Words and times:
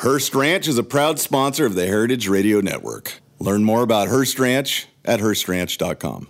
Hearst 0.00 0.34
Ranch 0.34 0.66
is 0.66 0.78
a 0.78 0.82
proud 0.82 1.18
sponsor 1.18 1.66
of 1.66 1.74
the 1.74 1.86
Heritage 1.86 2.26
Radio 2.26 2.62
Network. 2.62 3.20
Learn 3.38 3.64
more 3.64 3.82
about 3.82 4.08
Hearst 4.08 4.38
Ranch 4.38 4.86
at 5.04 5.20
HearstRanch.com. 5.20 6.26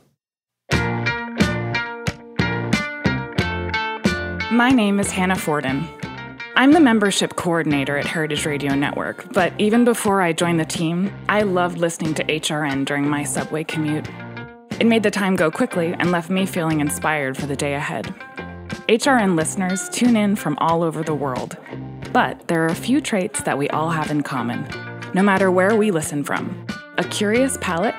My 4.50 4.70
name 4.70 4.98
is 4.98 5.12
Hannah 5.12 5.36
Forden. 5.36 5.88
I'm 6.56 6.72
the 6.72 6.80
membership 6.80 7.36
coordinator 7.36 7.96
at 7.96 8.06
Heritage 8.06 8.44
Radio 8.44 8.74
Network, 8.74 9.32
but 9.32 9.52
even 9.58 9.84
before 9.84 10.20
I 10.20 10.32
joined 10.32 10.58
the 10.58 10.64
team, 10.64 11.14
I 11.28 11.42
loved 11.42 11.78
listening 11.78 12.14
to 12.14 12.24
HRN 12.24 12.84
during 12.86 13.08
my 13.08 13.22
subway 13.22 13.62
commute. 13.62 14.08
It 14.80 14.86
made 14.88 15.04
the 15.04 15.12
time 15.12 15.36
go 15.36 15.48
quickly 15.48 15.94
and 15.96 16.10
left 16.10 16.28
me 16.28 16.44
feeling 16.44 16.80
inspired 16.80 17.36
for 17.36 17.46
the 17.46 17.54
day 17.54 17.74
ahead. 17.74 18.12
HRN 18.88 19.36
listeners 19.36 19.88
tune 19.90 20.16
in 20.16 20.34
from 20.34 20.58
all 20.58 20.82
over 20.82 21.04
the 21.04 21.14
world, 21.14 21.56
but 22.12 22.48
there 22.48 22.62
are 22.62 22.68
a 22.68 22.74
few 22.74 23.00
traits 23.00 23.42
that 23.42 23.58
we 23.58 23.68
all 23.70 23.90
have 23.90 24.10
in 24.10 24.22
common, 24.22 24.66
no 25.14 25.22
matter 25.22 25.50
where 25.50 25.76
we 25.76 25.90
listen 25.90 26.24
from 26.24 26.66
a 26.98 27.04
curious 27.04 27.56
palate, 27.62 27.94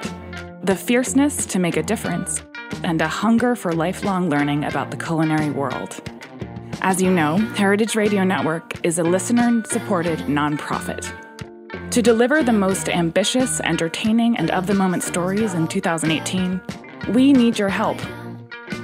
the 0.63 0.75
fierceness 0.75 1.47
to 1.47 1.57
make 1.57 1.75
a 1.75 1.81
difference, 1.81 2.43
and 2.83 3.01
a 3.01 3.07
hunger 3.07 3.55
for 3.55 3.73
lifelong 3.73 4.29
learning 4.29 4.63
about 4.63 4.91
the 4.91 4.97
culinary 4.97 5.49
world. 5.49 5.99
As 6.81 7.01
you 7.01 7.09
know, 7.09 7.37
Heritage 7.37 7.95
Radio 7.95 8.23
Network 8.23 8.85
is 8.85 8.99
a 8.99 9.03
listener 9.03 9.63
supported 9.65 10.19
nonprofit. 10.19 11.11
To 11.91 12.01
deliver 12.01 12.43
the 12.43 12.53
most 12.53 12.89
ambitious, 12.89 13.59
entertaining, 13.61 14.37
and 14.37 14.51
of 14.51 14.67
the 14.67 14.73
moment 14.73 15.03
stories 15.03 15.55
in 15.55 15.67
2018, 15.67 16.61
we 17.09 17.33
need 17.33 17.57
your 17.57 17.69
help. 17.69 17.99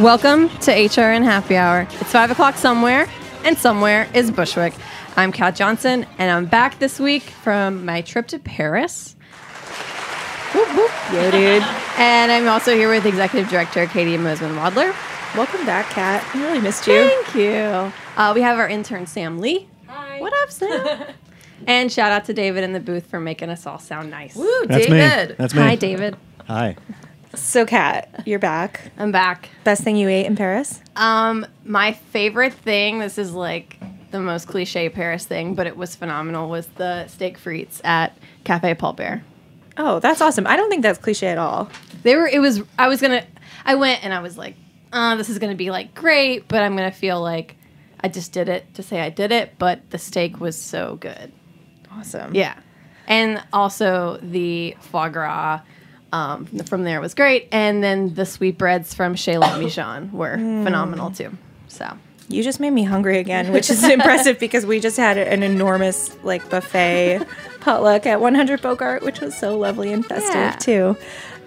Welcome 0.00 0.48
to 0.60 0.70
HRN 0.70 1.24
Happy 1.24 1.56
Hour. 1.56 1.82
It's 1.82 2.10
5 2.10 2.30
o'clock 2.30 2.54
somewhere, 2.54 3.06
and 3.44 3.58
somewhere 3.58 4.08
is 4.14 4.30
Bushwick. 4.30 4.72
I'm 5.14 5.30
Kat 5.30 5.54
Johnson, 5.54 6.06
and 6.16 6.30
I'm 6.30 6.46
back 6.46 6.78
this 6.78 6.98
week 6.98 7.24
from 7.24 7.84
my 7.84 8.00
trip 8.00 8.26
to 8.28 8.38
Paris. 8.38 9.14
Whoop, 10.54 10.68
whoop. 10.74 10.90
Yo, 11.12 11.30
dude. 11.30 11.62
And 11.98 12.32
I'm 12.32 12.48
also 12.48 12.74
here 12.74 12.88
with 12.88 13.04
Executive 13.04 13.50
Director 13.50 13.84
Katie 13.88 14.16
Mosman 14.16 14.56
Wadler. 14.56 14.96
Welcome 15.36 15.66
back, 15.66 15.90
Kat. 15.90 16.24
I 16.34 16.42
really 16.44 16.60
missed 16.60 16.86
you. 16.86 16.94
Thank 16.94 17.34
you. 17.34 17.92
Uh, 18.16 18.32
we 18.34 18.40
have 18.40 18.58
our 18.58 18.70
intern, 18.70 19.06
Sam 19.06 19.38
Lee. 19.38 19.68
Hi. 19.86 20.18
What 20.18 20.32
up, 20.42 20.50
Sam? 20.50 21.08
and 21.66 21.92
shout 21.92 22.10
out 22.10 22.24
to 22.24 22.32
David 22.32 22.64
in 22.64 22.72
the 22.72 22.80
booth 22.80 23.04
for 23.04 23.20
making 23.20 23.50
us 23.50 23.66
all 23.66 23.78
sound 23.78 24.10
nice. 24.10 24.34
Woo, 24.34 24.50
That's 24.66 24.86
David. 24.86 25.28
me. 25.28 25.34
That's 25.36 25.52
me. 25.54 25.60
Hi, 25.60 25.74
David. 25.74 26.16
Hi. 26.46 26.76
So, 27.34 27.64
Kat, 27.64 28.22
you're 28.26 28.40
back. 28.40 28.90
I'm 28.98 29.12
back. 29.12 29.50
Best 29.62 29.82
thing 29.84 29.96
you 29.96 30.08
ate 30.08 30.26
in 30.26 30.34
Paris? 30.34 30.80
Um, 30.96 31.46
my 31.64 31.92
favorite 31.92 32.52
thing, 32.52 32.98
this 32.98 33.18
is 33.18 33.32
like 33.32 33.78
the 34.10 34.18
most 34.18 34.48
cliche 34.48 34.88
Paris 34.88 35.26
thing, 35.26 35.54
but 35.54 35.68
it 35.68 35.76
was 35.76 35.94
phenomenal, 35.94 36.48
was 36.48 36.66
the 36.76 37.06
steak 37.06 37.38
frites 37.38 37.80
at 37.84 38.16
Cafe 38.42 38.74
Paul 38.74 38.94
Bert. 38.94 39.20
Oh, 39.76 40.00
that's 40.00 40.20
awesome. 40.20 40.46
I 40.46 40.56
don't 40.56 40.68
think 40.68 40.82
that's 40.82 40.98
cliche 40.98 41.28
at 41.28 41.38
all. 41.38 41.70
They 42.02 42.16
were, 42.16 42.26
it 42.26 42.40
was, 42.40 42.62
I 42.76 42.88
was 42.88 43.00
gonna, 43.00 43.24
I 43.64 43.76
went 43.76 44.02
and 44.04 44.12
I 44.12 44.20
was 44.20 44.36
like, 44.36 44.56
uh, 44.92 45.14
this 45.14 45.28
is 45.28 45.38
gonna 45.38 45.54
be 45.54 45.70
like 45.70 45.94
great, 45.94 46.48
but 46.48 46.62
I'm 46.62 46.74
gonna 46.74 46.90
feel 46.90 47.20
like 47.20 47.56
I 48.00 48.08
just 48.08 48.32
did 48.32 48.48
it 48.48 48.74
to 48.74 48.82
say 48.82 49.00
I 49.00 49.10
did 49.10 49.30
it, 49.30 49.54
but 49.56 49.88
the 49.90 49.98
steak 49.98 50.40
was 50.40 50.60
so 50.60 50.96
good. 50.96 51.32
Awesome. 51.92 52.34
Yeah. 52.34 52.58
And 53.06 53.42
also 53.52 54.18
the 54.20 54.76
foie 54.80 55.08
gras 55.08 55.60
um, 56.12 56.46
from 56.66 56.84
there 56.84 57.00
was 57.00 57.14
great. 57.14 57.48
And 57.52 57.82
then 57.82 58.14
the 58.14 58.26
sweetbreads 58.26 58.94
from 58.94 59.14
Chez 59.14 59.38
L'Ami 59.38 59.70
Jean 59.70 60.10
were 60.12 60.36
phenomenal 60.36 61.10
too. 61.10 61.36
So. 61.68 61.88
You 62.28 62.44
just 62.44 62.60
made 62.60 62.70
me 62.70 62.84
hungry 62.84 63.18
again, 63.18 63.52
which 63.52 63.70
is 63.70 63.82
impressive 63.90 64.38
because 64.38 64.64
we 64.64 64.78
just 64.78 64.96
had 64.96 65.18
an 65.18 65.42
enormous 65.42 66.16
like 66.22 66.48
buffet 66.48 67.26
potluck 67.60 68.06
at 68.06 68.20
100 68.20 68.62
Bogart, 68.62 69.02
which 69.02 69.20
was 69.20 69.36
so 69.36 69.58
lovely 69.58 69.92
and 69.92 70.06
festive 70.06 70.34
Yeah. 70.34 70.52
too. 70.52 70.96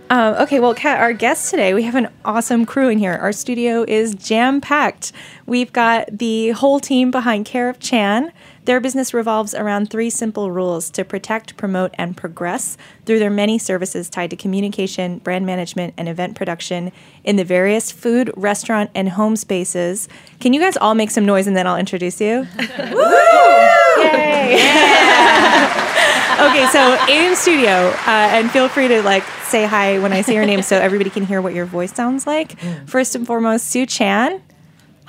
Um, 0.10 0.36
okay, 0.36 0.60
well, 0.60 0.74
Kat, 0.76 1.00
our 1.00 1.14
guest 1.14 1.50
today, 1.50 1.74
we 1.74 1.84
have 1.84 1.96
an 1.96 2.10
awesome 2.26 2.66
crew 2.66 2.90
in 2.90 3.00
here. 3.00 3.14
Our 3.14 3.32
studio 3.32 3.86
is 3.88 4.14
jam 4.14 4.60
packed. 4.60 5.14
We've 5.46 5.72
got 5.72 6.18
the 6.20 6.50
whole 6.52 6.80
team 6.82 7.10
behind 7.10 7.46
Care 7.46 7.70
of 7.70 7.80
Chan. 7.80 8.32
Their 8.66 8.80
business 8.80 9.14
revolves 9.14 9.54
around 9.54 9.90
three 9.90 10.10
simple 10.10 10.50
rules 10.50 10.90
to 10.92 11.04
protect, 11.04 11.58
promote, 11.58 11.94
and 11.96 12.16
progress 12.16 12.78
through 13.06 13.20
their 13.20 13.30
many 13.30 13.58
services 13.58 14.10
tied 14.10 14.30
to 14.30 14.38
communication, 14.38 15.18
brand 15.20 15.46
management, 15.46 15.94
and 15.98 16.08
event 16.08 16.36
production 16.36 16.94
in 17.26 17.36
the 17.36 17.44
various 17.44 17.92
food, 17.92 18.32
restaurant, 18.38 18.90
and 18.96 19.10
home 19.10 19.36
spaces. 19.36 20.08
Can 20.40 20.54
you 20.54 20.62
guys 20.62 20.78
all 20.78 20.96
make 20.96 21.12
some 21.12 21.26
noise 21.26 21.46
and 21.46 21.58
then 21.58 21.68
I'll 21.68 21.78
introduce 21.78 22.22
you? 22.22 22.48
Yay! 22.60 24.54
okay, 26.40 26.66
so 26.72 27.06
in 27.10 27.36
studio, 27.36 27.90
uh, 28.08 28.30
and 28.32 28.50
feel 28.52 28.70
free 28.70 28.88
to 28.88 29.02
like 29.04 29.24
say 29.44 29.66
hi 29.66 30.00
when 30.00 30.14
I 30.14 30.22
say 30.22 30.36
your 30.36 30.46
name 30.46 30.62
so 30.62 30.78
everybody 30.78 31.10
can 31.10 31.26
hear 31.26 31.42
what 31.42 31.54
your 31.54 31.66
voice 31.66 31.94
sounds 31.94 32.26
like. 32.26 32.58
First 32.88 33.14
and 33.16 33.28
foremost, 33.28 33.68
Sue 33.68 33.86
Chan. 33.86 34.42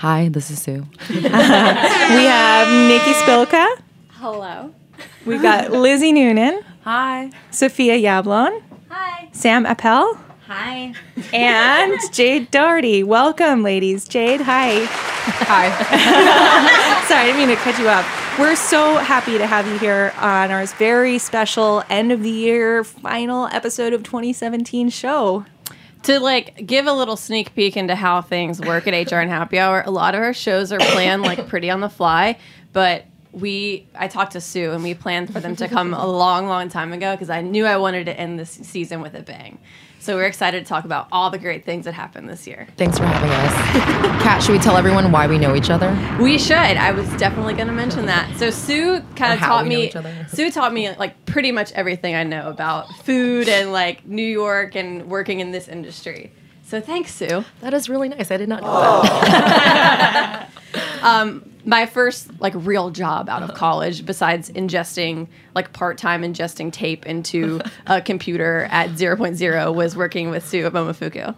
Hi, 0.04 0.28
this 0.28 0.50
is 0.50 0.60
Sue. 0.60 0.84
We 1.08 1.16
have 1.22 2.68
Nikki 2.88 3.12
Spilka. 3.14 3.66
Hello. 4.10 4.74
We've 5.24 5.40
got 5.40 5.72
Lizzie 5.72 6.12
Noonan, 6.12 6.60
Hi. 6.82 7.30
Sophia 7.50 7.96
Yablon, 7.96 8.62
Hi. 8.90 9.30
Sam 9.32 9.64
Appel, 9.64 10.18
Hi. 10.46 10.92
and 11.32 11.98
Jade 12.12 12.50
Doherty. 12.50 13.02
Welcome, 13.02 13.62
ladies. 13.62 14.06
Jade, 14.06 14.42
hi. 14.42 14.84
Hi. 14.84 15.70
Sorry, 17.08 17.20
I 17.22 17.24
didn't 17.24 17.38
mean 17.38 17.48
to 17.48 17.56
cut 17.56 17.78
you 17.78 17.88
off. 17.88 18.38
We're 18.38 18.56
so 18.56 18.98
happy 18.98 19.38
to 19.38 19.46
have 19.46 19.66
you 19.66 19.78
here 19.78 20.12
on 20.18 20.50
our 20.50 20.66
very 20.66 21.16
special 21.16 21.82
end 21.88 22.12
of 22.12 22.22
the 22.22 22.30
year 22.30 22.84
final 22.84 23.46
episode 23.46 23.94
of 23.94 24.02
2017 24.02 24.90
show. 24.90 25.46
To 26.04 26.20
like 26.20 26.66
give 26.66 26.86
a 26.86 26.92
little 26.92 27.16
sneak 27.16 27.54
peek 27.54 27.78
into 27.78 27.94
how 27.94 28.20
things 28.20 28.60
work 28.60 28.86
at 28.86 28.92
HRN 28.92 29.28
Happy 29.28 29.58
Hour, 29.58 29.82
a 29.86 29.90
lot 29.90 30.14
of 30.14 30.20
our 30.20 30.34
shows 30.34 30.70
are 30.70 30.78
planned 30.78 31.22
like 31.22 31.48
pretty 31.48 31.70
on 31.70 31.80
the 31.80 31.88
fly, 31.88 32.38
but 32.74 33.06
we 33.32 33.86
I 33.94 34.08
talked 34.08 34.32
to 34.32 34.40
Sue 34.40 34.72
and 34.72 34.82
we 34.82 34.92
planned 34.92 35.32
for 35.32 35.40
them 35.40 35.56
to 35.56 35.66
come 35.66 35.94
a 35.94 36.06
long, 36.06 36.46
long 36.46 36.68
time 36.68 36.92
ago 36.92 37.12
because 37.12 37.30
I 37.30 37.40
knew 37.40 37.64
I 37.64 37.78
wanted 37.78 38.04
to 38.04 38.18
end 38.18 38.38
this 38.38 38.50
season 38.50 39.00
with 39.00 39.14
a 39.14 39.22
bang. 39.22 39.58
So 40.04 40.16
we're 40.16 40.26
excited 40.26 40.62
to 40.62 40.68
talk 40.68 40.84
about 40.84 41.08
all 41.10 41.30
the 41.30 41.38
great 41.38 41.64
things 41.64 41.86
that 41.86 41.94
happened 41.94 42.28
this 42.28 42.46
year. 42.46 42.68
Thanks 42.76 42.98
for 42.98 43.06
having 43.06 43.30
us. 43.30 44.22
Kat, 44.22 44.42
should 44.42 44.52
we 44.52 44.58
tell 44.58 44.76
everyone 44.76 45.10
why 45.10 45.26
we 45.26 45.38
know 45.38 45.56
each 45.56 45.70
other? 45.70 45.96
We 46.20 46.38
should. 46.38 46.52
I 46.54 46.90
was 46.90 47.08
definitely 47.16 47.54
going 47.54 47.68
to 47.68 47.72
mention 47.72 48.04
that. 48.04 48.36
So 48.36 48.50
Sue 48.50 49.00
kind 49.16 49.32
Or 49.32 49.36
of 49.36 49.38
how 49.38 49.48
taught 49.48 49.62
we 49.64 49.70
know 49.70 49.76
me. 49.78 49.86
each 49.86 49.96
other. 49.96 50.26
Sue 50.30 50.50
taught 50.50 50.74
me 50.74 50.94
like 50.96 51.24
pretty 51.24 51.52
much 51.52 51.72
everything 51.72 52.14
I 52.14 52.22
know 52.22 52.50
about 52.50 52.94
food 52.96 53.48
and 53.48 53.72
like 53.72 54.04
New 54.06 54.22
York 54.22 54.76
and 54.76 55.06
working 55.08 55.40
in 55.40 55.52
this 55.52 55.68
industry. 55.68 56.32
So 56.66 56.82
thanks, 56.82 57.14
Sue. 57.14 57.42
That 57.62 57.72
is 57.72 57.88
really 57.88 58.10
nice. 58.10 58.30
I 58.30 58.36
did 58.36 58.50
not 58.50 58.60
know 58.60 58.68
oh. 58.70 59.02
that. 59.04 60.50
Um, 61.02 61.53
My 61.64 61.86
first 61.86 62.28
like 62.40 62.52
real 62.56 62.90
job 62.90 63.28
out 63.28 63.42
of 63.42 63.54
college, 63.54 64.04
besides 64.04 64.50
ingesting 64.50 65.28
like 65.54 65.72
part 65.72 65.98
time 65.98 66.22
ingesting 66.22 66.72
tape 66.72 67.06
into 67.06 67.60
a 67.86 68.00
computer 68.00 68.68
at 68.70 68.90
0.0, 68.90 69.74
was 69.74 69.96
working 69.96 70.30
with 70.30 70.46
Sue 70.46 70.66
at 70.66 70.72
Momofuku. 70.72 71.34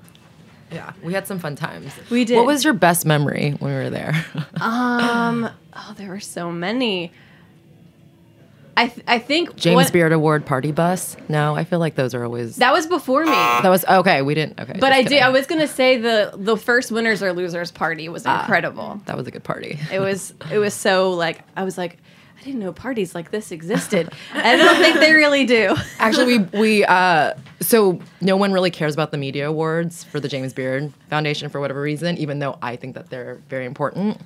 Yeah, 0.72 0.92
we 1.02 1.12
had 1.12 1.28
some 1.28 1.38
fun 1.38 1.54
times. 1.54 1.92
We 2.10 2.24
did. 2.24 2.36
What 2.36 2.46
was 2.46 2.64
your 2.64 2.72
best 2.72 3.06
memory 3.06 3.52
when 3.60 3.72
we 3.72 3.78
were 3.78 3.90
there? 3.90 4.24
Um 4.60 5.48
oh, 5.74 5.94
there 5.96 6.08
were 6.08 6.20
so 6.20 6.50
many. 6.50 7.12
I 8.76 8.88
th- 8.88 9.04
I 9.08 9.18
think 9.18 9.56
James 9.56 9.90
Beard 9.90 10.12
Award 10.12 10.44
party 10.44 10.70
bus? 10.70 11.16
No, 11.28 11.54
I 11.56 11.64
feel 11.64 11.78
like 11.78 11.94
those 11.94 12.14
are 12.14 12.22
always. 12.24 12.56
That 12.56 12.72
was 12.72 12.86
before 12.86 13.24
me. 13.24 13.30
that 13.30 13.68
was 13.68 13.84
okay. 13.86 14.20
We 14.22 14.34
didn't. 14.34 14.60
Okay, 14.60 14.76
But 14.78 14.92
I 14.92 15.02
did. 15.02 15.22
I 15.22 15.30
was 15.30 15.46
gonna 15.46 15.66
say 15.68 15.96
the 15.96 16.32
the 16.36 16.56
first 16.56 16.92
winners 16.92 17.22
or 17.22 17.32
losers 17.32 17.70
party 17.70 18.08
was 18.08 18.26
incredible. 18.26 19.00
That 19.06 19.16
was 19.16 19.26
a 19.26 19.30
good 19.30 19.44
party. 19.44 19.78
It 19.92 20.00
was 20.00 20.34
it 20.52 20.58
was 20.58 20.74
so 20.74 21.12
like 21.12 21.40
I 21.56 21.64
was 21.64 21.78
like 21.78 21.98
I 22.38 22.44
didn't 22.44 22.60
know 22.60 22.72
parties 22.72 23.14
like 23.14 23.30
this 23.30 23.50
existed. 23.50 24.10
I 24.34 24.56
don't 24.56 24.76
think 24.76 24.98
they 25.00 25.12
really 25.14 25.46
do. 25.46 25.74
Actually, 25.98 26.38
we 26.38 26.58
we 26.60 26.84
uh, 26.84 27.32
so 27.60 27.98
no 28.20 28.36
one 28.36 28.52
really 28.52 28.70
cares 28.70 28.92
about 28.92 29.10
the 29.10 29.16
media 29.18 29.48
awards 29.48 30.04
for 30.04 30.20
the 30.20 30.28
James 30.28 30.52
Beard 30.52 30.92
Foundation 31.08 31.48
for 31.48 31.60
whatever 31.60 31.80
reason, 31.80 32.18
even 32.18 32.40
though 32.40 32.58
I 32.60 32.76
think 32.76 32.94
that 32.94 33.08
they're 33.08 33.40
very 33.48 33.64
important. 33.64 34.20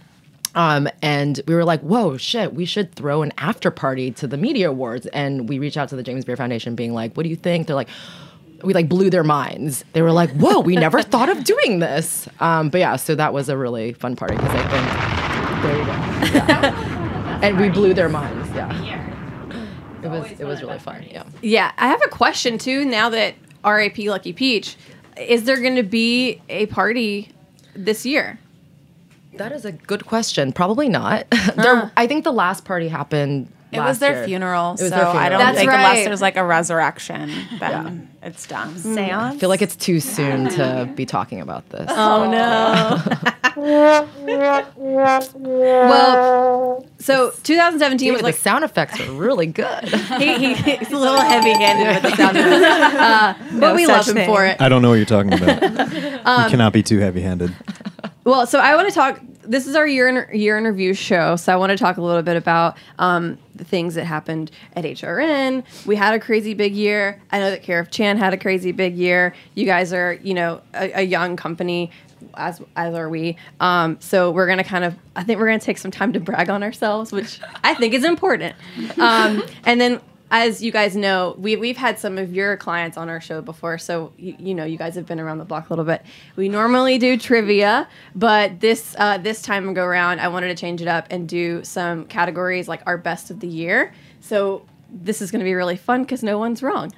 Um, 0.54 0.88
and 1.02 1.40
we 1.46 1.54
were 1.54 1.64
like, 1.64 1.80
whoa, 1.80 2.16
shit, 2.16 2.54
we 2.54 2.64
should 2.64 2.94
throw 2.94 3.22
an 3.22 3.32
after 3.38 3.70
party 3.70 4.10
to 4.12 4.26
the 4.26 4.36
media 4.36 4.70
awards. 4.70 5.06
And 5.06 5.48
we 5.48 5.58
reached 5.58 5.76
out 5.76 5.88
to 5.90 5.96
the 5.96 6.02
James 6.02 6.24
Beard 6.24 6.38
Foundation, 6.38 6.74
being 6.74 6.92
like, 6.92 7.16
what 7.16 7.22
do 7.22 7.28
you 7.28 7.36
think? 7.36 7.66
They're 7.66 7.76
like, 7.76 7.88
we 8.62 8.74
like 8.74 8.88
blew 8.88 9.10
their 9.10 9.24
minds. 9.24 9.84
They 9.92 10.02
were 10.02 10.12
like, 10.12 10.30
whoa, 10.32 10.60
we 10.60 10.76
never 10.76 11.02
thought 11.12 11.28
of 11.28 11.44
doing 11.44 11.78
this. 11.78 12.28
Um, 12.40 12.68
but 12.68 12.78
yeah, 12.78 12.96
so 12.96 13.14
that 13.14 13.32
was 13.32 13.48
a 13.48 13.56
really 13.56 13.92
fun 13.92 14.16
party 14.16 14.36
because 14.36 14.50
I 14.52 14.68
think 14.68 15.62
there 15.62 15.78
you 15.78 15.84
go. 15.84 15.92
Yeah. 16.34 17.40
and 17.42 17.58
we 17.60 17.68
blew 17.68 17.94
their 17.94 18.08
minds. 18.08 18.48
Yeah. 18.54 19.06
It 20.02 20.08
was 20.08 20.30
it 20.40 20.44
was 20.44 20.62
really 20.62 20.78
fun. 20.78 21.04
Yeah. 21.10 21.24
Yeah, 21.42 21.72
I 21.76 21.88
have 21.88 22.00
a 22.02 22.08
question 22.08 22.56
too. 22.56 22.84
Now 22.84 23.10
that 23.10 23.34
RAP 23.64 23.98
Lucky 23.98 24.32
Peach, 24.32 24.76
is 25.18 25.44
there 25.44 25.60
going 25.60 25.76
to 25.76 25.82
be 25.82 26.40
a 26.48 26.66
party 26.66 27.28
this 27.74 28.06
year? 28.06 28.38
That 29.40 29.52
is 29.52 29.64
a 29.64 29.72
good 29.72 30.04
question. 30.04 30.52
Probably 30.52 30.90
not. 30.90 31.24
there, 31.56 31.90
I 31.96 32.06
think 32.06 32.24
the 32.24 32.32
last 32.32 32.66
party 32.66 32.88
happened. 32.88 33.50
It 33.72 33.80
was 33.80 33.98
their 33.98 34.16
year. 34.16 34.26
funeral, 34.26 34.72
It 34.72 34.82
was 34.82 34.90
so 34.90 34.96
their 34.96 35.06
I 35.06 35.12
funeral. 35.12 35.30
don't 35.30 35.38
That's 35.38 35.58
think 35.58 35.70
right. 35.70 35.76
unless 35.78 36.04
there's 36.04 36.20
like 36.20 36.36
a 36.36 36.44
resurrection, 36.44 37.32
then 37.58 38.10
it's 38.22 38.46
done. 38.46 38.76
Seance. 38.76 39.36
I 39.36 39.38
feel 39.38 39.48
like 39.48 39.62
it's 39.62 39.76
too 39.76 39.98
soon 39.98 40.50
to 40.50 40.92
be 40.94 41.06
talking 41.06 41.40
about 41.40 41.66
this. 41.70 41.88
Oh 41.88 42.30
no. 42.30 43.00
well, 45.36 46.86
so 46.98 47.30
2017 47.42 48.12
was 48.12 48.18
Dude, 48.18 48.24
like 48.24 48.34
the 48.34 48.40
sound 48.42 48.64
effects 48.64 49.00
are 49.00 49.10
really 49.12 49.46
good. 49.46 49.84
he, 50.18 50.36
he, 50.36 50.54
he's 50.54 50.92
a 50.92 50.98
little 50.98 51.18
heavy-handed 51.18 51.86
with 51.86 52.02
the 52.02 52.16
sound 52.16 52.36
effects, 52.36 52.96
uh, 52.96 53.34
but 53.58 53.74
we 53.74 53.86
love 53.86 54.04
such 54.04 54.16
him 54.16 54.26
for 54.26 54.40
thing. 54.42 54.50
it. 54.52 54.60
I 54.60 54.68
don't 54.68 54.82
know 54.82 54.90
what 54.90 54.96
you're 54.96 55.06
talking 55.06 55.32
about. 55.32 55.62
Um, 56.26 56.44
you 56.44 56.50
cannot 56.50 56.72
be 56.74 56.82
too 56.82 56.98
heavy-handed. 56.98 57.54
Well, 58.24 58.46
so 58.46 58.58
I 58.58 58.76
want 58.76 58.88
to 58.88 58.94
talk. 58.94 59.20
This 59.42 59.66
is 59.66 59.74
our 59.74 59.86
year 59.86 60.08
in, 60.08 60.38
year 60.38 60.58
in 60.58 60.64
review 60.64 60.92
show, 60.92 61.36
so 61.36 61.52
I 61.52 61.56
want 61.56 61.70
to 61.70 61.76
talk 61.76 61.96
a 61.96 62.02
little 62.02 62.22
bit 62.22 62.36
about 62.36 62.76
um, 62.98 63.38
the 63.54 63.64
things 63.64 63.94
that 63.94 64.04
happened 64.04 64.50
at 64.76 64.84
HRN. 64.84 65.64
We 65.86 65.96
had 65.96 66.14
a 66.14 66.20
crazy 66.20 66.52
big 66.54 66.74
year. 66.74 67.20
I 67.30 67.38
know 67.38 67.50
that 67.50 67.62
Care 67.62 67.80
of 67.80 67.90
Chan 67.90 68.18
had 68.18 68.34
a 68.34 68.36
crazy 68.36 68.72
big 68.72 68.96
year. 68.96 69.34
You 69.54 69.64
guys 69.64 69.92
are, 69.92 70.14
you 70.22 70.34
know, 70.34 70.60
a, 70.74 71.00
a 71.00 71.02
young 71.02 71.36
company, 71.36 71.90
as 72.34 72.60
as 72.76 72.94
are 72.94 73.08
we. 73.08 73.36
Um, 73.60 73.96
so 74.00 74.30
we're 74.30 74.46
gonna 74.46 74.64
kind 74.64 74.84
of, 74.84 74.94
I 75.16 75.22
think 75.24 75.40
we're 75.40 75.46
gonna 75.46 75.58
take 75.58 75.78
some 75.78 75.90
time 75.90 76.12
to 76.12 76.20
brag 76.20 76.50
on 76.50 76.62
ourselves, 76.62 77.10
which 77.10 77.40
I 77.64 77.74
think 77.74 77.94
is 77.94 78.04
important. 78.04 78.54
Um, 78.98 79.42
and 79.64 79.80
then 79.80 80.00
as 80.30 80.62
you 80.62 80.70
guys 80.70 80.94
know, 80.94 81.34
we, 81.38 81.56
we've 81.56 81.76
had 81.76 81.98
some 81.98 82.16
of 82.16 82.32
your 82.32 82.56
clients 82.56 82.96
on 82.96 83.08
our 83.08 83.20
show 83.20 83.42
before, 83.42 83.78
so 83.78 84.12
you, 84.16 84.36
you 84.38 84.54
know 84.54 84.64
you 84.64 84.78
guys 84.78 84.94
have 84.94 85.06
been 85.06 85.18
around 85.18 85.38
the 85.38 85.44
block 85.44 85.68
a 85.68 85.72
little 85.72 85.84
bit. 85.84 86.02
We 86.36 86.48
normally 86.48 86.98
do 86.98 87.16
trivia, 87.16 87.88
but 88.14 88.60
this 88.60 88.94
uh, 88.98 89.18
this 89.18 89.42
time 89.42 89.74
go 89.74 89.84
around, 89.84 90.20
I 90.20 90.28
wanted 90.28 90.48
to 90.48 90.54
change 90.54 90.80
it 90.80 90.88
up 90.88 91.06
and 91.10 91.28
do 91.28 91.64
some 91.64 92.04
categories 92.06 92.68
like 92.68 92.82
our 92.86 92.96
best 92.96 93.30
of 93.30 93.40
the 93.40 93.48
year. 93.48 93.92
So 94.20 94.66
this 94.88 95.20
is 95.20 95.30
going 95.30 95.40
to 95.40 95.44
be 95.44 95.54
really 95.54 95.76
fun 95.76 96.02
because 96.02 96.22
no 96.22 96.38
one's 96.38 96.62
wrong. 96.62 96.92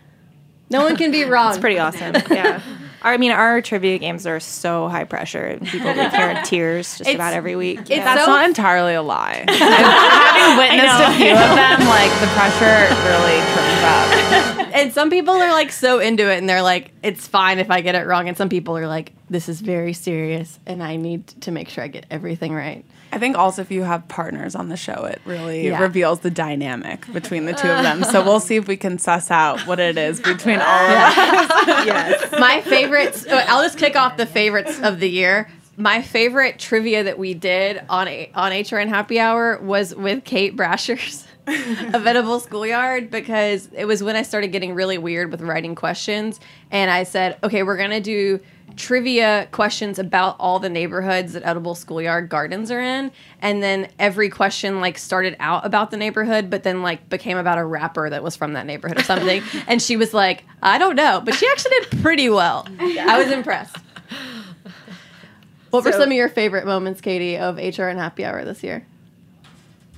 No 0.70 0.82
one 0.82 0.96
can 0.96 1.10
be 1.10 1.24
wrong. 1.32 1.50
It's 1.50 1.60
pretty 1.60 1.78
awesome. 1.78 2.14
Yeah. 2.30 2.60
Our, 3.02 3.12
I 3.12 3.16
mean, 3.16 3.32
our 3.32 3.60
trivia 3.60 3.98
games 3.98 4.26
are 4.26 4.40
so 4.40 4.88
high 4.88 5.04
pressure. 5.04 5.58
People 5.64 5.92
leave 5.92 6.12
here 6.12 6.30
in 6.30 6.42
tears 6.44 6.86
just 6.98 7.02
It's- 7.02 7.14
about 7.14 7.34
every 7.34 7.56
week. 7.56 7.80
It's 7.80 7.88
That's 7.88 8.24
so 8.24 8.30
not 8.30 8.46
entirely 8.46 8.94
a 8.94 9.02
lie. 9.02 9.44
Having 9.48 10.56
witnessed 10.58 11.02
a 11.02 11.12
few 11.18 11.32
of 11.32 11.56
them, 11.56 11.88
like 11.88 12.12
the 12.20 12.26
pressure 12.34 12.94
really 13.08 13.38
turns 13.54 13.82
up. 13.84 14.72
and 14.74 14.92
some 14.92 15.10
people 15.10 15.34
are 15.34 15.50
like 15.50 15.70
so 15.72 15.98
into 15.98 16.30
it 16.30 16.38
and 16.38 16.48
they're 16.48 16.62
like 16.62 16.90
it's 17.02 17.26
fine 17.26 17.58
if 17.58 17.70
i 17.70 17.80
get 17.80 17.94
it 17.94 18.06
wrong 18.06 18.28
and 18.28 18.36
some 18.38 18.48
people 18.48 18.76
are 18.76 18.86
like 18.86 19.12
this 19.28 19.48
is 19.48 19.60
very 19.60 19.92
serious 19.92 20.58
and 20.66 20.82
i 20.82 20.96
need 20.96 21.26
to 21.26 21.50
make 21.50 21.68
sure 21.68 21.84
i 21.84 21.88
get 21.88 22.06
everything 22.10 22.54
right 22.54 22.84
I 23.12 23.18
think 23.18 23.36
also 23.36 23.60
if 23.62 23.70
you 23.70 23.82
have 23.82 24.08
partners 24.08 24.54
on 24.54 24.68
the 24.70 24.76
show, 24.76 25.04
it 25.04 25.20
really 25.26 25.66
Yeah. 25.66 25.80
reveals 25.80 26.20
the 26.20 26.30
dynamic 26.30 27.10
between 27.12 27.44
the 27.44 27.52
two 27.52 27.68
of 27.68 27.82
them. 27.82 28.04
So 28.04 28.22
we'll 28.24 28.40
see 28.40 28.56
if 28.56 28.66
we 28.66 28.76
can 28.76 28.98
suss 28.98 29.30
out 29.30 29.60
what 29.66 29.78
it 29.78 29.98
is 29.98 30.18
between 30.20 30.60
all 30.60 30.86
of 30.86 30.90
us. 30.96 32.32
my 32.40 32.60
favorites 32.62 33.26
i'll 33.30 33.62
just 33.62 33.78
kick 33.78 33.94
off 33.96 34.16
the 34.16 34.26
favorites 34.26 34.80
of 34.80 34.98
the 35.00 35.08
year 35.08 35.48
my 35.76 36.02
favorite 36.02 36.58
trivia 36.58 37.04
that 37.04 37.18
we 37.18 37.34
did 37.34 37.82
on 37.88 38.08
a, 38.08 38.30
on 38.34 38.52
hrn 38.52 38.88
happy 38.88 39.18
hour 39.20 39.58
was 39.60 39.94
with 39.94 40.24
kate 40.24 40.56
brashares 40.56 41.26
of 41.94 42.06
edible 42.06 42.40
schoolyard 42.40 43.10
because 43.10 43.68
it 43.74 43.84
was 43.84 44.02
when 44.02 44.16
i 44.16 44.22
started 44.22 44.48
getting 44.48 44.74
really 44.74 44.98
weird 44.98 45.30
with 45.30 45.40
writing 45.42 45.74
questions 45.74 46.40
and 46.70 46.90
i 46.90 47.02
said 47.02 47.36
okay 47.44 47.62
we're 47.62 47.76
gonna 47.76 48.00
do 48.00 48.40
trivia 48.76 49.48
questions 49.52 49.98
about 49.98 50.36
all 50.38 50.58
the 50.58 50.68
neighborhoods 50.68 51.32
that 51.32 51.42
edible 51.44 51.74
schoolyard 51.74 52.28
gardens 52.28 52.70
are 52.70 52.80
in 52.80 53.10
and 53.40 53.62
then 53.62 53.88
every 53.98 54.28
question 54.28 54.80
like 54.80 54.96
started 54.98 55.36
out 55.40 55.64
about 55.66 55.90
the 55.90 55.96
neighborhood 55.96 56.48
but 56.50 56.62
then 56.62 56.82
like 56.82 57.08
became 57.08 57.36
about 57.36 57.58
a 57.58 57.64
rapper 57.64 58.08
that 58.10 58.22
was 58.22 58.34
from 58.36 58.52
that 58.54 58.66
neighborhood 58.66 58.98
or 58.98 59.02
something 59.04 59.42
and 59.66 59.80
she 59.82 59.96
was 59.96 60.12
like 60.14 60.44
i 60.62 60.78
don't 60.78 60.96
know 60.96 61.20
but 61.24 61.34
she 61.34 61.46
actually 61.48 61.72
did 61.80 62.02
pretty 62.02 62.28
well 62.28 62.66
i 62.80 63.18
was 63.22 63.30
impressed 63.30 63.76
what 65.70 65.84
were 65.84 65.92
some 65.92 66.02
of 66.02 66.12
your 66.12 66.28
favorite 66.28 66.66
moments 66.66 67.00
katie 67.00 67.36
of 67.38 67.56
hrn 67.56 67.96
happy 67.96 68.24
hour 68.24 68.44
this 68.44 68.62
year 68.62 68.86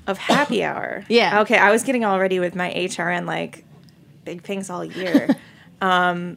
Of 0.06 0.18
happy 0.18 0.62
hour. 0.62 1.02
Yeah. 1.08 1.40
Okay, 1.40 1.56
I 1.56 1.70
was 1.70 1.82
getting 1.82 2.04
all 2.04 2.20
ready 2.20 2.38
with 2.38 2.54
my 2.54 2.70
HRN 2.70 3.24
like 3.26 3.64
big 4.26 4.42
things 4.42 4.68
all 4.68 4.84
year. 4.84 5.34
um, 5.80 6.36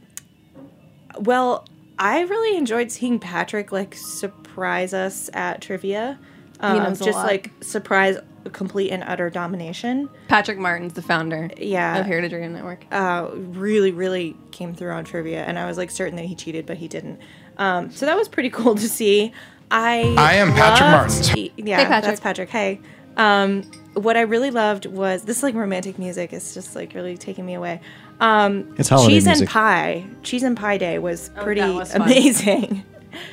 well, 1.20 1.68
I 2.00 2.22
really 2.22 2.58
enjoyed 2.58 2.92
seeing 2.92 3.20
Patrick 3.20 3.72
like 3.72 3.96
surprise 3.96 4.94
us 4.94 5.30
at 5.34 5.62
trivia. 5.62 6.20
Um, 6.60 6.78
knows 6.84 7.02
a 7.02 7.06
just 7.06 7.18
lot. 7.18 7.28
like 7.28 7.52
surprise 7.62 8.18
complete 8.52 8.90
and 8.92 9.04
utter 9.06 9.30
domination. 9.30 10.10
patrick 10.28 10.58
martin's 10.58 10.94
the 10.94 11.02
founder 11.02 11.50
Yeah. 11.58 11.98
of 12.00 12.06
heritage 12.06 12.32
radio 12.32 12.48
network 12.50 12.86
uh, 12.92 13.30
really, 13.36 13.92
really 13.92 14.36
came 14.52 14.74
through 14.74 14.92
on 14.92 15.04
trivia, 15.04 15.44
and 15.44 15.60
I 15.60 15.66
was 15.68 15.78
like 15.78 15.92
certain 15.92 16.16
that 16.16 16.26
he 16.26 16.34
cheated, 16.34 16.66
but 16.66 16.78
he 16.78 16.88
didn't. 16.88 17.20
Um, 17.58 17.92
so 17.92 18.06
that 18.08 18.16
was 18.18 18.28
pretty 18.28 18.50
cool 18.58 18.74
to 18.76 18.88
see. 18.90 19.32
I 19.70 20.16
I 20.18 20.36
am 20.36 20.54
Patrick 20.54 20.82
loved- 20.90 21.28
Martin. 21.36 21.52
Yeah, 21.58 21.78
Hey, 21.80 21.86
Patrick. 21.86 22.04
that's 22.06 22.22
Patrick. 22.22 22.50
Hey, 22.50 22.80
um, 23.18 23.64
what 23.94 24.16
I 24.18 24.22
really 24.22 24.50
loved 24.52 24.86
was 24.88 25.24
this 25.24 25.44
like 25.44 25.54
romantic 25.56 26.00
music 26.00 26.32
is 26.34 26.54
just 26.54 26.76
like 26.76 26.94
really 26.96 27.18
taking 27.18 27.46
me 27.46 27.54
away. 27.56 27.82
Um, 28.20 28.74
It's 28.78 28.90
holiday 28.90 29.14
cheese 29.16 29.26
music. 29.26 29.42
and 29.42 29.50
pie. 29.50 30.06
Cheese 30.24 30.44
and 30.44 30.58
pie 30.58 30.78
day 30.78 31.00
was 31.00 31.30
pretty 31.42 31.62
that 31.68 31.74
was 31.74 31.94
amazing. 31.94 32.84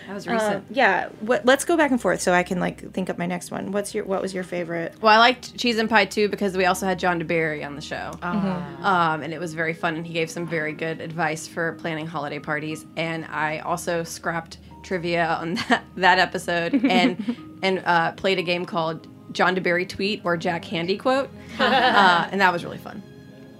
that 0.06 0.14
was 0.14 0.26
Um, 0.26 0.32
recent 0.34 0.64
yeah, 0.70 1.08
what, 1.20 1.44
let's 1.46 1.64
go 1.64 1.76
back 1.76 1.90
and 1.90 2.00
forth 2.00 2.20
so 2.20 2.32
I 2.32 2.42
can 2.42 2.60
like 2.60 2.92
think 2.92 3.08
up 3.10 3.16
my 3.18 3.26
next 3.26 3.50
one. 3.50 3.72
What's 3.72 3.94
your 3.94 4.04
what 4.04 4.20
was 4.22 4.32
your 4.34 4.44
favorite? 4.44 4.94
Well, 5.00 5.12
I 5.12 5.18
liked 5.18 5.56
Cheese 5.58 5.78
and 5.78 5.88
Pie 5.88 6.04
too 6.06 6.28
because 6.28 6.56
we 6.56 6.66
also 6.66 6.86
had 6.86 6.98
John 6.98 7.20
deBary 7.20 7.64
on 7.64 7.74
the 7.76 7.82
show, 7.82 8.10
um, 8.22 9.22
and 9.22 9.32
it 9.32 9.40
was 9.40 9.54
very 9.54 9.72
fun. 9.74 9.96
And 9.96 10.06
he 10.06 10.12
gave 10.12 10.30
some 10.30 10.46
very 10.46 10.72
good 10.72 11.00
advice 11.00 11.46
for 11.48 11.72
planning 11.74 12.06
holiday 12.06 12.38
parties. 12.38 12.84
And 12.96 13.24
I 13.26 13.58
also 13.60 14.04
scrapped 14.04 14.58
trivia 14.82 15.26
on 15.40 15.54
that, 15.68 15.84
that 15.96 16.18
episode 16.18 16.74
and 16.84 17.36
and 17.62 17.82
uh, 17.86 18.12
played 18.12 18.38
a 18.38 18.42
game 18.42 18.64
called 18.66 19.08
John 19.32 19.56
deBary 19.56 19.88
tweet 19.88 20.20
or 20.24 20.36
Jack 20.36 20.62
Handey 20.64 20.98
quote, 21.00 21.30
uh, 21.58 22.28
and 22.30 22.40
that 22.40 22.52
was 22.52 22.64
really 22.64 22.78
fun. 22.78 23.02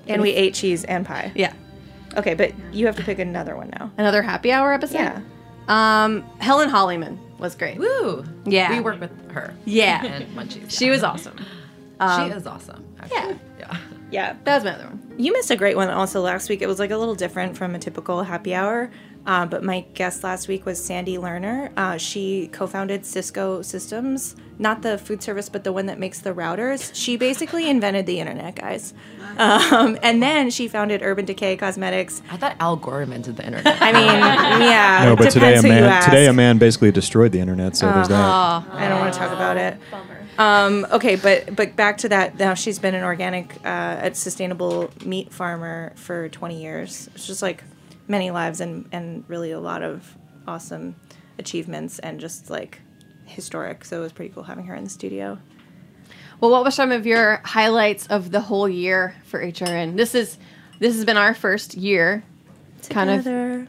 And 0.08 0.22
we 0.22 0.30
ate 0.30 0.54
cheese 0.54 0.84
and 0.84 1.04
pie. 1.06 1.32
Yeah, 1.34 1.52
Okay, 2.16 2.34
but 2.34 2.52
you 2.72 2.86
have 2.86 2.96
to 2.96 3.02
pick 3.02 3.18
another 3.18 3.56
one 3.56 3.70
now. 3.78 3.90
another 3.98 4.22
happy 4.22 4.52
hour 4.52 4.72
episode. 4.72 4.98
Yeah. 4.98 5.20
Um, 5.68 6.22
Helen 6.40 6.68
Hollyman 6.68 7.18
was 7.38 7.54
great. 7.54 7.78
Woo! 7.78 8.24
Yeah. 8.44 8.70
we 8.70 8.80
work 8.80 9.00
with 9.00 9.30
her. 9.32 9.54
Yeah, 9.64 10.04
and 10.06 10.24
Munchies. 10.36 10.70
she 10.70 10.90
was 10.90 11.02
awesome. 11.02 11.38
she 11.38 12.22
is 12.36 12.46
awesome. 12.46 12.84
Actually. 13.00 13.38
Yeah. 13.58 13.76
Yeah. 14.10 14.36
That 14.44 14.56
was 14.56 14.64
my 14.64 14.74
other 14.74 14.84
one. 14.84 15.00
You 15.16 15.32
missed 15.32 15.50
a 15.50 15.56
great 15.56 15.76
one 15.76 15.88
also 15.88 16.20
last 16.20 16.48
week. 16.48 16.60
It 16.62 16.66
was 16.66 16.78
like 16.78 16.90
a 16.90 16.96
little 16.96 17.14
different 17.14 17.56
from 17.56 17.74
a 17.74 17.78
typical 17.78 18.22
happy 18.22 18.54
hour. 18.54 18.90
Um, 19.26 19.48
but 19.48 19.62
my 19.62 19.80
guest 19.94 20.22
last 20.22 20.48
week 20.48 20.66
was 20.66 20.82
Sandy 20.82 21.16
Lerner. 21.16 21.70
Uh, 21.76 21.96
she 21.96 22.48
co-founded 22.48 23.06
Cisco 23.06 23.62
Systems, 23.62 24.36
not 24.58 24.82
the 24.82 24.98
food 24.98 25.22
service, 25.22 25.48
but 25.48 25.64
the 25.64 25.72
one 25.72 25.86
that 25.86 25.98
makes 25.98 26.20
the 26.20 26.34
routers. 26.34 26.90
She 26.94 27.16
basically 27.16 27.68
invented 27.68 28.04
the 28.04 28.20
internet, 28.20 28.56
guys. 28.56 28.92
Um, 29.38 29.98
and 30.02 30.22
then 30.22 30.50
she 30.50 30.68
founded 30.68 31.02
Urban 31.02 31.24
Decay 31.24 31.56
Cosmetics. 31.56 32.22
I 32.30 32.36
thought 32.36 32.56
Al 32.60 32.76
Gore 32.76 33.02
invented 33.02 33.36
the 33.36 33.46
internet. 33.46 33.78
I 33.80 33.92
mean, 33.92 34.04
yeah. 34.70 35.04
No, 35.06 35.16
but 35.16 35.30
today 35.30 35.54
a 35.54 35.62
depends 35.62 35.62
who 35.62 35.68
you 35.68 35.80
man 35.80 36.02
today 36.02 36.26
a 36.26 36.32
man 36.32 36.58
basically 36.58 36.92
destroyed 36.92 37.32
the 37.32 37.40
internet. 37.40 37.76
So 37.76 37.90
there's 37.90 38.08
that. 38.08 38.64
I 38.70 38.88
don't 38.88 39.00
want 39.00 39.12
to 39.12 39.18
talk 39.18 39.32
about 39.32 39.56
it. 39.56 39.78
Um, 40.38 40.86
okay, 40.92 41.16
but 41.16 41.54
but 41.56 41.76
back 41.76 41.98
to 41.98 42.08
that. 42.10 42.38
Now 42.38 42.54
she's 42.54 42.78
been 42.78 42.94
an 42.94 43.04
organic, 43.04 43.54
uh, 43.64 44.12
sustainable 44.12 44.90
meat 45.04 45.32
farmer 45.32 45.92
for 45.96 46.28
20 46.28 46.60
years. 46.60 47.08
It's 47.14 47.26
just 47.26 47.42
like 47.42 47.62
many 48.08 48.30
lives 48.30 48.60
and 48.60 48.88
and 48.92 49.24
really 49.28 49.50
a 49.50 49.60
lot 49.60 49.82
of 49.82 50.16
awesome 50.46 50.96
achievements 51.38 51.98
and 51.98 52.20
just 52.20 52.50
like 52.50 52.80
historic. 53.26 53.84
So 53.84 53.98
it 53.98 54.02
was 54.02 54.12
pretty 54.12 54.32
cool 54.32 54.42
having 54.42 54.66
her 54.66 54.74
in 54.74 54.84
the 54.84 54.90
studio. 54.90 55.38
Well, 56.40 56.50
what 56.50 56.64
were 56.64 56.70
some 56.70 56.92
of 56.92 57.06
your 57.06 57.40
highlights 57.44 58.06
of 58.08 58.30
the 58.30 58.40
whole 58.40 58.68
year 58.68 59.14
for 59.24 59.40
HRN? 59.40 59.96
This 59.96 60.14
is 60.14 60.38
this 60.78 60.94
has 60.94 61.04
been 61.04 61.16
our 61.16 61.34
first 61.34 61.74
year, 61.74 62.24
kind 62.90 63.10
of 63.10 63.24
Together. 63.24 63.68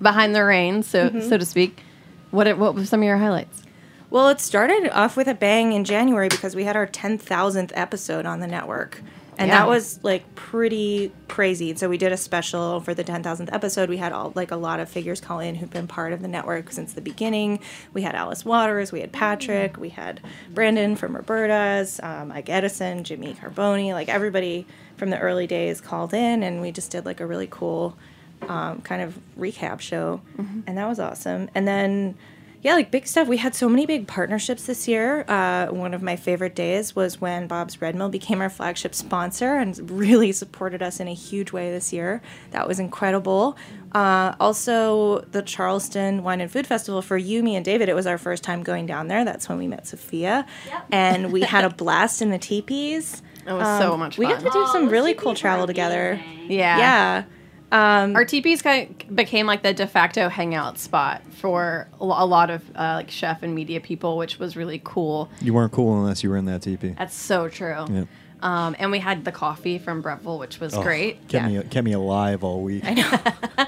behind 0.00 0.34
the 0.34 0.44
reins, 0.44 0.86
so 0.86 1.08
mm-hmm. 1.08 1.28
so 1.28 1.38
to 1.38 1.44
speak. 1.44 1.82
What 2.30 2.58
what 2.58 2.74
were 2.74 2.84
some 2.84 3.00
of 3.00 3.06
your 3.06 3.18
highlights? 3.18 3.62
Well, 4.10 4.28
it 4.28 4.40
started 4.40 4.90
off 4.90 5.16
with 5.16 5.26
a 5.26 5.34
bang 5.34 5.72
in 5.72 5.84
January 5.84 6.28
because 6.28 6.54
we 6.54 6.64
had 6.64 6.76
our 6.76 6.86
10,000th 6.86 7.72
episode 7.72 8.26
on 8.26 8.40
the 8.40 8.46
network. 8.46 9.00
And 9.38 9.48
Yeah. 9.48 9.60
that 9.60 9.68
was 9.68 9.98
like 10.02 10.34
pretty 10.34 11.10
crazy. 11.26 11.74
So 11.74 11.88
we 11.88 11.96
did 11.96 12.12
a 12.12 12.16
special 12.18 12.80
for 12.80 12.92
the 12.92 13.02
10,000th 13.02 13.48
episode. 13.52 13.88
We 13.88 13.96
had 13.96 14.12
all 14.12 14.32
like 14.34 14.50
a 14.50 14.56
lot 14.56 14.78
of 14.78 14.88
figures 14.90 15.20
call 15.20 15.40
in 15.40 15.54
who've 15.54 15.70
been 15.70 15.86
part 15.86 16.12
of 16.12 16.20
the 16.20 16.28
network 16.28 16.70
since 16.70 16.92
the 16.92 17.00
beginning. 17.00 17.58
We 17.94 18.02
had 18.02 18.14
Alice 18.14 18.44
Waters, 18.44 18.92
we 18.92 19.00
had 19.00 19.10
Patrick, 19.10 19.78
we 19.78 19.88
had 19.88 20.20
Brandon 20.52 20.96
from 20.96 21.16
Roberta's, 21.16 21.98
um, 22.02 22.30
Ike 22.30 22.50
Edison, 22.50 23.04
Jimmy 23.04 23.34
Carbone, 23.34 23.92
like 23.94 24.08
everybody 24.10 24.66
from 24.98 25.08
the 25.10 25.18
early 25.18 25.46
days 25.46 25.80
called 25.80 26.12
in, 26.12 26.42
and 26.42 26.60
we 26.60 26.70
just 26.70 26.90
did 26.90 27.06
like 27.06 27.20
a 27.20 27.26
really 27.26 27.48
cool 27.50 27.96
um, 28.48 28.82
kind 28.82 29.00
of 29.02 29.18
recap 29.38 29.80
show, 29.80 30.20
and 30.66 30.76
that 30.76 30.88
was 30.88 30.98
awesome. 31.00 31.48
And 31.54 31.66
then, 31.66 32.16
yeah, 32.62 32.74
like 32.74 32.92
big 32.92 33.06
stuff. 33.08 33.26
We 33.26 33.38
had 33.38 33.54
so 33.56 33.68
many 33.68 33.86
big 33.86 34.06
partnerships 34.06 34.66
this 34.66 34.86
year. 34.86 35.24
Uh, 35.26 35.66
one 35.66 35.94
of 35.94 36.00
my 36.02 36.14
favorite 36.14 36.54
days 36.54 36.94
was 36.94 37.20
when 37.20 37.48
Bob's 37.48 37.82
Red 37.82 37.96
Mill 37.96 38.08
became 38.08 38.40
our 38.40 38.48
flagship 38.48 38.94
sponsor 38.94 39.56
and 39.56 39.90
really 39.90 40.30
supported 40.30 40.80
us 40.80 41.00
in 41.00 41.08
a 41.08 41.14
huge 41.14 41.50
way 41.52 41.72
this 41.72 41.92
year. 41.92 42.22
That 42.52 42.68
was 42.68 42.78
incredible. 42.78 43.56
Uh, 43.90 44.34
also, 44.38 45.20
the 45.32 45.42
Charleston 45.42 46.22
Wine 46.22 46.40
and 46.40 46.50
Food 46.50 46.66
Festival 46.66 47.02
for 47.02 47.16
you, 47.18 47.42
me, 47.42 47.56
and 47.56 47.64
David. 47.64 47.88
It 47.88 47.94
was 47.94 48.06
our 48.06 48.16
first 48.16 48.44
time 48.44 48.62
going 48.62 48.86
down 48.86 49.08
there. 49.08 49.24
That's 49.24 49.48
when 49.48 49.58
we 49.58 49.66
met 49.66 49.86
Sophia, 49.88 50.46
and 50.90 51.32
we 51.32 51.40
had 51.42 51.64
a 51.64 51.70
blast 51.82 52.22
in 52.22 52.30
the 52.30 52.38
teepees. 52.38 53.22
It 53.44 53.52
was 53.52 53.66
so 53.80 53.96
much 53.96 54.16
fun. 54.16 54.26
We 54.26 54.32
got 54.32 54.40
to 54.40 54.50
do 54.50 54.66
some 54.72 54.88
really 54.88 55.14
cool 55.14 55.34
travel 55.34 55.66
together. 55.66 56.20
yeah. 56.46 56.78
Yeah. 56.78 57.24
Our 57.72 58.24
TPs 58.24 58.62
kind 58.62 59.02
of 59.08 59.16
became 59.16 59.46
like 59.46 59.62
the 59.62 59.72
de 59.72 59.86
facto 59.86 60.28
hangout 60.28 60.78
spot 60.78 61.22
for 61.32 61.88
a 62.00 62.04
lot 62.04 62.50
of 62.50 62.62
uh, 62.76 62.94
like 62.96 63.10
chef 63.10 63.42
and 63.42 63.54
media 63.54 63.80
people, 63.80 64.16
which 64.16 64.38
was 64.38 64.56
really 64.56 64.80
cool. 64.84 65.30
You 65.40 65.54
weren't 65.54 65.72
cool 65.72 65.98
unless 65.98 66.22
you 66.22 66.30
were 66.30 66.36
in 66.36 66.44
that 66.46 66.62
teepee. 66.62 66.90
That's 66.98 67.14
so 67.14 67.48
true. 67.48 67.86
Yeah. 67.90 68.04
Um, 68.42 68.74
and 68.78 68.90
we 68.90 68.98
had 68.98 69.24
the 69.24 69.32
coffee 69.32 69.78
from 69.78 70.02
Breville, 70.02 70.38
which 70.38 70.58
was 70.58 70.74
Oh, 70.74 70.82
great. 70.82 71.28
Kept 71.28 71.46
me 71.46 71.62
kept 71.62 71.84
me 71.84 71.92
alive 71.92 72.42
all 72.44 72.60
week. 72.60 72.82
I 72.84 72.94
know. 72.94 73.10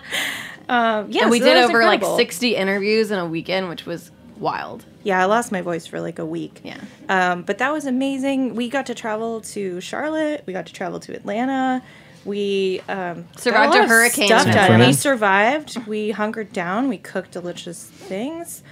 um, 0.68 1.10
yeah, 1.10 1.22
and 1.22 1.30
we 1.30 1.38
so 1.38 1.44
did 1.46 1.56
over 1.58 1.80
incredible. 1.80 2.10
like 2.10 2.18
60 2.18 2.56
interviews 2.56 3.10
in 3.10 3.18
a 3.18 3.26
weekend, 3.26 3.68
which 3.68 3.86
was 3.86 4.10
wild. 4.36 4.84
Yeah, 5.04 5.20
I 5.22 5.26
lost 5.26 5.52
my 5.52 5.60
voice 5.60 5.86
for 5.86 6.00
like 6.00 6.18
a 6.18 6.26
week. 6.26 6.60
Yeah. 6.64 6.80
Um, 7.08 7.42
but 7.42 7.58
that 7.58 7.72
was 7.72 7.86
amazing. 7.86 8.54
We 8.56 8.68
got 8.68 8.86
to 8.86 8.94
travel 8.94 9.40
to 9.42 9.80
Charlotte. 9.80 10.42
We 10.46 10.52
got 10.52 10.66
to 10.66 10.72
travel 10.72 10.98
to 11.00 11.14
Atlanta. 11.14 11.82
We 12.24 12.80
um, 12.88 13.26
Survived 13.36 13.74
got 13.74 13.84
a 13.84 13.88
hurricane 13.88 14.26
Stuff 14.28 14.46
done. 14.46 14.80
We 14.80 14.92
survived. 14.92 15.86
We 15.86 16.10
hunkered 16.10 16.52
down. 16.52 16.88
We 16.88 16.98
cooked 16.98 17.32
delicious 17.32 17.84
things. 17.84 18.62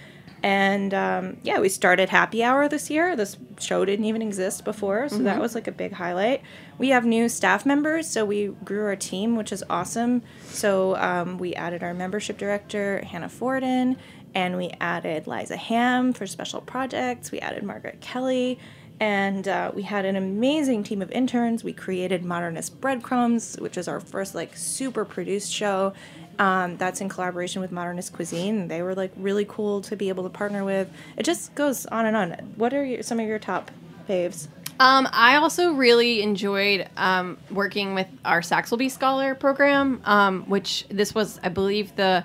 And 0.43 0.93
um, 0.93 1.37
yeah, 1.45 1.61
we 1.61 1.69
started 1.69 2.09
happy 2.09 2.43
hour 2.43 2.69
this 2.69 2.91
year. 2.91 3.15
This 3.15 3.37
show 3.61 3.85
didn't 3.85 4.07
even 4.07 4.23
exist 4.23 4.65
before, 4.65 5.09
so 5.09 5.19
that 5.19 5.41
was 5.41 5.55
like 5.55 5.69
a 5.69 5.73
big 5.73 5.93
highlight. 5.93 6.43
We 6.79 6.89
have 6.89 7.05
new 7.05 7.29
staff 7.29 7.65
members, 7.65 8.09
so 8.09 8.25
we 8.25 8.49
grew 8.65 8.87
our 8.87 8.97
team, 8.97 9.37
which 9.37 9.53
is 9.53 9.63
awesome. 9.71 10.23
So 10.47 10.97
um, 10.97 11.39
we 11.39 11.55
added 11.55 11.85
our 11.85 11.95
membership 11.95 12.39
director, 12.39 13.05
Hannah 13.05 13.29
Forden, 13.29 13.97
and 14.35 14.57
we 14.57 14.73
added 14.81 15.29
Liza 15.29 15.57
Ham 15.57 16.13
for 16.13 16.27
special 16.27 16.61
projects. 16.61 17.31
We 17.31 17.39
added 17.39 17.63
Margaret 17.63 18.01
Kelly, 18.01 18.59
and 19.01 19.49
uh, 19.49 19.73
we 19.75 19.83
had 19.83 20.05
an 20.05 20.17
amazing 20.17 20.85
team 20.85 21.03
of 21.03 21.11
interns. 21.11 21.65
We 21.65 21.73
created 21.73 22.25
Modernist 22.25 22.81
Breadcrumbs, 22.81 23.57
which 23.57 23.77
is 23.77 23.89
our 23.89 24.01
first 24.01 24.35
like 24.35 24.57
super 24.57 25.05
produced 25.05 25.53
show. 25.53 25.93
Um, 26.39 26.77
that's 26.77 27.01
in 27.01 27.09
collaboration 27.09 27.61
with 27.61 27.73
Modernist 27.73 28.13
Cuisine. 28.13 28.69
They 28.69 28.83
were 28.83 28.95
like 28.95 29.13
really 29.17 29.45
cool 29.49 29.81
to 29.83 29.97
be 29.97 30.09
able 30.09 30.25
to 30.25 30.31
partner 30.31 30.65
with. 30.65 30.91
It 31.17 31.25
just 31.25 31.55
goes 31.55 31.87
on 31.87 32.07
and 32.07 32.17
on. 32.17 32.31
What 32.57 32.73
are 32.73 32.85
your, 32.85 33.03
some 33.03 33.21
of 33.21 33.27
your 33.27 33.39
top 33.39 33.71
faves? 34.09 34.49
Um, 34.81 35.09
I 35.13 35.37
also 35.37 35.73
really 35.73 36.23
enjoyed 36.23 36.89
um, 36.97 37.39
working 37.51 37.95
with 37.95 38.09
our 38.25 38.41
Saxelby 38.41 38.91
Scholar 38.91 39.35
program, 39.35 40.01
um, 40.05 40.45
which 40.45 40.87
this 40.89 41.15
was, 41.15 41.39
I 41.43 41.51
believe, 41.51 41.95
the 41.95 42.25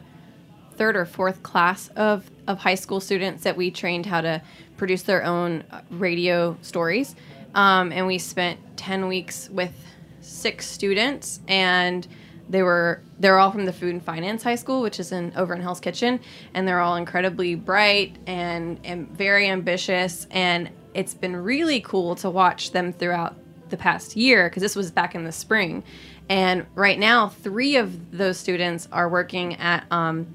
third 0.75 0.95
or 0.95 1.05
fourth 1.05 1.43
class 1.43 1.89
of, 1.89 2.29
of 2.47 2.59
high 2.59 2.75
school 2.75 3.00
students 3.00 3.43
that 3.43 3.57
we 3.57 3.69
trained 3.71 4.05
how 4.05 4.21
to 4.21 4.41
produce 4.77 5.01
their 5.01 5.24
own 5.24 5.63
uh, 5.72 5.81
radio 5.89 6.57
stories. 6.62 7.15
Um, 7.55 7.91
and 7.91 8.05
we 8.07 8.17
spent 8.19 8.60
10 8.77 9.07
weeks 9.07 9.50
with 9.50 9.74
six 10.22 10.67
students 10.67 11.39
and 11.48 12.07
they 12.50 12.63
were 12.63 13.01
they're 13.19 13.39
all 13.39 13.51
from 13.51 13.65
the 13.65 13.74
food 13.74 13.93
and 13.93 14.03
finance 14.03 14.43
high 14.43 14.55
school 14.55 14.81
which 14.81 15.00
is 15.00 15.12
in 15.12 15.34
over 15.36 15.53
in 15.53 15.62
hell's 15.62 15.79
kitchen 15.79 16.19
and 16.53 16.67
they're 16.67 16.79
all 16.79 16.96
incredibly 16.96 17.55
bright 17.55 18.15
and, 18.25 18.79
and 18.84 19.10
very 19.10 19.48
ambitious 19.48 20.27
and 20.31 20.69
it's 20.93 21.13
been 21.13 21.36
really 21.36 21.79
cool 21.81 22.15
to 22.15 22.29
watch 22.29 22.72
them 22.72 22.91
throughout 22.91 23.36
the 23.69 23.77
past 23.77 24.15
year 24.15 24.50
because 24.50 24.62
this 24.62 24.75
was 24.75 24.91
back 24.91 25.15
in 25.15 25.24
the 25.24 25.31
spring 25.31 25.84
and 26.29 26.65
right 26.75 27.00
now 27.00 27.29
three 27.29 27.77
of 27.77 28.17
those 28.17 28.38
students 28.38 28.88
are 28.91 29.10
working 29.10 29.55
at 29.55 29.86
um, 29.91 30.27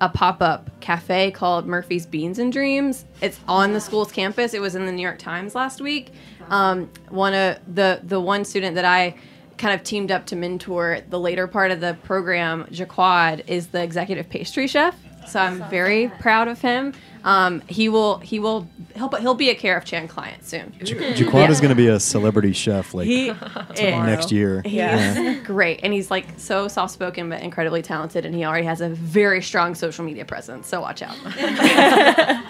a 0.00 0.08
pop-up 0.08 0.80
cafe 0.80 1.30
called 1.30 1.66
Murphy's 1.66 2.06
Beans 2.06 2.38
and 2.38 2.52
Dreams. 2.52 3.04
It's 3.20 3.38
on 3.46 3.72
the 3.72 3.80
school's 3.80 4.10
campus. 4.12 4.54
It 4.54 4.60
was 4.60 4.74
in 4.74 4.86
the 4.86 4.92
New 4.92 5.02
York 5.02 5.18
Times 5.18 5.54
last 5.54 5.80
week. 5.80 6.12
Um, 6.48 6.90
one 7.08 7.34
of 7.34 7.58
the 7.72 8.00
the 8.02 8.20
one 8.20 8.44
student 8.44 8.74
that 8.76 8.84
I 8.84 9.14
kind 9.58 9.74
of 9.74 9.84
teamed 9.84 10.10
up 10.10 10.24
to 10.26 10.36
mentor 10.36 11.02
the 11.10 11.20
later 11.20 11.46
part 11.46 11.70
of 11.70 11.80
the 11.80 11.96
program, 12.04 12.64
Jaquad, 12.70 13.46
is 13.46 13.68
the 13.68 13.82
executive 13.82 14.28
pastry 14.28 14.66
chef. 14.66 14.96
So 15.28 15.38
I'm 15.38 15.68
very 15.68 16.08
proud 16.18 16.48
of 16.48 16.60
him. 16.60 16.94
Um, 17.24 17.60
he 17.68 17.88
will 17.88 18.18
he 18.18 18.38
will 18.38 18.68
he'll 18.94 19.10
he'll 19.10 19.34
be 19.34 19.50
a 19.50 19.54
Care 19.54 19.76
of 19.76 19.84
Chan 19.84 20.08
client 20.08 20.44
soon. 20.44 20.72
Jaquad 20.80 21.50
is 21.50 21.60
going 21.60 21.70
to 21.70 21.74
be 21.74 21.88
a 21.88 22.00
celebrity 22.00 22.52
chef 22.52 22.94
like 22.94 23.06
He 23.06 23.30
next 23.76 24.32
year. 24.32 24.62
Yeah. 24.64 25.34
great 25.44 25.80
and 25.82 25.92
he's 25.92 26.10
like 26.10 26.26
so 26.38 26.68
soft 26.68 26.94
spoken 26.94 27.28
but 27.28 27.42
incredibly 27.42 27.82
talented 27.82 28.24
and 28.24 28.34
he 28.34 28.44
already 28.44 28.66
has 28.66 28.80
a 28.80 28.88
very 28.88 29.42
strong 29.42 29.74
social 29.74 30.04
media 30.04 30.24
presence. 30.24 30.68
So 30.68 30.80
watch 30.80 31.02
out. 31.02 31.16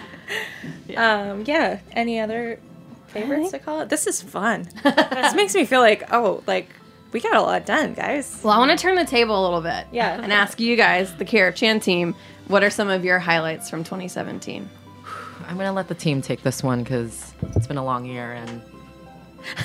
Um, 0.95 1.45
yeah. 1.45 1.79
Any 1.93 2.19
other 2.19 2.59
favorites 3.07 3.51
to 3.51 3.59
call 3.59 3.81
it? 3.81 3.89
This 3.89 4.07
is 4.07 4.21
fun. 4.21 4.67
this 4.83 5.33
makes 5.35 5.55
me 5.55 5.65
feel 5.65 5.79
like, 5.79 6.11
oh, 6.11 6.43
like 6.47 6.69
we 7.11 7.19
got 7.19 7.35
a 7.35 7.41
lot 7.41 7.65
done, 7.65 7.93
guys. 7.93 8.41
Well, 8.43 8.53
I 8.53 8.57
want 8.57 8.71
to 8.71 8.77
turn 8.77 8.95
the 8.95 9.05
table 9.05 9.39
a 9.39 9.43
little 9.43 9.61
bit. 9.61 9.87
Yeah. 9.91 10.21
And 10.21 10.31
ask 10.31 10.59
you 10.59 10.75
guys, 10.75 11.15
the 11.15 11.25
Care 11.25 11.47
of 11.47 11.55
Chan 11.55 11.81
team, 11.81 12.15
what 12.51 12.63
are 12.63 12.69
some 12.69 12.89
of 12.89 13.05
your 13.05 13.17
highlights 13.17 13.69
from 13.69 13.83
2017? 13.83 14.69
I'm 15.47 15.57
gonna 15.57 15.73
let 15.73 15.87
the 15.87 15.95
team 15.95 16.21
take 16.21 16.43
this 16.43 16.61
one 16.61 16.83
because 16.83 17.33
it's 17.55 17.67
been 17.67 17.77
a 17.77 17.85
long 17.85 18.05
year 18.05 18.33
and 18.33 18.61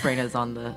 brain 0.02 0.18
is 0.18 0.34
on 0.34 0.54
the. 0.54 0.74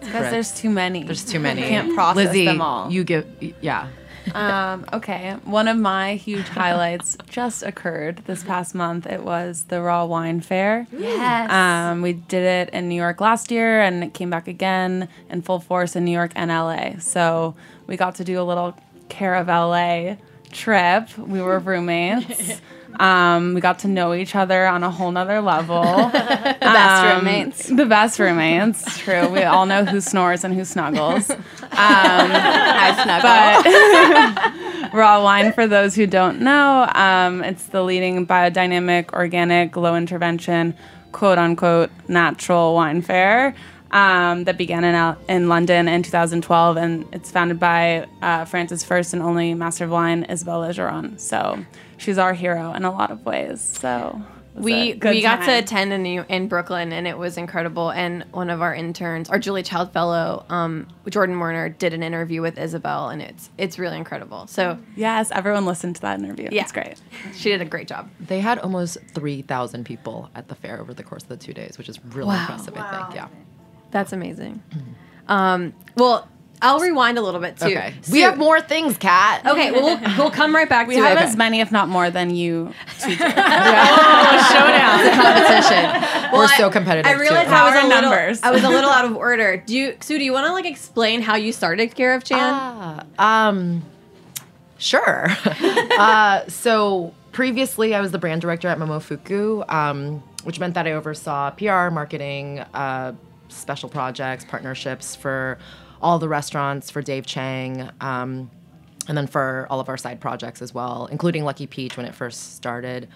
Because 0.00 0.30
there's 0.30 0.52
too 0.52 0.68
many. 0.68 1.04
There's 1.04 1.24
too 1.24 1.38
many. 1.38 1.62
I 1.64 1.68
can't 1.68 1.94
process 1.94 2.26
Lizzie, 2.26 2.44
them 2.46 2.60
all. 2.60 2.90
You 2.90 3.04
give, 3.04 3.26
yeah. 3.60 3.88
Um, 4.34 4.84
okay. 4.92 5.36
One 5.44 5.68
of 5.68 5.76
my 5.76 6.16
huge 6.16 6.48
highlights 6.48 7.16
just 7.28 7.62
occurred 7.62 8.22
this 8.26 8.42
past 8.42 8.74
month. 8.74 9.06
It 9.06 9.22
was 9.22 9.64
the 9.64 9.80
Raw 9.80 10.04
Wine 10.04 10.40
Fair. 10.40 10.86
Yes. 10.92 11.50
Um, 11.50 12.02
we 12.02 12.14
did 12.14 12.42
it 12.42 12.74
in 12.74 12.88
New 12.88 12.96
York 12.96 13.20
last 13.20 13.50
year 13.50 13.80
and 13.80 14.02
it 14.02 14.12
came 14.14 14.30
back 14.30 14.48
again 14.48 15.08
in 15.30 15.42
full 15.42 15.60
force 15.60 15.94
in 15.94 16.04
New 16.04 16.12
York 16.12 16.32
and 16.34 16.50
LA. 16.50 16.98
So 16.98 17.54
we 17.86 17.96
got 17.96 18.16
to 18.16 18.24
do 18.24 18.40
a 18.40 18.44
little 18.44 18.76
Care 19.08 19.34
of 19.34 19.48
LA 19.48 20.16
trip. 20.52 21.16
We 21.18 21.40
were 21.40 21.58
roommates. 21.70 22.60
Um, 23.00 23.54
we 23.54 23.62
got 23.62 23.78
to 23.80 23.88
know 23.88 24.12
each 24.12 24.36
other 24.36 24.66
on 24.66 24.82
a 24.82 24.90
whole 24.90 25.10
nother 25.10 25.40
level. 25.40 25.82
the 25.82 26.56
best 26.60 27.04
roommates. 27.06 27.66
The 27.68 27.86
best 27.86 28.18
roommates. 28.18 28.98
True. 28.98 29.30
We 29.30 29.44
all 29.44 29.64
know 29.64 29.86
who 29.86 30.02
snores 30.02 30.44
and 30.44 30.52
who 30.52 30.62
snuggles. 30.66 31.30
I 31.72 32.92
snuggle. 33.02 34.92
raw 34.92 35.24
wine, 35.24 35.54
for 35.54 35.66
those 35.66 35.94
who 35.94 36.06
don't 36.06 36.42
know, 36.42 36.86
um, 36.94 37.42
it's 37.42 37.64
the 37.64 37.82
leading 37.82 38.26
biodynamic, 38.26 39.14
organic, 39.14 39.74
low 39.74 39.96
intervention, 39.96 40.74
quote 41.12 41.38
unquote, 41.38 41.90
natural 42.08 42.74
wine 42.74 43.00
fair 43.00 43.54
um, 43.92 44.44
that 44.44 44.56
began 44.58 44.84
in, 44.84 44.94
Al- 44.94 45.18
in 45.28 45.48
London 45.48 45.88
in 45.88 46.02
2012. 46.02 46.76
And 46.76 47.06
it's 47.12 47.30
founded 47.30 47.58
by 47.60 48.06
uh, 48.22 48.44
France's 48.44 48.82
first 48.84 49.12
and 49.12 49.22
only 49.22 49.54
master 49.54 49.84
of 49.84 49.90
wine, 49.90 50.24
Isabelle 50.24 50.60
Legeron. 50.62 51.18
So 51.20 51.64
she's 51.98 52.18
our 52.18 52.34
hero 52.34 52.72
in 52.72 52.84
a 52.84 52.90
lot 52.90 53.10
of 53.10 53.24
ways. 53.24 53.60
So. 53.60 54.20
we 54.54 54.92
we 55.02 55.22
got 55.22 55.42
to 55.46 55.50
attend 55.58 55.94
in 55.94 56.02
New, 56.02 56.24
in 56.28 56.46
Brooklyn 56.46 56.92
and 56.92 57.06
it 57.08 57.16
was 57.16 57.38
incredible. 57.38 57.90
And 57.90 58.24
one 58.32 58.50
of 58.50 58.60
our 58.60 58.74
interns, 58.74 59.30
our 59.30 59.38
Julie 59.38 59.62
Child 59.62 59.92
fellow, 59.94 60.44
um, 60.50 60.88
Jordan 61.08 61.38
Warner, 61.38 61.70
did 61.70 61.94
an 61.94 62.02
interview 62.02 62.42
with 62.42 62.58
Isabel, 62.58 63.08
and 63.08 63.22
it's 63.22 63.48
it's 63.56 63.78
really 63.78 63.96
incredible. 63.96 64.46
So 64.48 64.78
Yes, 64.94 65.30
everyone 65.30 65.64
listened 65.64 65.96
to 65.96 66.02
that 66.02 66.18
interview. 66.18 66.50
Yeah. 66.52 66.62
It's 66.64 66.72
great. 66.72 67.00
she 67.34 67.48
did 67.48 67.62
a 67.62 67.64
great 67.64 67.88
job. 67.88 68.10
They 68.20 68.40
had 68.40 68.58
almost 68.58 68.98
3,000 69.14 69.84
people 69.86 70.28
at 70.34 70.48
the 70.48 70.54
fair 70.54 70.78
over 70.82 70.92
the 70.92 71.02
course 71.02 71.22
of 71.22 71.30
the 71.30 71.38
two 71.38 71.54
days, 71.54 71.78
which 71.78 71.88
is 71.88 71.98
really 72.04 72.28
Wow. 72.28 72.40
impressive, 72.40 72.74
I 72.76 73.04
think. 73.04 73.14
Yeah. 73.14 73.28
That's 73.92 74.12
amazing. 74.12 74.62
Um, 75.28 75.72
well, 75.96 76.28
I'll 76.60 76.78
rewind 76.80 77.18
a 77.18 77.22
little 77.22 77.40
bit 77.40 77.56
too. 77.58 77.66
Okay. 77.66 77.94
So- 78.02 78.12
we 78.12 78.20
have 78.20 78.38
more 78.38 78.60
things, 78.60 78.96
Kat. 78.96 79.44
Okay, 79.46 79.70
well, 79.72 79.82
we'll 80.00 80.16
we'll 80.16 80.30
come 80.30 80.54
right 80.54 80.68
back 80.68 80.86
We 80.88 80.94
to 80.96 81.02
have 81.02 81.18
it. 81.18 81.22
as 81.22 81.36
many, 81.36 81.60
if 81.60 81.70
not 81.72 81.88
more, 81.88 82.10
than 82.10 82.30
you. 82.34 82.72
Oh, 83.04 84.48
Show 84.52 84.66
down 84.66 85.22
competition. 85.22 86.32
We're 86.32 86.48
so 86.48 86.70
competitive. 86.70 87.06
I 87.10 87.14
realized 87.14 87.48
too. 87.48 87.54
I 87.54 87.64
was 87.64 87.72
Power 87.74 87.84
a 87.84 87.86
little, 87.88 88.10
numbers. 88.10 88.40
I 88.42 88.50
was 88.50 88.64
a 88.64 88.68
little 88.68 88.90
out 88.90 89.04
of 89.04 89.16
order. 89.28 89.56
Do 89.58 89.76
you, 89.76 89.96
Sue? 90.00 90.18
Do 90.18 90.24
you 90.24 90.32
want 90.32 90.46
to 90.46 90.52
like 90.52 90.64
explain 90.66 91.20
how 91.20 91.36
you 91.36 91.52
started 91.52 91.94
Care 91.94 92.14
of 92.14 92.24
Chan? 92.24 92.38
Ah, 92.40 93.04
um, 93.48 93.82
sure. 94.78 95.28
uh, 95.98 96.46
so 96.48 97.12
previously, 97.32 97.94
I 97.94 98.00
was 98.00 98.10
the 98.12 98.18
brand 98.18 98.40
director 98.40 98.68
at 98.68 98.78
Momofuku, 98.78 99.70
um, 99.72 100.22
which 100.44 100.58
meant 100.60 100.74
that 100.74 100.86
I 100.86 100.92
oversaw 100.92 101.50
PR, 101.50 101.90
marketing, 101.90 102.60
uh, 102.60 103.12
special 103.52 103.88
projects, 103.88 104.44
partnerships 104.44 105.14
for 105.14 105.58
all 106.00 106.18
the 106.18 106.28
restaurants 106.28 106.90
for 106.90 107.02
Dave 107.02 107.26
Chang. 107.26 107.90
Um, 108.00 108.50
and 109.08 109.18
then 109.18 109.26
for 109.26 109.66
all 109.68 109.80
of 109.80 109.88
our 109.88 109.96
side 109.96 110.20
projects 110.20 110.62
as 110.62 110.72
well, 110.72 111.06
including 111.10 111.44
Lucky 111.44 111.66
Peach 111.66 111.96
when 111.96 112.06
it 112.06 112.14
first 112.14 112.54
started. 112.54 113.08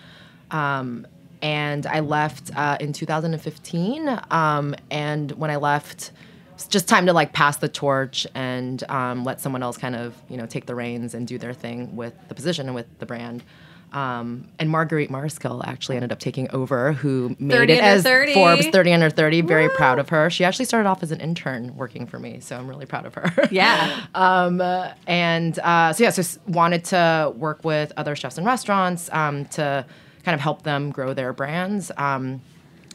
Um, 0.51 1.07
and 1.43 1.87
I 1.87 2.01
left 2.01 2.51
uh, 2.57 2.77
in 2.81 2.93
2015. 2.93 4.21
Um, 4.31 4.75
and 4.91 5.31
when 5.33 5.51
I 5.51 5.57
left, 5.57 6.13
it's 6.55 6.67
just 6.67 6.89
time 6.89 7.07
to 7.07 7.13
like 7.13 7.33
pass 7.33 7.59
the 7.59 7.69
torch 7.69 8.27
and 8.35 8.83
um, 8.91 9.25
let 9.25 9.41
someone 9.41 9.63
else 9.63 9.77
kind 9.77 9.95
of 9.95 10.15
you 10.29 10.37
know 10.37 10.47
take 10.47 10.67
the 10.67 10.75
reins 10.75 11.15
and 11.15 11.27
do 11.27 11.39
their 11.39 11.53
thing 11.53 11.95
with 11.95 12.15
the 12.29 12.35
position 12.35 12.67
and 12.67 12.75
with 12.75 12.87
the 12.99 13.07
brand. 13.07 13.45
Um, 13.93 14.49
and 14.59 14.69
Marguerite 14.69 15.11
Mariscal 15.11 15.65
actually 15.67 15.97
ended 15.97 16.13
up 16.13 16.19
taking 16.19 16.51
over, 16.51 16.93
who 16.93 17.35
made 17.39 17.71
it 17.71 17.83
as 17.83 18.03
30. 18.03 18.35
Forbes 18.35 18.67
30 18.67 18.93
under 18.93 19.11
30. 19.11 19.43
Very 19.43 19.69
proud 19.71 19.99
of 19.99 20.09
her. 20.11 20.29
She 20.29 20.45
actually 20.45 20.65
started 20.65 20.89
off 20.89 21.03
as 21.03 21.13
an 21.13 21.21
intern 21.21 21.75
working 21.77 22.07
for 22.07 22.19
me, 22.19 22.41
so 22.41 22.57
I'm 22.57 22.69
really 22.69 22.87
proud 22.87 23.07
of 23.07 23.15
her. 23.15 23.33
Yeah. 23.51 24.05
Um, 24.15 24.61
and 25.07 25.59
uh, 25.59 25.93
so 25.93 26.03
yeah, 26.03 26.11
so 26.11 26.41
wanted 26.49 26.85
to 26.87 27.33
work 27.37 27.65
with 27.65 27.93
other 27.97 28.17
chefs 28.17 28.39
and 28.39 28.47
restaurants 28.47 29.11
um, 29.13 29.45
to 29.47 29.85
kind 30.25 30.35
of 30.35 30.41
help 30.41 30.63
them 30.63 30.91
grow 30.91 31.13
their 31.13 31.33
brands. 31.33 31.93
Um, 31.97 32.41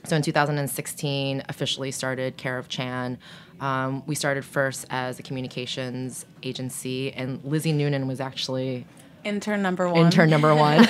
so 0.03 0.15
in 0.15 0.21
2016, 0.21 1.43
officially 1.48 1.91
started 1.91 2.38
Care 2.38 2.57
of 2.57 2.67
Chan. 2.69 3.17
Um, 3.60 4.03
we 4.07 4.15
started 4.15 4.43
first 4.43 4.86
as 4.89 5.19
a 5.19 5.24
communications 5.24 6.25
agency, 6.43 7.13
and 7.13 7.43
Lizzie 7.43 7.71
Noonan 7.71 8.07
was 8.07 8.19
actually 8.19 8.86
Intern 9.24 9.62
number 9.62 9.88
one. 9.88 10.06
intern 10.06 10.30
number 10.30 10.54
one. 10.56 10.82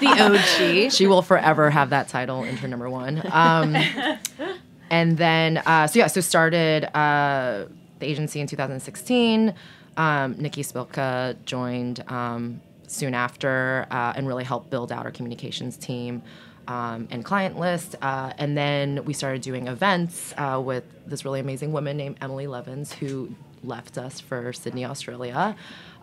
the 0.00 0.86
OG. 0.86 0.92
she 0.92 1.06
will 1.06 1.22
forever 1.22 1.70
have 1.70 1.90
that 1.90 2.08
title, 2.08 2.44
intern 2.44 2.70
number 2.70 2.90
one. 2.90 3.22
Um, 3.30 3.76
and 4.90 5.16
then, 5.16 5.58
uh, 5.58 5.86
so 5.86 5.98
yeah, 5.98 6.06
so 6.06 6.20
started 6.20 6.84
uh, 6.96 7.66
the 7.98 8.06
agency 8.06 8.40
in 8.40 8.46
2016. 8.46 9.54
Um, 9.96 10.36
Nikki 10.38 10.62
Spilka 10.62 11.36
joined 11.46 12.04
um, 12.08 12.60
soon 12.86 13.14
after 13.14 13.86
uh, 13.90 14.12
and 14.16 14.28
really 14.28 14.44
helped 14.44 14.70
build 14.70 14.92
out 14.92 15.04
our 15.04 15.12
communications 15.12 15.76
team. 15.76 16.22
Um, 16.68 17.06
and 17.12 17.24
client 17.24 17.60
list, 17.60 17.94
uh, 18.02 18.32
and 18.38 18.58
then 18.58 19.04
we 19.04 19.12
started 19.12 19.40
doing 19.40 19.68
events 19.68 20.34
uh, 20.36 20.60
with 20.62 20.82
this 21.06 21.24
really 21.24 21.38
amazing 21.38 21.70
woman 21.70 21.96
named 21.96 22.16
Emily 22.20 22.48
Levins, 22.48 22.92
who 22.92 23.30
left 23.62 23.96
us 23.98 24.18
for 24.18 24.52
Sydney, 24.52 24.84
Australia. 24.84 25.54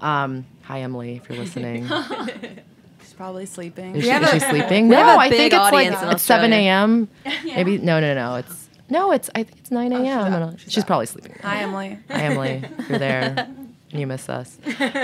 Um, 0.02 0.46
hi, 0.64 0.82
Emily, 0.82 1.16
if 1.18 1.30
you're 1.30 1.38
listening. 1.38 1.88
She's 3.02 3.14
probably 3.16 3.46
sleeping. 3.46 3.96
Is, 3.96 4.04
she, 4.06 4.10
is 4.10 4.22
a- 4.24 4.32
she 4.32 4.40
sleeping? 4.40 4.86
we 4.90 4.96
No, 4.96 5.04
have 5.04 5.18
a 5.18 5.22
I 5.22 5.30
big 5.30 5.52
think 5.52 5.54
it's 5.54 5.72
like 5.72 5.88
it's 6.14 6.24
seven 6.24 6.52
Australia. 6.54 6.56
a.m. 6.70 7.08
Maybe 7.46 7.78
no, 7.78 8.00
no, 8.00 8.14
no. 8.14 8.36
It's 8.36 8.70
no, 8.90 9.12
it's 9.12 9.30
I 9.36 9.44
think 9.44 9.58
it's 9.60 9.72
nine 9.72 9.92
a.m. 9.94 10.58
she's 10.58 10.84
probably 10.84 11.06
sleeping. 11.06 11.36
Hi, 11.42 11.62
Emily. 11.62 11.98
Hi, 12.10 12.22
Emily. 12.24 12.64
You're 12.90 13.00
there. 13.00 13.48
You 13.96 14.08
miss 14.08 14.28
us. 14.28 14.58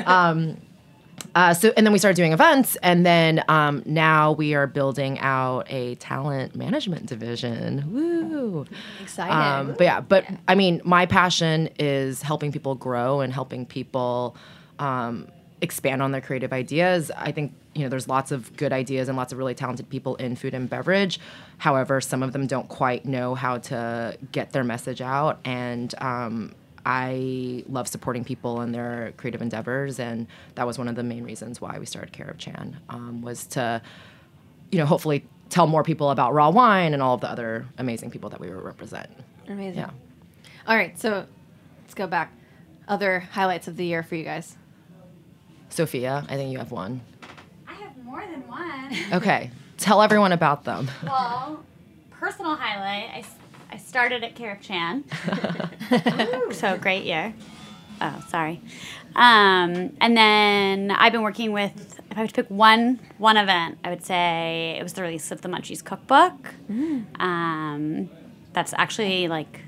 Um, 0.07 0.57
uh, 1.35 1.53
so 1.53 1.71
and 1.77 1.85
then 1.85 1.93
we 1.93 1.99
started 1.99 2.15
doing 2.15 2.33
events, 2.33 2.75
and 2.81 3.05
then 3.05 3.43
um, 3.47 3.83
now 3.85 4.31
we 4.31 4.55
are 4.55 4.65
building 4.65 5.19
out 5.19 5.71
a 5.71 5.93
talent 5.95 6.55
management 6.55 7.05
division. 7.05 7.83
Woo! 7.93 8.65
Exciting. 9.03 9.35
Um, 9.35 9.75
but 9.77 9.83
yeah, 9.83 10.01
but 10.01 10.25
I 10.47 10.55
mean, 10.55 10.81
my 10.83 11.05
passion 11.05 11.69
is 11.77 12.23
helping 12.23 12.51
people 12.51 12.73
grow 12.73 13.19
and 13.21 13.31
helping 13.31 13.63
people 13.67 14.35
um, 14.79 15.27
expand 15.61 16.01
on 16.01 16.11
their 16.11 16.21
creative 16.21 16.53
ideas. 16.53 17.11
I 17.15 17.31
think 17.31 17.53
you 17.75 17.83
know 17.83 17.89
there's 17.89 18.07
lots 18.07 18.31
of 18.31 18.55
good 18.57 18.73
ideas 18.73 19.07
and 19.07 19.17
lots 19.17 19.31
of 19.31 19.37
really 19.37 19.53
talented 19.53 19.89
people 19.89 20.15
in 20.15 20.35
food 20.35 20.53
and 20.53 20.69
beverage. 20.69 21.19
However, 21.57 22.01
some 22.01 22.23
of 22.23 22.33
them 22.33 22.47
don't 22.47 22.67
quite 22.67 23.05
know 23.05 23.35
how 23.35 23.57
to 23.57 24.17
get 24.31 24.51
their 24.51 24.63
message 24.63 25.01
out, 25.01 25.39
and 25.45 25.93
um, 26.01 26.55
I 26.85 27.63
love 27.67 27.87
supporting 27.87 28.23
people 28.23 28.61
in 28.61 28.71
their 28.71 29.13
creative 29.17 29.41
endeavors, 29.41 29.99
and 29.99 30.27
that 30.55 30.65
was 30.65 30.77
one 30.77 30.87
of 30.87 30.95
the 30.95 31.03
main 31.03 31.23
reasons 31.23 31.61
why 31.61 31.77
we 31.77 31.85
started 31.85 32.11
Care 32.13 32.29
of 32.29 32.37
Chan 32.37 32.77
um, 32.89 33.21
was 33.21 33.45
to 33.47 33.81
you 34.71 34.79
know 34.79 34.85
hopefully 34.85 35.25
tell 35.49 35.67
more 35.67 35.83
people 35.83 36.11
about 36.11 36.33
raw 36.33 36.49
wine 36.49 36.93
and 36.93 37.01
all 37.01 37.15
of 37.15 37.21
the 37.21 37.29
other 37.29 37.65
amazing 37.77 38.11
people 38.11 38.29
that 38.29 38.39
we 38.39 38.49
represent. 38.49 39.09
Amazing. 39.47 39.79
Yeah. 39.79 39.89
All 40.67 40.75
right, 40.75 40.97
so 40.99 41.25
let's 41.81 41.95
go 41.95 42.07
back. 42.07 42.31
Other 42.87 43.19
highlights 43.19 43.67
of 43.67 43.75
the 43.75 43.85
year 43.85 44.03
for 44.03 44.15
you 44.15 44.23
guys. 44.23 44.55
Sophia, 45.69 46.25
I 46.27 46.35
think 46.35 46.51
you 46.51 46.57
have 46.57 46.71
one. 46.71 47.01
I 47.67 47.73
have 47.73 47.95
more 48.03 48.21
than 48.21 48.47
one. 48.47 48.95
Okay, 49.13 49.51
tell 49.77 50.01
everyone 50.01 50.31
about 50.31 50.63
them. 50.63 50.89
Well, 51.03 51.63
personal 52.11 52.55
highlight. 52.55 53.09
I, 53.09 53.25
I 53.71 53.77
started 53.77 54.23
at 54.23 54.35
Care 54.35 54.53
of 54.53 54.61
Chan. 54.61 55.03
so 56.51 56.77
great 56.77 57.05
year. 57.05 57.33
Oh, 58.01 58.23
sorry. 58.29 58.61
Um, 59.15 59.95
and 59.99 60.15
then 60.17 60.91
I've 60.91 61.11
been 61.11 61.21
working 61.23 61.51
with. 61.51 61.99
If 62.11 62.17
I 62.17 62.21
would 62.21 62.33
pick 62.33 62.47
one 62.49 62.99
one 63.19 63.37
event, 63.37 63.77
I 63.83 63.89
would 63.89 64.03
say 64.03 64.75
it 64.79 64.83
was 64.83 64.93
the 64.93 65.01
release 65.03 65.31
of 65.31 65.41
the 65.41 65.49
Munchies 65.49 65.83
Cookbook. 65.83 66.53
Um, 67.19 68.09
that's 68.53 68.73
actually 68.73 69.27
like 69.27 69.61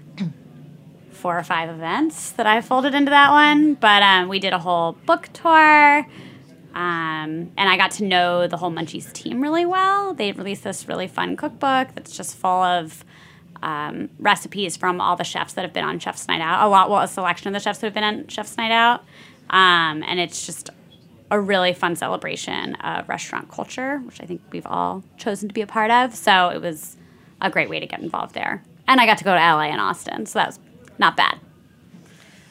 four 1.22 1.38
or 1.38 1.44
five 1.44 1.70
events 1.70 2.32
that 2.32 2.48
I 2.48 2.62
folded 2.62 2.96
into 2.96 3.12
that 3.12 3.30
one. 3.30 3.76
But 3.76 4.02
um, 4.02 4.28
we 4.28 4.40
did 4.40 4.54
a 4.54 4.60
whole 4.60 4.94
book 5.06 5.30
tour. 5.34 6.00
Um, 6.74 7.52
and 7.58 7.70
I 7.70 7.78
got 7.78 7.92
to 7.92 8.04
know 8.04 8.48
the 8.48 8.58
whole 8.58 8.72
Munchies 8.72 9.12
team 9.14 9.40
really 9.42 9.66
well. 9.66 10.14
They 10.14 10.32
released 10.32 10.64
this 10.64 10.88
really 10.88 11.08
fun 11.08 11.38
cookbook 11.38 11.90
that's 11.94 12.16
just 12.16 12.36
full 12.36 12.50
of 12.64 13.06
um, 13.62 14.10
recipes 14.18 14.78
from 14.78 15.00
all 15.00 15.16
the 15.16 15.24
chefs 15.24 15.54
that 15.54 15.62
have 15.62 15.74
been 15.74 15.84
on 15.84 16.00
Chef's 16.00 16.28
Night 16.28 16.42
Out. 16.42 16.66
A 16.66 16.70
lot, 16.70 16.90
well, 16.90 17.02
a 17.02 17.08
selection 17.08 17.50
of 17.50 17.54
the 17.54 17.60
chefs 17.60 17.80
that 17.80 17.88
have 17.88 17.94
been 17.94 18.04
on 18.04 18.28
Chef's 18.28 18.58
Night 18.58 18.72
Out. 18.72 19.02
Um, 19.50 20.04
and 20.04 20.20
it's 20.20 20.46
just 20.46 20.70
a 21.30 21.40
really 21.40 21.74
fun 21.74 21.96
celebration 21.96 22.76
of 22.76 23.08
restaurant 23.08 23.50
culture, 23.52 24.00
which 24.00 24.22
I 24.22 24.26
think 24.26 24.42
we've 24.52 24.66
all 24.66 25.04
chosen 25.18 25.50
to 25.50 25.54
be 25.54 25.62
a 25.62 25.68
part 25.68 25.92
of. 25.92 26.16
So 26.16 26.50
it 26.50 26.62
was 26.62 26.98
a 27.42 27.50
great 27.50 27.70
way 27.70 27.80
to 27.80 27.86
get 27.86 28.00
involved 28.00 28.34
there. 28.34 28.64
And 28.88 29.00
I 29.00 29.06
got 29.06 29.18
to 29.20 29.24
go 29.24 29.34
to 29.34 29.40
LA 29.40 29.66
and 29.66 29.80
Austin, 29.80 30.26
so 30.26 30.40
that 30.40 30.48
was 30.48 30.60
not 31.02 31.18
bad. 31.18 31.40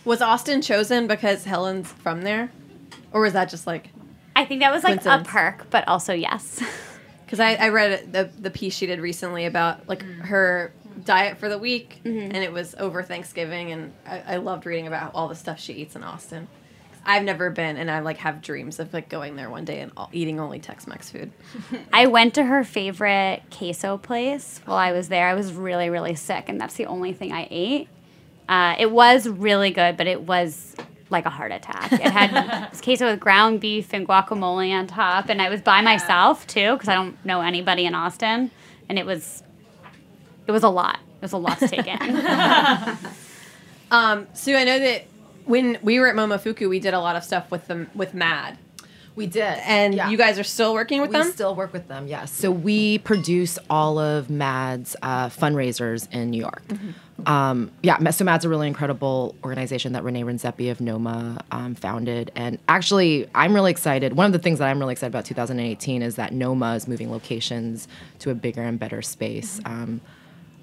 Was 0.05 0.21
Austin 0.21 0.61
chosen 0.61 1.07
because 1.07 1.45
Helen's 1.45 1.91
from 1.91 2.21
there, 2.23 2.51
or 3.13 3.23
was 3.23 3.33
that 3.33 3.49
just 3.49 3.67
like? 3.67 3.89
I 4.37 4.45
think 4.45 4.61
that 4.61 4.73
was 4.73 4.85
like 4.85 5.05
a 5.07 5.23
perk, 5.25 5.71
but 5.71 5.89
also 5.89 6.13
yes. 6.13 6.63
Because 7.25 7.39
I, 7.39 7.55
I 7.55 7.69
read 7.69 8.13
the 8.13 8.29
the 8.41 8.51
piece 8.51 8.75
she 8.75 8.87
did 8.87 8.99
recently 8.99 9.47
about 9.47 9.89
like 9.89 10.03
mm. 10.03 10.19
her 10.23 10.73
diet 11.05 11.39
for 11.39 11.49
the 11.49 11.59
week, 11.59 12.01
mm-hmm. 12.05 12.19
and 12.19 12.37
it 12.39 12.53
was 12.53 12.75
over 12.77 13.05
Thanksgiving, 13.05 13.71
and 13.71 13.93
I, 14.05 14.35
I 14.35 14.37
loved 14.39 14.67
reading 14.67 14.89
about 14.89 15.13
all 15.15 15.29
the 15.29 15.37
stuff 15.37 15.61
she 15.61 15.75
eats 15.75 15.95
in 15.95 16.03
Austin. 16.03 16.49
I've 17.05 17.23
never 17.23 17.49
been, 17.51 17.77
and 17.77 17.91
I 17.91 18.01
like 18.01 18.19
have 18.19 18.43
dreams 18.43 18.79
of 18.79 18.93
like 18.93 19.09
going 19.09 19.37
there 19.37 19.49
one 19.49 19.65
day 19.65 19.81
and 19.81 19.93
all, 19.97 20.11
eating 20.13 20.41
only 20.41 20.59
Tex-Mex 20.59 21.11
food. 21.11 21.31
I 21.93 22.07
went 22.07 22.35
to 22.35 22.45
her 22.45 22.65
favorite 22.65 23.43
queso 23.51 23.97
place 23.97 24.61
while 24.65 24.77
I 24.77 24.93
was 24.93 25.09
there. 25.09 25.29
I 25.29 25.35
was 25.35 25.53
really, 25.53 25.89
really 25.89 26.15
sick, 26.15 26.49
and 26.49 26.61
that's 26.61 26.75
the 26.75 26.87
only 26.87 27.13
thing 27.13 27.33
I 27.33 27.47
ate. 27.51 27.89
Uh, 28.51 28.75
it 28.79 28.91
was 28.91 29.29
really 29.29 29.71
good, 29.71 29.97
but 29.97 30.07
it 30.07 30.23
was 30.23 30.75
like 31.09 31.25
a 31.25 31.31
heart 31.31 31.53
attack. 31.53 31.93
It 31.93 32.01
had 32.03 32.69
queso 32.83 33.07
with 33.11 33.21
ground 33.21 33.61
beef 33.61 33.95
and 33.95 34.07
guacamole 34.07 34.73
on 34.73 34.87
top, 34.87 35.29
and 35.29 35.41
I 35.41 35.49
was 35.49 35.61
by 35.61 35.81
myself 35.81 36.47
too 36.47 36.73
because 36.75 36.89
I 36.89 36.95
don't 36.95 37.25
know 37.25 37.41
anybody 37.41 37.87
in 37.87 37.95
Austin, 37.95 38.51
and 38.89 38.99
it 38.99 39.07
was 39.07 39.43
it 40.47 40.53
was 40.53 40.63
a 40.65 40.69
lot. 40.69 40.97
It 40.97 41.23
was 41.23 41.33
a 41.33 41.37
lot 41.39 41.59
to 41.61 41.69
take 41.69 41.87
in. 41.87 42.99
Um, 43.91 44.29
Sue, 44.35 44.55
I 44.57 44.63
know 44.65 44.79
that 44.79 45.05
when 45.47 45.79
we 45.83 45.99
were 45.99 46.07
at 46.09 46.15
Momofuku, 46.15 46.69
we 46.69 46.79
did 46.79 46.95
a 46.95 47.01
lot 47.01 47.17
of 47.17 47.25
stuff 47.25 47.51
with 47.51 47.67
them 47.67 47.91
with 47.95 48.15
Mad, 48.15 48.57
We 49.17 49.27
did, 49.27 49.43
and 49.65 49.95
Yeah. 49.95 50.09
you 50.11 50.17
guys 50.17 50.39
are 50.39 50.45
still 50.45 50.73
working 50.75 51.01
with 51.01 51.11
we 51.11 51.19
them. 51.19 51.33
still 51.33 51.57
work 51.57 51.73
with 51.73 51.89
them. 51.89 52.07
Yes. 52.07 52.31
So 52.33 52.53
we 52.53 52.99
produce 52.99 53.59
all 53.69 53.99
of 53.99 54.31
Mad's 54.31 54.95
uh, 55.03 55.29
fundraisers 55.29 56.09
in 56.13 56.31
New 56.31 56.41
York. 56.41 56.63
Um, 57.27 57.71
yeah. 57.83 58.11
So 58.11 58.25
Mad's 58.25 58.45
a 58.45 58.49
really 58.49 58.67
incredible 58.67 59.35
organization 59.45 59.93
that 59.93 60.05
Renee 60.05 60.23
Redzepi 60.23 60.71
of 60.71 60.81
Noma 60.81 61.45
um, 61.51 61.75
founded, 61.75 62.31
and 62.35 62.59
actually, 62.69 63.29
I'm 63.35 63.55
really 63.55 63.71
excited. 63.71 64.15
One 64.15 64.27
of 64.27 64.33
the 64.33 64.39
things 64.39 64.59
that 64.59 64.69
I'm 64.69 64.79
really 64.79 64.93
excited 64.93 65.13
about 65.13 65.25
2018 65.25 66.03
is 66.03 66.17
that 66.17 66.33
Noma 66.33 66.75
is 66.75 66.89
moving 66.89 67.11
locations 67.11 67.89
to 68.21 68.31
a 68.31 68.35
bigger 68.35 68.63
and 68.63 68.79
better 68.79 69.03
space. 69.03 69.61
Um, 69.65 70.01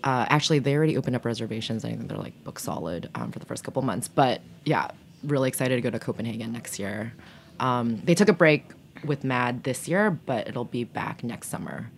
uh, 0.04 0.26
actually, 0.30 0.60
they 0.60 0.76
already 0.76 0.98
opened 0.98 1.16
up 1.16 1.26
reservations. 1.26 1.84
I 1.84 1.90
think 1.90 2.08
they're 2.08 2.18
like 2.18 2.44
book 2.44 2.60
solid 2.60 3.10
um, 3.16 3.32
for 3.32 3.40
the 3.40 3.46
first 3.46 3.64
couple 3.64 3.82
months. 3.82 4.08
But 4.08 4.42
yeah, 4.64 4.92
really 5.24 5.50
excited 5.50 5.76
to 5.76 5.82
go 5.82 5.90
to 5.90 6.00
Copenhagen 6.00 6.52
next 6.52 6.80
year. 6.80 7.14
Um, 7.60 8.02
they 8.04 8.16
took 8.16 8.30
a 8.30 8.34
break 8.34 8.72
with 9.04 9.24
Mad 9.24 9.64
this 9.64 9.88
year, 9.88 10.12
but 10.12 10.48
it'll 10.48 10.66
be 10.66 10.84
back 10.84 11.24
next 11.24 11.50
summer. 11.50 11.90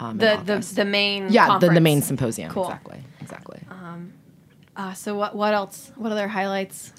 Um, 0.00 0.16
the, 0.16 0.40
the 0.44 0.58
the 0.74 0.84
main 0.84 1.30
yeah, 1.30 1.58
the, 1.58 1.68
the 1.68 1.80
main 1.80 2.00
symposium. 2.00 2.50
Cool. 2.50 2.64
Exactly. 2.64 3.00
Exactly. 3.20 3.60
Uh, 4.76 4.94
so 4.94 5.14
what 5.14 5.36
what 5.36 5.52
else? 5.52 5.92
What 5.96 6.10
other 6.10 6.28
highlights? 6.28 6.92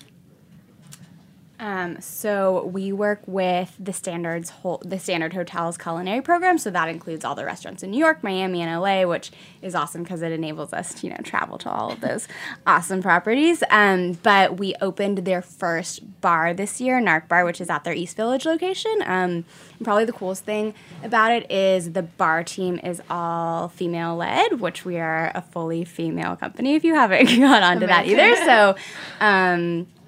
Um, 1.61 2.01
so 2.01 2.65
we 2.65 2.91
work 2.91 3.21
with 3.27 3.75
the 3.79 3.93
standards 3.93 4.49
whole, 4.49 4.81
the 4.83 4.97
standard 4.97 5.33
hotels 5.33 5.77
culinary 5.77 6.21
program. 6.21 6.57
So 6.57 6.71
that 6.71 6.89
includes 6.89 7.23
all 7.23 7.35
the 7.35 7.45
restaurants 7.45 7.83
in 7.83 7.91
New 7.91 7.99
York, 7.99 8.23
Miami, 8.23 8.63
and 8.63 8.81
LA, 8.81 9.05
which 9.05 9.31
is 9.61 9.75
awesome 9.75 10.01
because 10.01 10.23
it 10.23 10.31
enables 10.31 10.73
us 10.73 10.95
to 10.95 11.07
you 11.07 11.13
know 11.13 11.19
travel 11.23 11.59
to 11.59 11.69
all 11.69 11.91
of 11.91 12.01
those 12.01 12.27
awesome 12.67 13.03
properties. 13.03 13.63
Um, 13.69 14.13
but 14.23 14.57
we 14.57 14.73
opened 14.81 15.19
their 15.19 15.43
first 15.43 16.19
bar 16.19 16.55
this 16.55 16.81
year, 16.81 16.99
Narc 16.99 17.27
Bar, 17.27 17.45
which 17.45 17.61
is 17.61 17.69
at 17.69 17.83
their 17.83 17.93
East 17.93 18.17
Village 18.17 18.45
location. 18.45 18.95
Um, 19.03 19.45
and 19.77 19.83
probably 19.83 20.05
the 20.05 20.13
coolest 20.13 20.43
thing 20.43 20.73
about 21.03 21.31
it 21.31 21.51
is 21.51 21.91
the 21.91 22.01
bar 22.01 22.43
team 22.43 22.79
is 22.83 23.03
all 23.07 23.67
female 23.69 24.15
led, 24.15 24.59
which 24.59 24.83
we 24.83 24.97
are 24.97 25.31
a 25.35 25.43
fully 25.43 25.85
female 25.85 26.35
company. 26.35 26.73
If 26.73 26.83
you 26.83 26.95
haven't 26.95 27.25
gone 27.39 27.61
on 27.61 27.79
to 27.81 27.85
that 27.85 28.07
either, 28.07 28.35
so. 28.37 28.75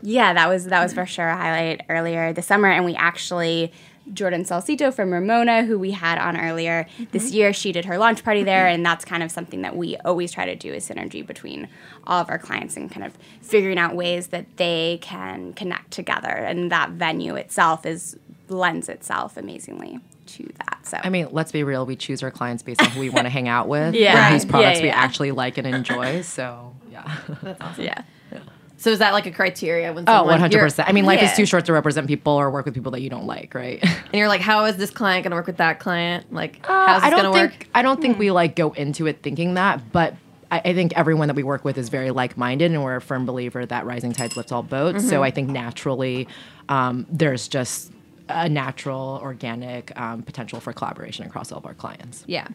Yeah, 0.05 0.33
that 0.33 0.49
was 0.49 0.65
that 0.65 0.83
was 0.83 0.93
for 0.93 1.05
sure 1.05 1.29
a 1.29 1.35
highlight 1.35 1.81
earlier 1.87 2.33
this 2.33 2.45
summer, 2.45 2.67
and 2.67 2.83
we 2.83 2.93
actually 2.95 3.71
Jordan 4.11 4.43
Salcito 4.43 4.93
from 4.93 5.13
Ramona, 5.13 5.63
who 5.63 5.79
we 5.79 5.91
had 5.91 6.17
on 6.17 6.37
earlier 6.37 6.85
this 7.11 7.27
mm-hmm. 7.27 7.35
year, 7.35 7.53
she 7.53 7.71
did 7.71 7.85
her 7.85 7.97
launch 7.97 8.23
party 8.23 8.43
there, 8.43 8.67
and 8.67 8.85
that's 8.85 9.05
kind 9.05 9.23
of 9.23 9.31
something 9.31 9.61
that 9.61 9.77
we 9.77 9.95
always 9.97 10.33
try 10.33 10.45
to 10.45 10.55
do 10.55 10.73
is 10.73 10.87
synergy 10.87 11.25
between 11.25 11.69
all 12.05 12.19
of 12.19 12.29
our 12.29 12.37
clients 12.37 12.75
and 12.75 12.91
kind 12.91 13.05
of 13.05 13.17
figuring 13.41 13.77
out 13.77 13.95
ways 13.95 14.27
that 14.27 14.57
they 14.57 14.99
can 15.01 15.53
connect 15.53 15.91
together, 15.91 16.27
and 16.27 16.69
that 16.71 16.89
venue 16.91 17.35
itself 17.35 17.85
is 17.85 18.17
lends 18.49 18.89
itself 18.89 19.37
amazingly 19.37 19.99
to 20.25 20.43
that. 20.57 20.79
So 20.83 20.97
I 21.01 21.09
mean, 21.09 21.29
let's 21.31 21.53
be 21.53 21.63
real. 21.63 21.85
We 21.85 21.95
choose 21.95 22.21
our 22.23 22.31
clients 22.31 22.61
based 22.61 22.81
on 22.81 22.89
who 22.89 22.99
we 22.99 23.09
want 23.09 23.25
to 23.25 23.29
hang 23.29 23.47
out 23.47 23.69
with, 23.69 23.95
Yeah. 23.95 24.25
and 24.25 24.33
whose 24.33 24.43
products 24.43 24.79
Yeah, 24.79 24.83
we 24.83 24.89
actually 24.89 25.31
like 25.31 25.57
and 25.57 25.65
enjoy. 25.65 26.21
So 26.23 26.75
yeah. 26.91 27.19
that's 27.41 27.61
awesome. 27.61 27.85
Yeah. 27.85 28.01
So 28.83 28.89
is 28.89 28.99
that 28.99 29.13
like 29.13 29.25
a 29.25 29.31
criteria 29.31 29.93
when 29.93 30.03
Oh, 30.03 30.11
someone, 30.11 30.27
100 30.33 30.51
you're- 30.51 30.65
percent. 30.65 30.89
I 30.89 30.91
mean, 30.91 31.05
life 31.05 31.23
is 31.23 31.31
too 31.37 31.45
short 31.45 31.63
to 31.65 31.73
represent 31.73 32.05
people 32.05 32.33
or 32.33 32.51
work 32.51 32.65
with 32.65 32.73
people 32.73 32.91
that 32.91 32.99
you 32.99 33.09
don't 33.09 33.25
like, 33.25 33.55
right? 33.55 33.81
And 34.13 34.19
you're 34.19 34.27
like, 34.27 34.41
how 34.41 34.65
is 34.65 34.75
this 34.75 34.89
client 34.91 35.23
going 35.23 35.31
to 35.31 35.37
work 35.37 35.47
with 35.47 35.55
that 35.57 35.79
client? 35.79 36.33
Like, 36.33 36.59
Uh, 36.69 36.85
how's 36.87 37.01
this 37.01 37.07
I 37.07 37.09
don't 37.09 37.21
going 37.23 37.33
to 37.33 37.39
think 37.49 37.61
work? 37.61 37.67
I 37.73 37.81
don't 37.81 38.01
think 38.01 38.19
we 38.19 38.29
like 38.31 38.57
go 38.57 38.73
into 38.73 39.07
it 39.07 39.23
thinking 39.23 39.53
that, 39.53 39.93
but 39.93 40.15
I, 40.51 40.59
I 40.65 40.73
think 40.73 40.91
everyone 40.97 41.29
that 41.29 41.35
we 41.35 41.43
work 41.43 41.63
with 41.63 41.77
is 41.77 41.87
very 41.87 42.11
like-minded, 42.11 42.71
and 42.71 42.83
we're 42.83 42.97
a 42.97 43.01
firm 43.01 43.25
believer 43.25 43.65
that 43.65 43.85
rising 43.85 44.11
tides 44.11 44.35
lift 44.35 44.51
all 44.51 44.63
boats. 44.63 44.97
Mm-hmm. 44.99 45.09
So 45.09 45.23
I 45.23 45.31
think 45.31 45.49
naturally, 45.49 46.27
um, 46.67 47.07
there's 47.09 47.47
just 47.47 47.93
a 48.27 48.49
natural, 48.49 49.19
organic 49.23 49.97
um, 49.99 50.23
potential 50.23 50.59
for 50.59 50.73
collaboration 50.73 51.25
across 51.25 51.51
all 51.53 51.59
of 51.59 51.65
our 51.65 51.73
clients. 51.73 52.23
Yeah. 52.27 52.47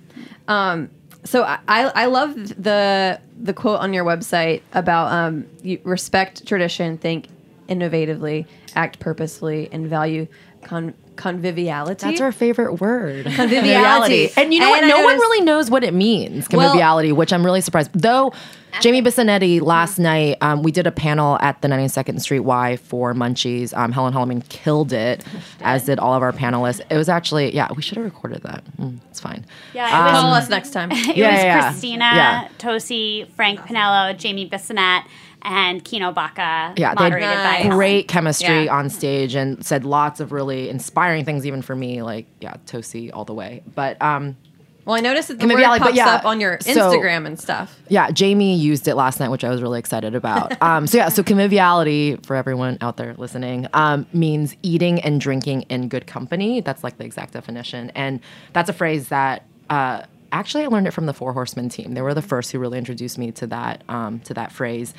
Um, 0.47 0.91
so 1.25 1.43
I, 1.43 1.59
I 1.67 2.07
love 2.07 2.35
the 2.35 3.21
the 3.41 3.53
quote 3.53 3.81
on 3.81 3.93
your 3.93 4.05
website 4.05 4.63
about 4.73 5.13
um, 5.13 5.47
you 5.63 5.81
respect 5.85 6.47
tradition, 6.47 6.99
think 6.99 7.29
innovatively, 7.69 8.47
act 8.75 8.99
purposefully, 8.99 9.69
and 9.73 9.87
value 9.87 10.27
con- 10.69 10.95
conviviality. 11.17 12.07
That's 12.07 12.21
our 12.21 12.33
favorite 12.33 12.75
word. 12.81 13.27
Conviviality. 13.37 14.31
And 14.37 14.53
you 14.55 14.61
know 14.61 14.67
And 14.67 14.73
what? 14.73 14.85
I 14.85 14.89
No 14.89 15.03
one 15.05 15.17
really 15.17 15.45
knows 15.45 15.71
what 15.71 15.83
it 15.85 15.95
means, 15.95 16.49
Well- 16.51 16.69
conviviality, 16.71 17.13
which 17.13 17.33
I'm 17.33 17.45
really 17.45 17.61
surprised. 17.61 17.91
Though 17.93 18.33
Jamie 18.81 19.03
Bissonnette 19.03 19.63
last 19.63 19.99
night, 19.99 20.37
um, 20.43 20.63
we 20.63 20.71
did 20.71 20.87
a 20.87 20.93
panel 20.93 21.39
at 21.41 21.61
the 21.63 21.69
92nd 21.69 22.21
Street 22.21 22.41
Y 22.41 22.77
for 22.77 23.15
Munchies. 23.15 23.77
Um, 23.77 23.91
Helen 23.93 24.13
Hollyman 24.13 24.43
killed 24.43 24.93
it, 24.93 25.25
as 25.63 25.87
did 25.87 25.99
all 25.99 26.15
of 26.15 26.23
our 26.23 26.33
panelists. 26.33 26.81
It 26.91 26.97
was 26.97 27.09
actually, 27.09 27.55
yeah, 27.55 27.69
we 27.75 27.83
should 27.83 27.97
have 27.97 28.05
recorded 28.05 28.43
that. 28.43 28.63
Mm, 28.79 28.99
it's 29.11 29.21
fine. 29.21 29.45
Yeah, 29.75 29.89
it 29.89 30.13
was 30.13 30.21
Call 30.21 30.35
us 30.35 30.49
next 30.51 30.71
time. 30.71 30.93
It 30.93 31.17
Yeah, 31.17 31.31
was 31.33 31.39
yeah, 31.39 31.43
yeah. 31.43 31.71
Christina, 31.71 32.05
Yeah. 32.15 32.49
Tosi, 32.59 33.29
Frank 33.33 33.61
Pinello, 33.61 34.17
Jamie 34.17 34.49
Bissonnette, 34.49 35.05
and 35.43 35.85
Kino 35.85 36.13
Baca 36.13 36.75
Yeah, 36.77 36.95
they 36.95 37.05
moderated 37.05 37.29
Nice. 37.29 37.65
by 37.65 37.69
great 37.71 38.09
chemistry 38.09 38.65
Yeah. 38.65 38.75
on 38.77 38.91
stage 38.91 39.35
and 39.35 39.65
said 39.65 39.85
lots 39.85 40.21
of 40.21 40.33
really 40.33 40.69
inspiring 40.69 41.25
things, 41.25 41.47
even 41.47 41.63
for 41.63 41.75
me. 41.77 42.03
Like, 42.03 42.27
yeah, 42.41 42.55
Tosi 42.67 43.11
all 43.13 43.25
the 43.25 43.35
way. 43.35 43.63
But 43.75 44.01
um, 44.03 44.37
Well, 44.85 44.97
I 44.97 45.01
noticed 45.01 45.29
that 45.29 45.39
the 45.39 45.47
word 45.47 45.55
Conviviality, 45.57 45.79
but 45.81 45.85
pops 45.87 45.97
yeah, 45.97 46.09
up 46.15 46.25
on 46.25 46.41
your 46.41 46.59
so- 46.61 46.71
Instagram 46.73 47.27
and 47.27 47.39
stuff. 47.39 47.79
Yeah, 47.89 48.11
Jamie 48.11 48.55
used 48.57 48.89
it 48.89 48.95
last 48.95 49.21
night, 49.21 49.29
which 49.31 49.45
I 49.45 49.51
was 49.51 49.61
really 49.63 49.79
excited 49.79 50.15
about. 50.15 50.57
Um, 50.63 50.87
so 50.87 50.99
yeah, 50.99 51.09
so 51.09 51.23
conviviality 51.23 52.17
for 52.27 52.35
everyone 52.37 52.79
out 52.81 52.97
there 52.97 53.15
listening 53.19 53.67
um, 53.75 54.07
means 54.13 54.57
eating 54.63 55.01
and 55.03 55.21
drinking 55.21 55.63
in 55.63 55.89
good 55.89 56.07
company. 56.07 56.61
That's 56.63 56.83
like 56.83 56.99
the 56.99 57.05
exact 57.05 57.33
definition, 57.35 57.91
and 57.95 58.21
that's 58.55 58.69
a 58.69 58.73
phrase 58.73 59.09
that 59.09 59.45
uh, 59.71 60.03
actually 60.33 60.65
I 60.65 60.67
learned 60.69 60.87
it 60.87 60.93
from 60.93 61.07
the 61.07 61.13
Four 61.15 61.33
Horsemen 61.33 61.69
team. 61.69 61.95
They 61.95 62.03
were 62.03 62.15
the 62.15 62.23
first 62.23 62.51
who 62.53 62.59
really 62.59 62.79
introduced 62.79 63.19
me 63.19 63.31
to 63.33 63.47
that 63.49 63.83
um, 63.89 64.21
to 64.21 64.35
that 64.35 64.53
phrase. 64.53 64.95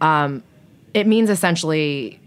Um, 0.00 0.42
it 0.94 1.06
means 1.06 1.30
essentially 1.30 2.20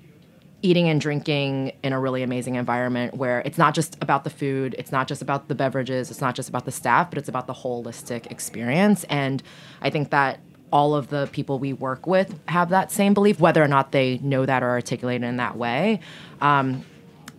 eating 0.62 0.88
and 0.88 1.02
drinking 1.02 1.72
in 1.84 1.94
a 1.94 2.00
really 2.00 2.22
amazing 2.22 2.56
environment 2.56 3.16
where 3.16 3.42
it's 3.42 3.58
not 3.58 3.74
just 3.74 3.98
about 4.02 4.24
the 4.24 4.30
food, 4.30 4.76
it's 4.78 4.92
not 4.92 5.08
just 5.08 5.22
about 5.22 5.48
the 5.48 5.56
beverages, 5.56 6.12
it's 6.12 6.22
not 6.22 6.36
just 6.36 6.50
about 6.50 6.66
the 6.66 6.72
staff, 6.72 7.10
but 7.10 7.18
it's 7.18 7.30
about 7.30 7.48
the 7.48 7.54
holistic 7.54 8.32
experience. 8.32 9.04
And 9.06 9.42
I 9.82 9.90
think 9.90 10.12
that 10.12 10.40
all 10.72 10.96
of 10.96 11.10
the 11.10 11.28
people 11.32 11.60
we 11.60 11.74
work 11.74 12.08
with 12.08 12.40
have 12.48 12.70
that 12.70 12.92
same 12.92 13.14
belief, 13.14 13.40
whether 13.40 13.62
or 13.64 13.68
not 13.68 13.92
they 13.92 14.20
know 14.20 14.46
that 14.46 14.64
or 14.64 14.70
articulate 14.70 15.24
it 15.24 15.26
in 15.26 15.38
that 15.38 15.58
way. 15.58 16.00
Um, 16.40 16.86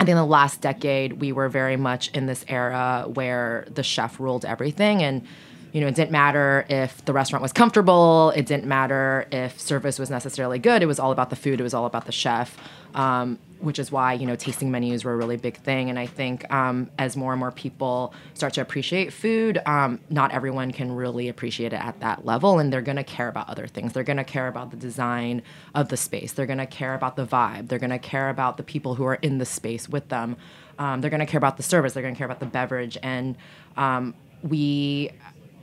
I 0.00 0.04
think 0.04 0.10
in 0.10 0.16
the 0.16 0.24
last 0.24 0.60
decade, 0.60 1.14
we 1.14 1.30
were 1.30 1.48
very 1.48 1.76
much 1.76 2.08
in 2.08 2.26
this 2.26 2.44
era 2.48 3.04
where 3.06 3.66
the 3.72 3.84
chef 3.84 4.18
ruled 4.18 4.44
everything. 4.44 5.02
And, 5.02 5.26
you 5.72 5.80
know, 5.80 5.86
it 5.86 5.94
didn't 5.94 6.10
matter 6.10 6.66
if 6.68 7.04
the 7.04 7.12
restaurant 7.12 7.42
was 7.42 7.52
comfortable, 7.52 8.30
it 8.36 8.46
didn't 8.46 8.66
matter 8.66 9.26
if 9.32 9.58
service 9.58 9.98
was 9.98 10.10
necessarily 10.10 10.58
good. 10.58 10.82
It 10.82 10.86
was 10.86 11.00
all 11.00 11.12
about 11.12 11.30
the 11.30 11.36
food, 11.36 11.60
it 11.60 11.62
was 11.62 11.74
all 11.74 11.86
about 11.86 12.06
the 12.06 12.12
chef. 12.12 12.56
Um, 12.94 13.38
which 13.62 13.78
is 13.78 13.92
why 13.92 14.12
you 14.12 14.26
know 14.26 14.36
tasting 14.36 14.70
menus 14.70 15.04
were 15.04 15.12
a 15.12 15.16
really 15.16 15.36
big 15.36 15.56
thing. 15.56 15.88
And 15.88 15.98
i 15.98 16.06
think 16.06 16.52
um, 16.52 16.90
as 16.98 17.16
more 17.16 17.32
and 17.32 17.40
more 17.40 17.52
people 17.52 18.12
start 18.34 18.52
to 18.54 18.60
appreciate 18.60 19.12
food 19.12 19.62
um, 19.66 20.00
not 20.10 20.32
everyone 20.32 20.72
can 20.72 20.94
really 20.94 21.28
appreciate 21.28 21.72
it 21.72 21.80
at 21.80 21.98
that 22.00 22.26
level. 22.26 22.58
And 22.58 22.72
they're 22.72 22.82
going 22.82 22.96
to 22.96 23.04
care 23.04 23.28
about 23.28 23.48
other 23.48 23.66
things. 23.66 23.92
They're 23.92 24.02
going 24.02 24.16
to 24.18 24.24
care 24.24 24.48
about 24.48 24.70
the 24.70 24.76
design 24.76 25.42
of 25.74 25.88
the 25.88 25.96
space. 25.96 26.32
They're 26.32 26.46
going 26.46 26.58
to 26.58 26.66
care 26.66 26.94
about 26.94 27.16
the 27.16 27.24
vibe. 27.24 27.68
They're 27.68 27.78
going 27.78 27.90
to 27.90 27.98
care 27.98 28.28
about 28.28 28.56
the 28.56 28.62
people 28.62 28.96
who 28.96 29.04
are 29.04 29.14
in 29.16 29.38
the 29.38 29.46
space 29.46 29.88
with 29.88 30.08
them. 30.08 30.36
Um, 30.78 31.00
they're 31.00 31.10
going 31.10 31.20
to 31.20 31.26
care 31.26 31.38
about 31.38 31.56
the 31.56 31.62
service. 31.62 31.92
They're 31.92 32.02
going 32.02 32.14
to 32.14 32.18
care 32.18 32.26
about 32.26 32.40
the 32.40 32.46
beverage. 32.46 32.98
And 33.02 33.36
um, 33.76 34.14
we 34.42 35.10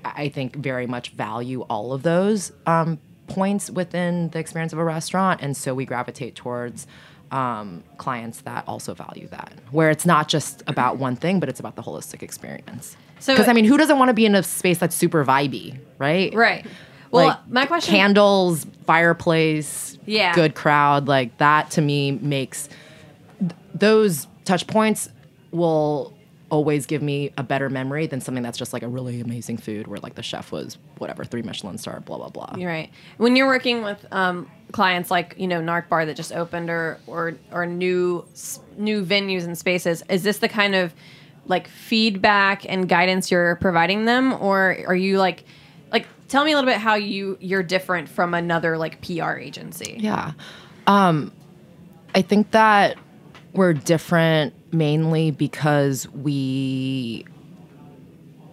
i 0.05 0.29
think 0.29 0.55
very 0.55 0.87
much 0.87 1.09
value 1.11 1.61
all 1.69 1.93
of 1.93 2.03
those 2.03 2.51
um, 2.65 2.99
points 3.27 3.69
within 3.69 4.29
the 4.29 4.39
experience 4.39 4.73
of 4.73 4.79
a 4.79 4.83
restaurant 4.83 5.41
and 5.41 5.55
so 5.55 5.73
we 5.73 5.85
gravitate 5.85 6.35
towards 6.35 6.87
um, 7.31 7.83
clients 7.97 8.41
that 8.41 8.63
also 8.67 8.95
value 8.95 9.27
that, 9.27 9.53
where 9.69 9.91
it's 9.91 10.03
not 10.03 10.27
just 10.27 10.63
about 10.65 10.97
one 10.97 11.15
thing, 11.15 11.39
but 11.39 11.47
it's 11.47 11.59
about 11.59 11.75
the 11.75 11.83
holistic 11.83 12.23
experience. 12.23 12.97
So- 13.19 13.33
because 13.35 13.47
I 13.47 13.53
mean, 13.53 13.65
who 13.65 13.77
doesn't 13.77 13.99
want 13.99 14.09
to 14.09 14.15
be 14.15 14.25
in 14.25 14.33
a 14.33 14.41
space 14.41 14.79
that's 14.79 14.95
super 14.95 15.23
vibey, 15.23 15.77
right? 15.99 16.33
Right. 16.33 16.65
Well, 17.11 17.27
Like, 17.27 17.47
my 17.47 17.65
question. 17.67 17.93
candles, 17.93 18.65
fireplace, 18.87 19.99
Yeah. 20.07 20.33
good 20.33 20.55
crowd, 20.55 21.07
like 21.07 21.37
that 21.37 21.69
to 21.71 21.81
me 21.81 22.11
makes 22.13 22.67
th- 23.39 23.51
those 23.75 24.25
touch 24.45 24.65
points 24.65 25.09
will 25.51 26.13
always 26.49 26.85
give 26.85 27.01
me 27.01 27.31
a 27.37 27.43
better 27.43 27.69
memory 27.69 28.07
than 28.07 28.21
something 28.21 28.43
that's 28.43 28.57
just 28.57 28.73
like 28.73 28.83
a 28.83 28.87
really 28.87 29.21
amazing 29.21 29.57
food 29.57 29.87
where 29.87 29.99
like 29.99 30.15
the 30.15 30.23
chef 30.23 30.51
was 30.51 30.77
whatever 30.97 31.23
three 31.23 31.41
Michelin 31.41 31.77
star 31.77 31.99
blah 32.01 32.17
blah 32.17 32.29
blah. 32.29 32.53
You're 32.57 32.69
right. 32.69 32.89
When 33.17 33.35
you're 33.35 33.47
working 33.47 33.83
with 33.83 34.05
um, 34.11 34.49
clients 34.71 35.11
like 35.11 35.35
you 35.37 35.47
know 35.47 35.61
Narc 35.61 35.89
Bar 35.89 36.05
that 36.05 36.15
just 36.15 36.33
opened 36.33 36.69
or 36.69 36.99
or 37.07 37.35
or 37.51 37.65
new 37.65 38.25
new 38.77 39.03
venues 39.05 39.43
and 39.43 39.57
spaces, 39.57 40.03
is 40.09 40.23
this 40.23 40.39
the 40.39 40.49
kind 40.49 40.75
of 40.75 40.93
like 41.45 41.67
feedback 41.67 42.65
and 42.69 42.87
guidance 42.87 43.31
you're 43.31 43.55
providing 43.55 44.05
them, 44.05 44.33
or 44.33 44.77
are 44.87 44.95
you 44.95 45.17
like 45.17 45.43
like 45.91 46.07
tell 46.27 46.45
me 46.45 46.51
a 46.51 46.55
little 46.55 46.69
bit 46.69 46.77
how 46.77 46.95
you 46.95 47.37
you're 47.39 47.63
different 47.63 48.09
from 48.09 48.33
another 48.33 48.77
like 48.77 49.01
PR 49.01 49.33
agency? 49.33 49.97
Yeah. 49.99 50.33
Um, 50.87 51.31
I 52.15 52.21
think 52.21 52.51
that 52.51 52.97
we're 53.53 53.73
different 53.73 54.53
mainly 54.71 55.31
because 55.31 56.07
we 56.09 57.25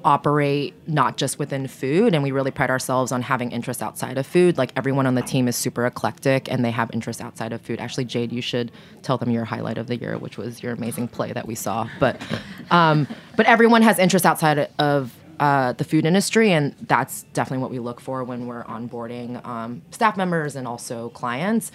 operate 0.07 0.73
not 0.87 1.17
just 1.17 1.37
within 1.37 1.67
food 1.67 2.15
and 2.15 2.23
we 2.23 2.31
really 2.31 2.53
pride 2.53 2.71
ourselves 2.71 3.11
on 3.11 3.23
having 3.23 3.51
interests 3.51 3.83
outside 3.83 4.17
of 4.17 4.25
food. 4.25 4.57
Like 4.57 4.71
everyone 4.77 5.05
on 5.05 5.17
the 5.17 5.23
team 5.23 5.49
is 5.49 5.57
super 5.57 5.85
eclectic 5.85 6.49
and 6.49 6.65
they 6.65 6.71
have 6.71 6.89
interests 6.93 7.21
outside 7.21 7.53
of 7.53 7.61
food. 7.61 7.81
Actually 7.81 8.05
jade 8.05 8.31
you 8.31 8.41
should 8.41 8.71
tell 9.03 9.19
them 9.19 9.31
your 9.31 9.45
highlight 9.45 9.79
of 9.79 9.89
the 9.89 9.97
year 9.97 10.17
which 10.17 10.39
was 10.39 10.63
your 10.63 10.73
amazing 10.73 11.09
play 11.09 11.33
that 11.33 11.47
we 11.47 11.57
saw. 11.57 11.89
But 11.99 12.23
um, 12.71 13.09
but 13.35 13.47
everyone 13.47 13.83
has 13.83 13.99
interests 13.99 14.25
outside 14.25 14.71
of 14.79 15.13
uh, 15.41 15.73
the 15.73 15.85
food 15.85 16.07
industry 16.07 16.53
and 16.53 16.77
that's 16.83 17.25
definitely 17.35 17.63
what 17.63 17.73
we 17.73 17.81
look 17.81 18.01
for 18.01 18.23
when 18.23 18.47
we're 18.47 18.65
onboarding 18.65 19.45
um, 19.45 19.83
staff 19.91 20.17
members 20.17 20.55
and 20.55 20.69
also 20.69 21.09
clients 21.11 21.73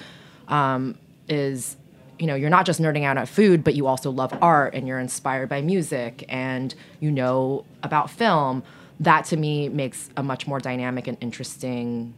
um, 0.48 0.98
is 1.28 1.76
you 2.22 2.28
know 2.28 2.36
you're 2.36 2.50
not 2.50 2.66
just 2.66 2.80
nerding 2.80 3.04
out 3.04 3.18
at 3.18 3.28
food 3.28 3.64
but 3.64 3.76
you 3.76 3.88
also 3.88 4.12
love 4.12 4.38
art 4.42 4.74
and 4.76 4.88
you're 4.88 5.00
inspired 5.00 5.50
by 5.50 5.62
music 5.62 6.24
and 6.30 6.76
you 7.00 7.12
know 7.12 7.66
about 7.84 8.10
film. 8.10 8.64
That 9.00 9.26
to 9.26 9.38
me 9.38 9.68
makes 9.68 10.10
a 10.16 10.24
much 10.24 10.46
more 10.46 10.60
dynamic 10.60 11.08
and 11.08 11.18
interesting 11.22 12.14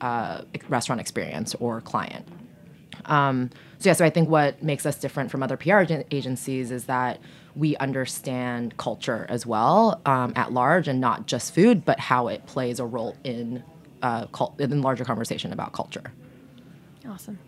uh, 0.00 0.42
restaurant 0.68 1.00
experience 1.00 1.54
or 1.54 1.80
client. 1.80 2.28
Um, 3.06 3.50
so 3.78 3.90
yeah 3.90 3.94
so 3.94 4.04
i 4.04 4.10
think 4.10 4.28
what 4.30 4.62
makes 4.62 4.86
us 4.86 4.96
different 4.96 5.30
from 5.30 5.42
other 5.42 5.58
pr 5.58 5.76
agencies 6.10 6.70
is 6.70 6.84
that 6.86 7.18
we 7.54 7.76
understand 7.76 8.74
culture 8.78 9.26
as 9.28 9.44
well 9.44 10.00
um, 10.06 10.32
at 10.36 10.52
large 10.52 10.88
and 10.88 11.00
not 11.00 11.26
just 11.26 11.54
food 11.54 11.84
but 11.84 12.00
how 12.00 12.28
it 12.28 12.46
plays 12.46 12.78
a 12.80 12.86
role 12.86 13.14
in 13.24 13.62
uh, 14.04 14.26
cult- 14.26 14.60
in 14.60 14.82
larger 14.82 15.04
conversation 15.04 15.52
about 15.52 15.72
culture. 15.72 16.12
Awesome. 17.08 17.38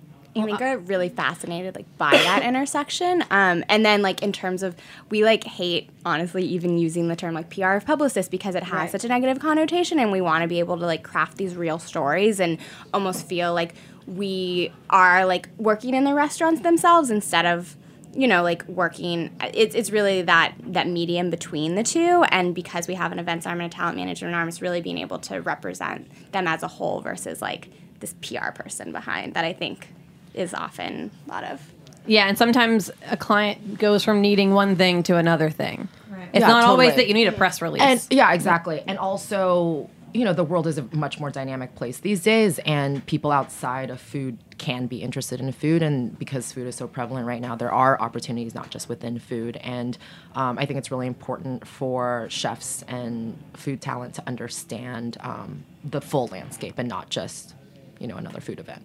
I 0.43 0.45
think 0.47 0.61
are 0.61 0.79
really 0.79 1.09
fascinated 1.09 1.75
like 1.75 1.87
by 1.99 2.13
that 2.13 2.43
intersection. 2.45 3.25
Um, 3.31 3.65
and 3.69 3.85
then 3.85 4.03
like 4.03 4.23
in 4.23 4.33
terms 4.33 4.63
of 4.63 4.77
we 5.11 5.25
like 5.25 5.45
hate 5.45 5.91
honestly 6.05 6.45
even 6.45 6.79
using 6.79 7.09
the 7.09 7.17
term 7.17 7.35
like 7.35 7.51
PR 7.51 7.73
of 7.73 7.87
publicist 7.87 8.31
because 8.31 8.55
it 8.55 8.63
has 8.65 8.73
Right. 8.73 8.91
such 8.91 9.05
a 9.05 9.09
negative 9.09 9.41
connotation 9.41 9.99
and 9.99 10.13
we 10.13 10.21
want 10.21 10.43
to 10.43 10.49
be 10.49 10.59
able 10.59 10.79
to 10.79 10.85
like 10.87 11.03
craft 11.03 11.37
these 11.39 11.55
real 11.57 11.79
stories 11.79 12.41
and 12.41 12.59
almost 12.93 13.27
feel 13.27 13.55
like 13.55 13.75
we 14.07 14.73
are 14.91 15.25
like 15.27 15.49
working 15.57 15.95
in 15.95 16.05
the 16.05 16.15
restaurants 16.15 16.61
themselves 16.61 17.11
instead 17.11 17.45
of 17.47 17.77
you 18.15 18.29
know 18.29 18.43
like 18.43 18.67
working 18.69 19.31
it's, 19.43 19.75
it's 19.75 19.91
really 19.91 20.23
that 20.23 20.55
that 20.61 20.87
medium 20.87 21.29
between 21.29 21.75
the 21.75 21.83
two 21.83 22.25
and 22.31 22.55
because 22.55 22.87
we 22.89 22.95
have 22.95 23.13
an 23.13 23.19
events 23.19 23.47
arm 23.47 23.61
and 23.61 23.73
a 23.73 23.77
talent 23.77 23.97
management 23.97 24.35
arm 24.35 24.49
it's 24.49 24.63
really 24.63 24.81
being 24.81 24.99
able 24.99 25.19
to 25.19 25.41
represent 25.43 26.09
them 26.33 26.47
as 26.47 26.63
a 26.63 26.69
whole 26.69 27.01
versus 27.01 27.43
like 27.43 27.69
this 28.01 28.15
pr 28.23 28.53
person 28.55 28.93
behind 28.93 29.35
that 29.35 29.45
i 29.45 29.53
think 29.53 29.89
is 30.37 30.55
often 30.55 31.11
a 31.27 31.31
lot 31.31 31.45
of 31.45 31.61
Yeah, 32.07 32.29
and 32.29 32.39
sometimes 32.39 32.91
a 33.11 33.17
client 33.17 33.79
goes 33.79 34.05
from 34.05 34.21
needing 34.21 34.55
one 34.55 34.77
thing 34.77 35.03
to 35.05 35.17
another 35.17 35.51
thing. 35.51 35.89
It's 36.33 36.41
Yeah, 36.41 36.49
not 36.49 36.65
always 36.65 36.95
that 36.95 37.09
you 37.09 37.15
need 37.15 37.27
a 37.27 37.33
press 37.33 37.61
release. 37.63 37.83
And 37.83 38.07
yeah, 38.11 38.33
exactly. 38.33 38.83
And 38.87 38.99
also, 38.99 39.89
you 40.13 40.25
know, 40.25 40.33
the 40.33 40.45
world 40.45 40.67
is 40.67 40.79
a 40.79 40.83
much 40.93 41.19
more 41.19 41.31
dynamic 41.31 41.75
place 41.75 41.99
these 41.99 42.23
days, 42.23 42.59
and 42.61 43.05
people 43.07 43.33
outside 43.33 43.91
of 43.91 44.01
food 44.01 44.39
can 44.59 44.87
be 44.87 45.03
interested 45.03 45.41
in 45.41 45.51
food. 45.53 45.83
And 45.83 46.19
because 46.19 46.53
food 46.53 46.67
is 46.67 46.75
so 46.77 46.89
prevalent 46.89 47.27
right 47.27 47.41
now, 47.41 47.57
there 47.57 47.73
are 47.73 48.01
opportunities 48.01 48.55
not 48.55 48.71
just 48.71 48.89
within 48.89 49.19
food. 49.19 49.57
And 49.59 49.99
um, 50.35 50.59
I 50.59 50.65
think 50.65 50.79
it's 50.79 50.91
really 50.91 51.07
important 51.07 51.67
for 51.67 52.27
chefs 52.31 52.83
and 52.89 53.37
food 53.55 53.81
talent 53.83 54.15
to 54.15 54.23
understand 54.27 55.19
um, 55.21 55.65
the 55.85 56.01
full 56.01 56.29
landscape 56.29 56.75
and 56.79 56.89
not 56.89 57.11
just, 57.11 57.55
you 57.99 58.07
know, 58.07 58.17
another 58.17 58.41
food 58.41 58.59
event. 58.61 58.83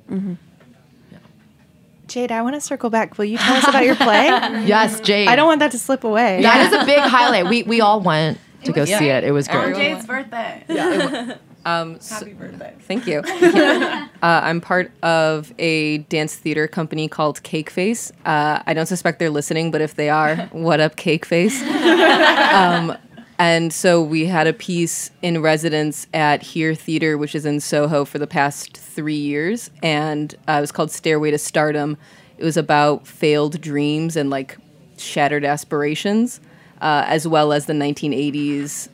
Jade, 2.12 2.32
I 2.32 2.42
want 2.42 2.56
to 2.56 2.62
circle 2.62 2.90
back. 2.90 3.18
Will 3.18 3.26
you 3.26 3.38
tell 3.38 3.56
us 3.56 3.68
about 3.68 3.86
your 3.86 3.96
play? 3.96 4.28
Yes, 4.68 5.00
Jade. 5.00 5.30
I 5.30 5.36
don't 5.38 5.48
want 5.48 5.60
that 5.60 5.72
to 5.72 5.80
slip 5.80 6.04
away. 6.04 6.42
That 6.42 6.68
is 6.74 6.82
a 6.82 6.86
big 6.86 7.00
highlight. 7.00 7.48
We 7.48 7.64
we 7.64 7.80
all 7.80 8.02
went 8.02 8.38
to 8.66 8.72
go 8.74 8.84
see 8.86 8.94
it. 9.08 9.24
It 9.24 9.32
was 9.32 9.48
great. 9.48 9.76
Jade's 9.76 10.06
birthday. 10.06 10.64
Yeah. 10.68 11.38
Um, 11.64 12.00
so- 12.00 12.16
Happy 12.16 12.34
birthday. 12.34 12.74
Thank 12.88 13.06
you. 13.06 13.20
uh, 13.20 14.08
I'm 14.24 14.62
part 14.62 14.92
of 15.04 15.54
a 15.60 16.00
dance 16.10 16.34
theater 16.36 16.68
company 16.68 17.08
called 17.08 17.44
Cake 17.44 17.70
Face. 17.70 18.12
Uh, 18.26 18.64
I 18.66 18.74
don't 18.74 18.88
suspect 18.88 19.20
they're 19.20 19.30
listening, 19.30 19.70
but 19.70 19.80
if 19.80 19.94
they 19.94 20.10
are, 20.10 20.38
what 20.54 20.80
up, 20.80 20.96
Cake 20.96 21.24
Face? 21.24 21.62
um, 21.62 22.98
and 23.42 23.74
so 23.74 24.04
we 24.04 24.28
had 24.28 24.46
a 24.46 24.54
piece 24.54 25.10
in 25.24 25.42
residence 25.42 26.06
at 26.14 26.44
Here 26.44 26.76
Theater, 26.76 27.18
which 27.18 27.34
is 27.34 27.44
in 27.44 27.60
Soho, 27.60 28.06
for 28.06 28.20
the 28.20 28.28
past 28.28 28.78
three 28.78 29.16
years, 29.16 29.72
and 29.82 30.36
uh, 30.48 30.58
it 30.60 30.62
was 30.62 30.72
called 30.72 30.92
Stairway 30.92 31.32
to 31.32 31.40
Stardom. 31.40 31.98
It 32.38 32.44
was 32.44 32.56
about 32.56 33.08
failed 33.08 33.60
dreams 33.60 34.16
and 34.16 34.30
like 34.30 34.60
shattered 34.96 35.44
aspirations, 35.44 36.40
uh, 36.82 37.06
as 37.08 37.28
well 37.28 37.52
as 37.52 37.66
the 37.66 37.74
1980s 37.74 38.90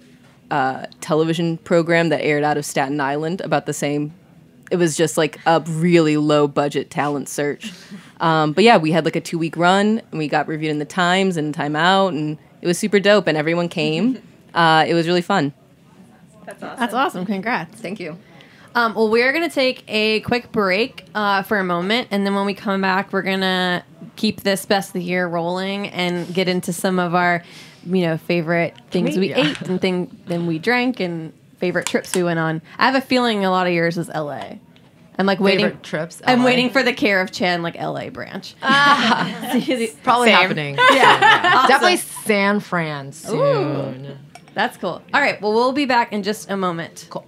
uh, 0.49 0.85
television 1.01 1.57
program 1.57 2.07
that 2.07 2.21
aired 2.21 2.45
out 2.45 2.55
of 2.55 2.63
Staten 2.63 3.01
Island 3.01 3.41
about 3.41 3.65
the 3.65 3.73
same. 3.73 4.13
It 4.71 4.77
was 4.77 4.95
just 4.95 5.17
like 5.17 5.39
a 5.45 5.59
really 5.59 6.15
low 6.15 6.47
budget 6.47 6.89
talent 6.89 7.27
search. 7.27 7.73
Um, 8.19 8.53
but 8.53 8.63
yeah, 8.63 8.77
we 8.77 8.91
had 8.91 9.05
like 9.05 9.15
a 9.15 9.21
two 9.21 9.37
week 9.37 9.55
run 9.55 10.01
and 10.09 10.17
we 10.17 10.27
got 10.27 10.47
reviewed 10.47 10.71
in 10.71 10.79
the 10.79 10.85
Times 10.85 11.37
and 11.37 11.53
Time 11.53 11.75
Out 11.75 12.13
and 12.13 12.39
it 12.63 12.65
was 12.65 12.79
super 12.79 12.99
dope 12.99 13.27
and 13.27 13.37
everyone 13.37 13.69
came. 13.69 14.19
Uh, 14.53 14.85
it 14.87 14.93
was 14.93 15.07
really 15.07 15.21
fun. 15.21 15.53
That's 16.45 16.63
awesome. 16.63 16.79
That's 16.79 16.93
awesome. 16.93 17.25
Congrats. 17.25 17.79
Thank 17.81 17.99
you. 17.99 18.17
Um, 18.75 18.93
well, 18.93 19.09
we're 19.09 19.31
going 19.33 19.47
to 19.47 19.53
take 19.53 19.83
a 19.87 20.19
quick 20.21 20.51
break 20.51 21.05
uh, 21.15 21.41
for 21.43 21.57
a 21.57 21.63
moment. 21.63 22.09
And 22.11 22.25
then 22.25 22.35
when 22.35 22.45
we 22.45 22.53
come 22.53 22.79
back, 22.81 23.11
we're 23.11 23.23
going 23.23 23.41
to 23.41 23.83
keep 24.17 24.41
this 24.41 24.65
best 24.65 24.89
of 24.89 24.93
the 24.93 25.03
year 25.03 25.27
rolling 25.27 25.87
and 25.89 26.31
get 26.33 26.47
into 26.47 26.71
some 26.71 26.99
of 26.99 27.15
our, 27.15 27.43
you 27.85 28.01
know, 28.03 28.17
favorite 28.17 28.75
things 28.91 29.17
we 29.17 29.29
Yeah. 29.29 29.39
ate 29.49 29.61
and 29.61 29.81
thing 29.81 30.15
then 30.27 30.45
we 30.47 30.59
drank 30.59 30.99
and 30.99 31.33
favorite 31.57 31.87
trips 31.87 32.13
we 32.15 32.21
went 32.23 32.37
on. 32.39 32.61
I 32.77 32.85
have 32.85 32.95
a 32.95 33.01
feeling 33.01 33.43
a 33.45 33.49
lot 33.49 33.65
of 33.67 33.73
yours 33.73 33.97
is 33.97 34.09
LA. 34.09 34.55
I'm 35.19 35.25
like 35.25 35.39
waiting 35.39 35.65
Favorite 35.65 35.81
trips, 35.83 36.21
I'm 36.27 36.43
waiting 36.43 36.69
for 36.69 36.83
the 36.83 36.93
care 36.93 37.21
of 37.21 37.31
Chan 37.31 37.63
like 37.63 37.73
LA 37.75 38.11
branch. 38.11 38.53
Probably 38.61 40.27
Same. 40.27 40.35
happening. 40.35 40.75
Yeah. 40.91 41.51
Awesome. 41.55 41.67
Definitely 41.69 41.97
San 41.97 42.59
Fran 42.59 43.11
soon. 43.11 44.19
That's 44.57 44.75
cool. 44.75 45.03
All 45.13 45.21
right. 45.21 45.39
Well, 45.39 45.53
we'll 45.53 45.71
be 45.71 45.85
back 45.85 46.11
in 46.11 46.23
just 46.23 46.49
a 46.49 46.57
moment. 46.57 47.05
Cool. 47.11 47.27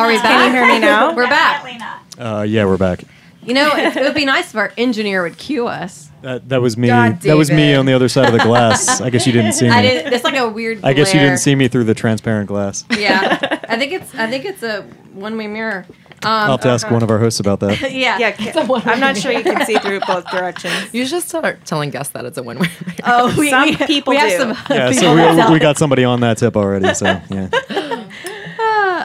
Are 0.00 0.08
we 0.08 0.16
back? 0.16 0.24
Can 0.24 0.54
you 0.54 0.58
hear 0.58 0.66
me 0.66 0.78
now? 0.78 1.14
We're 1.14 1.28
back. 1.28 2.02
Uh, 2.18 2.42
yeah, 2.48 2.64
we're 2.64 2.78
back. 2.78 3.04
You 3.44 3.52
know, 3.52 3.70
it, 3.74 3.94
it 3.96 4.02
would 4.02 4.14
be 4.14 4.24
nice 4.24 4.48
if 4.50 4.56
our 4.56 4.72
engineer 4.78 5.22
would 5.22 5.36
cue 5.36 5.66
us. 5.66 6.08
That, 6.22 6.48
that 6.48 6.62
was 6.62 6.78
me. 6.78 6.88
God, 6.88 7.20
that 7.20 7.36
was 7.36 7.50
me 7.50 7.56
David. 7.56 7.78
on 7.80 7.86
the 7.86 7.92
other 7.92 8.08
side 8.08 8.26
of 8.26 8.32
the 8.32 8.38
glass. 8.38 9.02
I 9.02 9.10
guess 9.10 9.26
you 9.26 9.32
didn't 9.34 9.52
see 9.52 9.66
me. 9.66 9.70
I 9.70 9.82
didn't. 9.82 10.12
It's 10.12 10.24
like 10.24 10.36
a 10.36 10.48
weird. 10.48 10.82
I 10.84 10.94
guess 10.94 11.08
you 11.08 11.18
glare. 11.18 11.28
didn't 11.28 11.40
see 11.40 11.54
me 11.54 11.68
through 11.68 11.84
the 11.84 11.94
transparent 11.94 12.48
glass. 12.48 12.86
Yeah, 12.90 13.38
I 13.68 13.76
think 13.78 13.92
it's. 13.92 14.14
I 14.14 14.26
think 14.28 14.46
it's 14.46 14.62
a 14.62 14.82
one-way 15.12 15.48
mirror. 15.48 15.84
Um, 16.22 16.30
I'll 16.30 16.50
have 16.52 16.60
to 16.60 16.68
ask 16.68 16.90
one 16.90 17.02
of 17.02 17.10
our 17.10 17.18
hosts 17.18 17.40
about 17.40 17.60
that. 17.60 17.92
yeah. 17.92 18.18
Yeah, 18.18 18.32
ca- 18.32 18.82
I'm 18.84 19.00
not 19.00 19.16
sure 19.16 19.32
you 19.32 19.42
can 19.42 19.64
see 19.64 19.76
through 19.78 20.00
both 20.00 20.30
directions. 20.30 20.92
You 20.92 21.04
should 21.04 21.12
just 21.12 21.28
start 21.30 21.64
telling 21.64 21.88
guests 21.88 22.12
that 22.12 22.26
it's 22.26 22.36
a 22.36 22.42
win-win. 22.42 22.68
Oh, 23.04 23.34
we, 23.38 23.48
Some 23.48 23.68
we, 23.70 23.76
people 23.76 24.10
we 24.10 24.18
have 24.18 24.30
do. 24.30 24.36
some. 24.36 24.50
Yeah, 24.68 24.90
people 24.90 25.16
so 25.16 25.46
we, 25.48 25.52
we 25.54 25.58
got 25.58 25.78
somebody 25.78 26.04
on 26.04 26.20
that 26.20 26.36
tip 26.36 26.58
already. 26.58 26.92
So 26.92 27.06
yeah. 27.30 27.48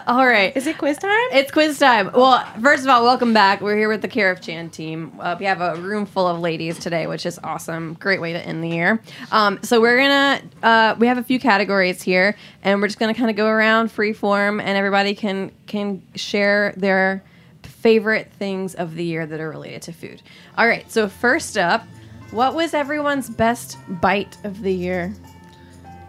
All 0.07 0.27
right. 0.27 0.55
Is 0.55 0.67
it 0.67 0.77
quiz 0.77 0.99
time? 0.99 1.27
It's 1.31 1.51
quiz 1.51 1.79
time. 1.79 2.11
Well, 2.13 2.45
first 2.61 2.83
of 2.83 2.89
all, 2.89 3.03
welcome 3.03 3.33
back. 3.33 3.59
We're 3.59 3.75
here 3.75 3.89
with 3.89 4.03
the 4.03 4.07
Care 4.07 4.29
of 4.29 4.39
Chan 4.39 4.69
team. 4.69 5.11
Uh, 5.19 5.35
we 5.39 5.45
have 5.45 5.61
a 5.61 5.77
room 5.77 6.05
full 6.05 6.27
of 6.27 6.39
ladies 6.39 6.77
today, 6.77 7.07
which 7.07 7.25
is 7.25 7.39
awesome. 7.43 7.95
Great 7.95 8.21
way 8.21 8.31
to 8.33 8.39
end 8.39 8.63
the 8.63 8.69
year. 8.69 9.01
Um, 9.31 9.57
so 9.63 9.81
we're 9.81 9.97
gonna 9.97 10.41
uh, 10.61 10.95
we 10.99 11.07
have 11.07 11.17
a 11.17 11.23
few 11.23 11.39
categories 11.39 12.03
here, 12.03 12.35
and 12.61 12.79
we're 12.81 12.87
just 12.87 12.99
gonna 12.99 13.15
kind 13.15 13.31
of 13.31 13.35
go 13.35 13.47
around 13.47 13.91
free 13.91 14.13
form, 14.13 14.59
and 14.59 14.77
everybody 14.77 15.15
can 15.15 15.51
can 15.65 16.03
share 16.13 16.75
their 16.77 17.23
favorite 17.63 18.31
things 18.33 18.75
of 18.75 18.93
the 18.93 19.03
year 19.03 19.25
that 19.25 19.39
are 19.39 19.49
related 19.49 19.81
to 19.83 19.91
food. 19.91 20.21
All 20.55 20.67
right. 20.67 20.89
So 20.91 21.09
first 21.09 21.57
up, 21.57 21.83
what 22.29 22.53
was 22.53 22.75
everyone's 22.75 23.27
best 23.27 23.79
bite 23.89 24.37
of 24.43 24.61
the 24.61 24.71
year? 24.71 25.15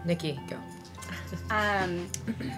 Nikki, 0.05 0.39
go. 0.47 0.57
Um, 1.49 2.07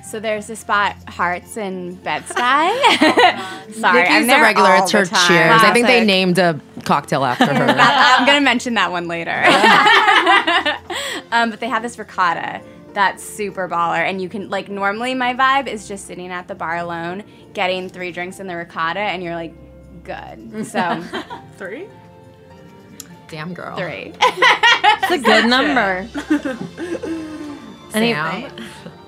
so 0.09 0.19
there's 0.19 0.47
this 0.47 0.59
spot, 0.59 0.95
Hart's 1.07 1.57
in 1.57 1.95
Bed-Stuy. 1.95 2.33
Sorry, 3.73 3.99
Nikki's 4.01 4.15
I'm 4.15 4.21
the 4.23 4.27
there 4.27 4.41
regular. 4.41 4.69
all 4.69 4.83
It's 4.83 4.91
her 4.91 5.05
time. 5.05 5.27
cheers. 5.27 5.61
I 5.63 5.71
think 5.73 5.87
they 5.87 6.03
named 6.03 6.39
a 6.39 6.59
cocktail 6.85 7.23
after 7.25 7.45
her. 7.45 7.53
That- 7.67 8.17
I'm 8.19 8.25
gonna 8.25 8.41
mention 8.41 8.73
that 8.75 8.91
one 8.91 9.07
later. 9.07 9.43
um, 11.31 11.49
but 11.49 11.59
they 11.59 11.67
have 11.69 11.81
this 11.83 11.97
ricotta 11.99 12.61
that's 12.93 13.23
super 13.23 13.69
baller, 13.69 13.99
and 13.99 14.21
you 14.21 14.27
can 14.29 14.49
like 14.49 14.69
normally 14.69 15.13
my 15.13 15.33
vibe 15.35 15.67
is 15.67 15.87
just 15.87 16.05
sitting 16.07 16.31
at 16.31 16.47
the 16.47 16.55
bar 16.55 16.77
alone, 16.77 17.23
getting 17.53 17.87
three 17.89 18.11
drinks 18.11 18.39
in 18.39 18.47
the 18.47 18.55
ricotta, 18.55 18.99
and 18.99 19.21
you're 19.23 19.35
like, 19.35 19.53
good. 20.03 20.65
So 20.65 21.03
Three? 21.57 21.87
Damn 23.27 23.53
girl. 23.53 23.77
three. 23.77 24.11
It's 24.21 25.11
a 25.11 25.17
good 25.19 25.45
number. 25.45 26.07
Any- 27.93 28.13
Sam? 28.13 28.51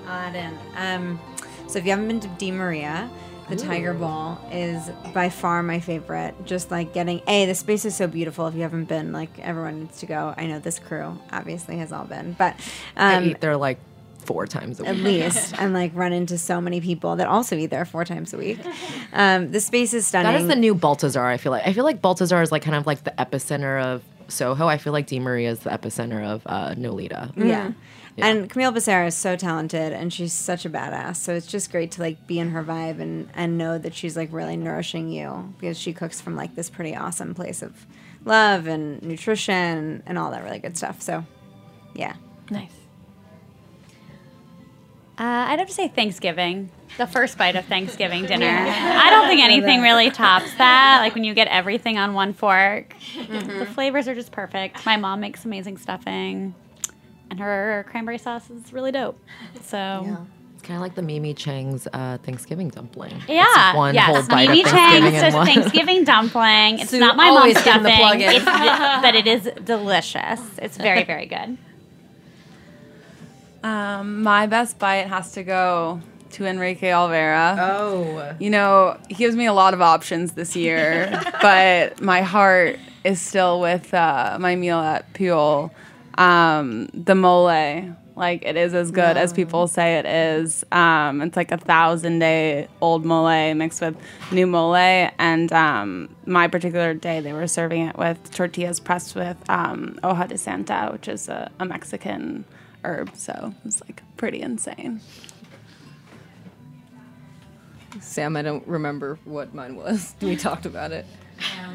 Odd 0.06 0.34
end. 0.34 0.58
Um, 0.76 1.20
so 1.68 1.78
if 1.78 1.84
you 1.84 1.90
haven't 1.90 2.08
been 2.08 2.20
to 2.20 2.28
De 2.28 2.50
Maria, 2.50 3.08
the 3.48 3.56
Tiger 3.56 3.92
Ball 3.94 4.40
is 4.50 4.90
by 5.12 5.28
far 5.28 5.62
my 5.62 5.80
favorite. 5.80 6.34
Just 6.44 6.70
like 6.70 6.92
getting 6.94 7.20
a 7.26 7.46
the 7.46 7.54
space 7.54 7.84
is 7.84 7.96
so 7.96 8.06
beautiful. 8.06 8.46
If 8.46 8.54
you 8.54 8.62
haven't 8.62 8.84
been, 8.84 9.12
like 9.12 9.38
everyone 9.38 9.80
needs 9.80 10.00
to 10.00 10.06
go. 10.06 10.34
I 10.36 10.46
know 10.46 10.58
this 10.58 10.78
crew 10.78 11.18
obviously 11.32 11.76
has 11.78 11.92
all 11.92 12.04
been, 12.04 12.34
but 12.38 12.56
I 12.96 13.16
um, 13.16 13.24
eat 13.24 13.40
there 13.40 13.56
like 13.56 13.78
four 14.24 14.46
times 14.46 14.78
a 14.78 14.84
week 14.84 14.90
at 14.90 14.96
least 14.98 15.54
and 15.58 15.74
like 15.74 15.90
run 15.94 16.12
into 16.12 16.38
so 16.38 16.60
many 16.60 16.80
people 16.80 17.16
that 17.16 17.26
also 17.26 17.56
eat 17.56 17.66
there 17.66 17.84
four 17.84 18.04
times 18.04 18.32
a 18.32 18.38
week. 18.38 18.58
Um, 19.14 19.52
the 19.52 19.60
space 19.60 19.92
is 19.92 20.06
stunning. 20.06 20.32
That 20.32 20.40
is 20.40 20.48
the 20.48 20.56
new 20.56 20.74
Balthazar. 20.74 21.26
I 21.26 21.36
feel 21.36 21.52
like. 21.52 21.66
I 21.66 21.74
feel 21.74 21.84
like 21.84 22.00
Balthazar 22.00 22.40
is 22.40 22.50
like 22.50 22.62
kind 22.62 22.74
of 22.74 22.86
like 22.86 23.04
the 23.04 23.10
epicenter 23.18 23.82
of 23.82 24.02
Soho. 24.28 24.66
I 24.66 24.78
feel 24.78 24.94
like 24.94 25.06
De 25.06 25.18
Maria 25.20 25.50
is 25.50 25.58
the 25.58 25.68
epicenter 25.70 26.24
of 26.24 26.40
uh, 26.46 26.74
Nolita. 26.76 27.30
Yeah. 27.36 27.72
And 28.18 28.50
Camille 28.50 28.72
Becerra 28.72 29.06
is 29.06 29.16
so 29.16 29.36
talented 29.36 29.92
and 29.92 30.12
she's 30.12 30.32
such 30.32 30.64
a 30.66 30.70
badass. 30.70 31.16
So 31.16 31.34
it's 31.34 31.46
just 31.46 31.70
great 31.70 31.92
to 31.92 32.02
like 32.02 32.26
be 32.26 32.38
in 32.38 32.50
her 32.50 32.62
vibe 32.62 33.00
and, 33.00 33.28
and 33.34 33.56
know 33.56 33.78
that 33.78 33.94
she's 33.94 34.16
like 34.16 34.32
really 34.32 34.56
nourishing 34.56 35.08
you 35.08 35.54
because 35.58 35.78
she 35.78 35.92
cooks 35.92 36.20
from 36.20 36.36
like 36.36 36.54
this 36.54 36.68
pretty 36.68 36.94
awesome 36.94 37.34
place 37.34 37.62
of 37.62 37.86
love 38.24 38.66
and 38.66 39.02
nutrition 39.02 40.02
and 40.06 40.18
all 40.18 40.30
that 40.30 40.44
really 40.44 40.58
good 40.58 40.76
stuff. 40.76 41.00
So 41.00 41.24
yeah. 41.94 42.14
Nice. 42.50 42.72
Uh, 45.18 45.46
I'd 45.48 45.58
have 45.58 45.68
to 45.68 45.74
say 45.74 45.88
Thanksgiving. 45.88 46.70
The 46.98 47.06
first 47.06 47.38
bite 47.38 47.54
of 47.56 47.64
Thanksgiving 47.66 48.26
dinner. 48.26 48.46
I 48.46 49.08
don't 49.10 49.28
think 49.28 49.40
anything 49.42 49.80
really 49.80 50.10
tops 50.10 50.52
that. 50.54 51.00
Like 51.00 51.14
when 51.14 51.24
you 51.24 51.32
get 51.32 51.48
everything 51.48 51.96
on 51.96 52.12
one 52.12 52.32
fork, 52.32 52.94
the 53.28 53.66
flavors 53.72 54.08
are 54.08 54.14
just 54.14 54.32
perfect. 54.32 54.84
My 54.84 54.96
mom 54.96 55.20
makes 55.20 55.44
amazing 55.44 55.78
stuffing, 55.78 56.54
and 57.32 57.40
her 57.40 57.86
cranberry 57.88 58.18
sauce 58.18 58.50
is 58.50 58.74
really 58.74 58.92
dope. 58.92 59.18
So 59.62 60.18
It's 60.52 60.62
kind 60.62 60.76
of 60.76 60.82
like 60.82 60.94
the 60.94 61.00
Mimi 61.00 61.32
Cheng's 61.32 61.88
uh, 61.90 62.18
Thanksgiving 62.22 62.68
dumpling. 62.68 63.16
It's 63.16 63.28
yeah, 63.30 63.74
one 63.74 63.94
yes, 63.94 64.06
whole 64.06 64.22
bite 64.28 64.50
Mimi 64.50 64.64
of 64.64 64.68
Thanksgiving 64.68 65.20
Cheng's 65.20 65.34
one. 65.34 65.46
Thanksgiving 65.46 66.04
dumpling. 66.04 66.78
It's 66.80 66.90
Sue 66.90 67.00
not 67.00 67.16
my 67.16 67.30
mom's 67.30 67.54
getting 67.54 67.84
the 67.84 67.96
stuffing, 67.96 68.20
it's, 68.20 68.44
but 68.44 69.14
it 69.14 69.26
is 69.26 69.50
delicious. 69.64 70.40
It's 70.58 70.76
very 70.76 71.04
very 71.04 71.24
good. 71.24 71.56
Um, 73.64 74.22
my 74.22 74.46
best 74.46 74.78
bite 74.78 75.06
has 75.06 75.32
to 75.32 75.42
go 75.42 76.02
to 76.32 76.44
Enrique 76.44 76.90
Olvera. 76.90 77.56
Oh. 77.58 78.34
You 78.38 78.50
know, 78.50 78.98
he 79.08 79.14
gives 79.14 79.36
me 79.36 79.46
a 79.46 79.54
lot 79.54 79.72
of 79.72 79.80
options 79.80 80.32
this 80.32 80.54
year, 80.54 81.18
but 81.40 81.98
my 82.02 82.20
heart 82.20 82.78
is 83.04 83.22
still 83.22 83.58
with 83.58 83.94
uh, 83.94 84.36
my 84.38 84.54
meal 84.54 84.78
at 84.78 85.10
Pujol. 85.14 85.70
Um, 86.18 86.88
the 86.92 87.14
mole, 87.14 87.94
like 88.16 88.44
it 88.44 88.56
is 88.56 88.74
as 88.74 88.90
good 88.90 89.16
as 89.16 89.32
people 89.32 89.66
say 89.66 89.98
it 89.98 90.06
is. 90.06 90.64
Um, 90.72 91.22
it's 91.22 91.36
like 91.36 91.50
a 91.50 91.56
thousand 91.56 92.18
day 92.18 92.68
old 92.80 93.04
mole 93.04 93.54
mixed 93.54 93.80
with 93.80 93.96
new 94.30 94.46
mole, 94.46 94.74
and 94.76 95.52
um, 95.52 96.14
my 96.26 96.48
particular 96.48 96.94
day 96.94 97.20
they 97.20 97.32
were 97.32 97.46
serving 97.46 97.86
it 97.88 97.96
with 97.96 98.30
tortillas 98.32 98.80
pressed 98.80 99.14
with 99.14 99.36
um, 99.48 99.98
hoja 100.02 100.28
de 100.28 100.38
santa, 100.38 100.90
which 100.92 101.08
is 101.08 101.28
a, 101.28 101.50
a 101.58 101.64
Mexican 101.64 102.44
herb. 102.84 103.14
So 103.16 103.54
it 103.58 103.64
was 103.64 103.80
like 103.82 104.02
pretty 104.16 104.40
insane. 104.42 105.00
Sam, 108.00 108.36
I 108.36 108.42
don't 108.42 108.66
remember 108.66 109.18
what 109.24 109.54
mine 109.54 109.76
was. 109.76 110.14
We 110.22 110.36
talked 110.36 110.66
about 110.66 110.92
it. 110.92 111.06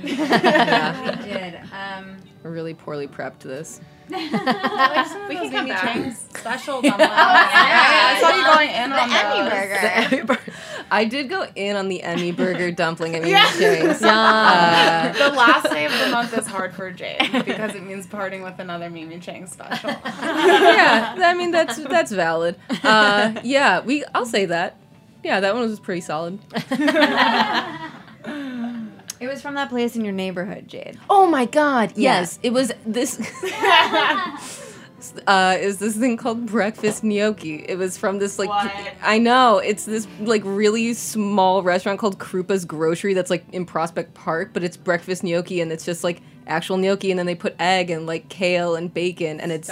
Yeah, 0.04 1.18
we 1.18 1.24
did. 1.26 1.60
Um, 1.74 2.18
We're 2.44 2.52
really 2.52 2.74
poorly 2.74 3.08
prepped 3.08 3.40
this. 3.40 3.82
We 4.10 5.36
can 5.36 5.52
come 5.52 5.68
back. 5.68 6.16
Special 6.16 6.82
dumpling. 6.84 7.10
I 7.12 8.18
saw 8.22 8.30
you 8.36 8.44
going 8.46 8.70
in 8.70 8.92
on 8.94 9.10
the 9.10 9.16
Emmy 10.20 10.28
those. 10.28 10.38
I 10.90 11.04
did 11.06 11.28
go 11.30 11.46
in 11.56 11.76
on 11.76 11.90
the 11.90 12.02
Emmy 12.04 12.32
Burger 12.32 12.72
dumpling 12.72 13.16
at 13.16 13.24
Mimi 13.24 13.38
Cheng's. 13.60 14.02
Uh, 14.08 15.12
The 15.14 15.36
last 15.36 15.70
day 15.70 15.86
of 15.86 15.92
the 15.92 16.10
month 16.10 16.38
is 16.38 16.48
hard 16.48 16.74
for 16.74 16.90
Jade 16.92 17.30
because 17.46 17.76
it 17.76 17.84
means 17.84 18.08
parting 18.08 18.44
with 18.44 18.58
another 18.60 18.90
Mimi 18.90 19.20
Cheng 19.20 19.48
special. 19.48 19.90
yeah, 19.90 21.16
I 21.18 21.34
mean 21.34 21.52
that's 21.52 21.78
that's 21.78 22.12
valid. 22.12 22.56
Uh, 22.84 23.34
yeah, 23.44 23.82
we. 23.82 24.04
I'll 24.16 24.26
say 24.26 24.46
that. 24.46 24.78
Yeah, 25.24 25.40
that 25.42 25.54
one 25.54 25.68
was 25.68 25.80
pretty 25.82 26.02
solid. 26.02 26.40
It 29.20 29.28
was 29.28 29.42
from 29.42 29.56
that 29.56 29.70
place 29.70 29.96
in 29.96 30.04
your 30.04 30.14
neighborhood, 30.14 30.68
Jade. 30.68 30.98
Oh 31.10 31.28
my 31.28 31.46
god, 31.46 31.94
Yeah. 31.96 32.20
yes. 32.20 32.40
It 32.44 32.52
was 32.54 32.72
this 32.86 33.20
uh 35.28 35.56
is 35.60 35.78
this 35.78 35.96
thing 35.96 36.18
called 36.18 36.46
breakfast 36.48 37.04
gnocchi. 37.04 37.66
It 37.68 37.78
was 37.78 37.98
from 37.98 38.20
this 38.20 38.40
like 38.40 38.50
I 39.02 39.18
know, 39.20 39.58
it's 39.60 39.86
this 39.86 40.08
like 40.20 40.42
really 40.46 40.94
small 40.94 41.64
restaurant 41.64 42.00
called 42.00 42.20
Krupa's 42.20 42.66
Grocery 42.66 43.14
that's 43.14 43.30
like 43.30 43.46
in 43.52 43.66
Prospect 43.66 44.14
Park, 44.14 44.52
but 44.54 44.64
it's 44.64 44.78
breakfast 44.78 45.24
gnocchi 45.24 45.62
and 45.62 45.72
it's 45.72 45.86
just 45.86 46.04
like 46.04 46.22
actual 46.48 46.78
gnocchi 46.78 47.12
and 47.12 47.20
then 47.20 47.26
they 47.26 47.36
put 47.36 47.56
egg 47.60 47.90
and 47.90 48.06
like 48.08 48.30
kale 48.30 48.76
and 48.76 48.94
bacon 48.94 49.40
and 49.40 49.52
it's 49.52 49.70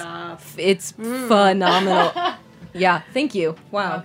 it's 0.57 0.91
phenomenal. 0.91 2.11
yeah, 2.73 3.01
thank 3.13 3.33
you. 3.35 3.55
Wow. 3.71 4.03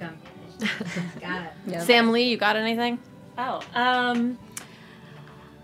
Got 1.21 1.47
it. 1.67 1.81
Sam 1.83 2.13
Lee, 2.13 2.25
you 2.25 2.37
got 2.37 2.57
anything? 2.57 2.99
Oh, 3.39 3.61
um, 3.75 4.39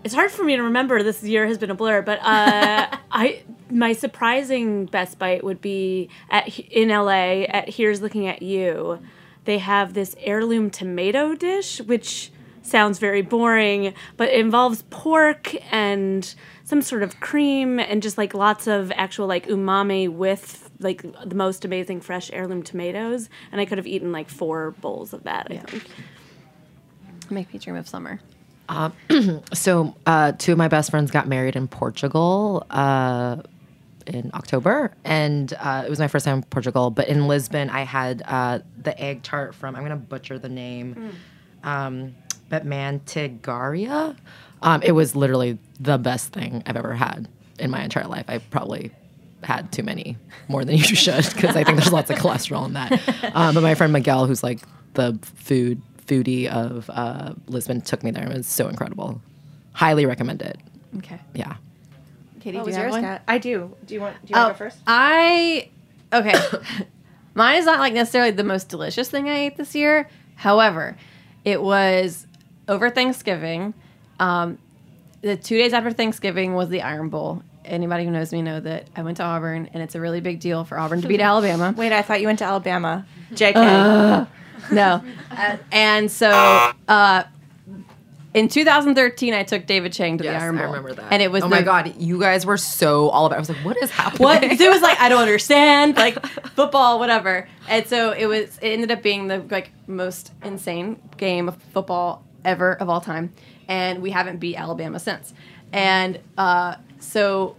it's 0.07 0.15
hard 0.15 0.31
for 0.31 0.45
me 0.45 0.55
to 0.55 0.63
remember. 0.63 1.03
This 1.03 1.21
year 1.21 1.45
has 1.47 1.57
been 1.57 1.69
a 1.69 1.75
blur, 1.75 2.01
but 2.01 2.19
uh, 2.19 2.87
I 3.11 3.43
my 3.69 3.91
surprising 3.91 4.85
best 4.85 5.19
bite 5.19 5.43
would 5.43 5.59
be 5.59 6.09
at 6.29 6.57
in 6.57 6.87
LA 6.87 7.43
at 7.43 7.67
Here's 7.67 8.01
Looking 8.01 8.25
at 8.25 8.41
You. 8.41 9.01
They 9.43 9.57
have 9.57 9.93
this 9.93 10.15
heirloom 10.19 10.69
tomato 10.69 11.35
dish, 11.35 11.81
which 11.81 12.31
sounds 12.61 12.99
very 12.99 13.21
boring, 13.21 13.93
but 14.15 14.29
it 14.29 14.39
involves 14.39 14.83
pork 14.89 15.53
and 15.73 16.33
some 16.63 16.81
sort 16.81 17.03
of 17.03 17.19
cream 17.19 17.77
and 17.77 18.01
just 18.01 18.17
like 18.17 18.33
lots 18.33 18.65
of 18.65 18.93
actual 18.93 19.27
like 19.27 19.45
umami 19.47 20.07
with 20.09 20.71
like 20.79 21.01
the 21.01 21.35
most 21.35 21.65
amazing 21.65 21.99
fresh 21.99 22.31
heirloom 22.31 22.63
tomatoes. 22.63 23.29
And 23.51 23.59
I 23.59 23.65
could 23.65 23.77
have 23.77 23.87
eaten 23.87 24.13
like 24.13 24.29
four 24.29 24.71
bowls 24.79 25.11
of 25.11 25.23
that. 25.23 25.47
I 25.49 25.57
think. 25.57 25.85
Make 27.29 27.51
me 27.51 27.59
dream 27.59 27.75
of 27.75 27.89
summer. 27.89 28.21
Um, 28.69 28.93
so 29.53 29.95
uh, 30.05 30.33
two 30.33 30.51
of 30.51 30.57
my 30.57 30.67
best 30.67 30.91
friends 30.91 31.11
got 31.11 31.27
married 31.27 31.55
in 31.55 31.67
Portugal 31.67 32.65
uh, 32.69 33.37
in 34.05 34.31
October, 34.33 34.93
and 35.03 35.53
uh, 35.59 35.83
it 35.85 35.89
was 35.89 35.99
my 35.99 36.07
first 36.07 36.25
time 36.25 36.37
in 36.37 36.43
Portugal. 36.43 36.89
But 36.89 37.07
in 37.07 37.27
Lisbon, 37.27 37.69
I 37.69 37.81
had 37.81 38.23
uh, 38.25 38.59
the 38.81 38.99
egg 38.99 39.23
tart 39.23 39.55
from 39.55 39.75
I'm 39.75 39.83
gonna 39.83 39.95
butcher 39.95 40.39
the 40.39 40.49
name, 40.49 41.11
um, 41.63 42.15
but 42.49 42.65
Manteigaria. 42.65 44.15
Um, 44.61 44.81
it 44.81 44.93
was 44.93 45.15
literally 45.15 45.59
the 45.79 45.97
best 45.97 46.33
thing 46.33 46.63
I've 46.65 46.75
ever 46.77 46.93
had 46.93 47.27
in 47.59 47.69
my 47.69 47.83
entire 47.83 48.07
life. 48.07 48.25
I 48.27 48.39
probably 48.39 48.91
had 49.43 49.71
too 49.71 49.83
many, 49.83 50.17
more 50.47 50.65
than 50.65 50.77
you 50.77 50.83
should, 50.83 51.25
because 51.33 51.55
I 51.55 51.63
think 51.63 51.77
there's 51.77 51.93
lots 51.93 52.09
of 52.09 52.17
cholesterol 52.17 52.65
in 52.65 52.73
that. 52.73 52.91
Um, 53.35 53.53
but 53.53 53.61
my 53.61 53.75
friend 53.75 53.93
Miguel, 53.93 54.25
who's 54.25 54.41
like 54.41 54.61
the 54.95 55.17
food 55.21 55.81
foodie 56.07 56.47
of 56.47 56.89
uh, 56.93 57.33
Lisbon, 57.47 57.81
took 57.81 58.03
me 58.03 58.11
there. 58.11 58.23
And 58.23 58.33
it 58.33 58.37
was 58.37 58.47
so 58.47 58.67
incredible. 58.67 59.21
Highly 59.73 60.05
recommend 60.05 60.41
it. 60.41 60.57
Okay. 60.97 61.19
Yeah. 61.33 61.55
Katie, 62.39 62.57
What 62.57 62.63
do 62.63 62.67
was 62.67 62.75
you 62.75 62.81
have 62.81 62.83
yours, 62.85 62.91
one? 62.93 63.01
Kat? 63.03 63.23
I 63.27 63.37
do. 63.37 63.75
Do 63.85 63.93
you 63.93 64.01
want? 64.01 64.15
Do 64.25 64.33
you 64.33 64.39
want 64.39 64.57
to 64.57 64.63
go 64.63 64.69
first? 64.69 64.77
I 64.87 65.69
okay. 66.13 66.33
Mine 67.35 67.57
is 67.59 67.65
not 67.65 67.79
like 67.79 67.93
necessarily 67.93 68.31
the 68.31 68.43
most 68.43 68.69
delicious 68.69 69.09
thing 69.09 69.29
I 69.29 69.37
ate 69.37 69.57
this 69.57 69.75
year. 69.75 70.09
However, 70.35 70.95
it 71.45 71.61
was 71.61 72.25
over 72.67 72.89
Thanksgiving. 72.89 73.73
Um, 74.19 74.57
the 75.21 75.35
two 75.37 75.57
days 75.57 75.73
after 75.73 75.91
Thanksgiving 75.91 76.53
was 76.55 76.69
the 76.69 76.81
Iron 76.81 77.09
Bowl. 77.09 77.43
Anybody 77.65 78.05
who 78.05 78.11
knows 78.11 78.31
me 78.31 78.41
know 78.41 78.59
that 78.61 78.87
I 78.95 79.03
went 79.03 79.17
to 79.17 79.23
Auburn, 79.23 79.69
and 79.73 79.83
it's 79.83 79.93
a 79.93 79.99
really 79.99 80.21
big 80.21 80.39
deal 80.39 80.63
for 80.63 80.79
Auburn 80.79 81.01
to 81.01 81.07
beat 81.07 81.19
Alabama. 81.21 81.73
Wait, 81.77 81.91
I 81.91 82.01
thought 82.01 82.21
you 82.21 82.27
went 82.27 82.39
to 82.39 82.45
Alabama. 82.45 83.05
JK. 83.33 83.53
Ugh. 83.55 84.27
No. 84.71 85.03
Uh, 85.31 85.57
and 85.71 86.11
so 86.11 86.29
uh, 86.87 87.23
in 88.33 88.47
2013, 88.49 89.33
I 89.33 89.43
took 89.43 89.65
David 89.65 89.93
Chang 89.93 90.17
to 90.19 90.23
Yes, 90.23 90.33
the 90.33 90.43
Iron 90.45 90.57
I 90.57 90.61
Bowl. 90.61 90.67
remember 90.73 90.93
that. 90.93 91.11
And 91.11 91.21
it 91.23 91.31
was 91.31 91.43
oh 91.43 91.47
my 91.47 91.61
god, 91.61 91.95
you 91.97 92.19
guys 92.19 92.45
were 92.45 92.57
so 92.57 93.09
all 93.09 93.25
about. 93.25 93.37
I 93.37 93.39
was 93.39 93.49
like, 93.49 93.57
what 93.65 93.81
is 93.81 93.89
happening? 93.89 94.23
what 94.23 94.43
it 94.43 94.69
was 94.69 94.81
like 94.81 94.99
i 94.99 95.09
don't 95.09 95.21
understand 95.21 95.95
like 95.95 96.23
football 96.55 96.99
whatever 96.99 97.47
and 97.67 97.87
so 97.87 98.11
it 98.11 98.25
was 98.27 98.57
it 98.59 98.67
ended 98.69 98.91
up 98.91 99.01
being 99.01 99.27
the 99.27 99.39
like 99.49 99.71
most 99.87 100.31
insane 100.43 100.99
game 101.17 101.47
of 101.47 101.55
football 101.73 102.23
ever 102.45 102.73
of 102.75 102.89
all 102.89 103.01
time 103.01 103.33
and 103.67 104.01
we 104.01 104.11
haven't 104.11 104.37
beat 104.37 104.55
alabama 104.55 104.99
since 104.99 105.33
and 105.73 106.19
uh, 106.37 106.75
so 106.99 107.55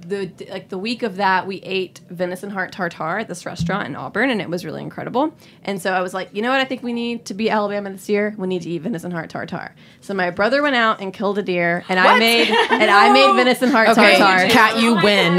the 0.00 0.30
like 0.50 0.68
the 0.68 0.78
week 0.78 1.02
of 1.02 1.16
that 1.16 1.46
we 1.46 1.56
ate 1.56 2.00
venison 2.08 2.50
heart 2.50 2.70
tartare 2.72 3.18
at 3.18 3.26
this 3.28 3.44
restaurant 3.44 3.86
in 3.86 3.96
auburn 3.96 4.30
and 4.30 4.40
it 4.40 4.48
was 4.48 4.64
really 4.64 4.80
incredible 4.80 5.34
and 5.64 5.82
so 5.82 5.92
i 5.92 6.00
was 6.00 6.14
like 6.14 6.28
you 6.32 6.40
know 6.40 6.50
what 6.50 6.60
i 6.60 6.64
think 6.64 6.82
we 6.84 6.92
need 6.92 7.24
to 7.24 7.34
be 7.34 7.50
alabama 7.50 7.90
this 7.90 8.08
year 8.08 8.32
we 8.38 8.46
need 8.46 8.62
to 8.62 8.70
eat 8.70 8.78
venison 8.82 9.10
heart 9.10 9.28
tartare 9.28 9.74
so 10.00 10.14
my 10.14 10.30
brother 10.30 10.62
went 10.62 10.76
out 10.76 11.00
and 11.00 11.12
killed 11.12 11.36
a 11.38 11.42
deer 11.42 11.84
and 11.88 11.98
i 11.98 12.04
What? 12.12 12.18
made 12.20 12.48
and 12.70 12.90
i 12.90 13.12
made 13.12 13.34
venison 13.34 13.70
heart 13.70 13.88
Okay, 13.88 14.18
tartare 14.18 14.48
Kat, 14.50 14.80
you 14.80 14.94
win. 14.94 15.38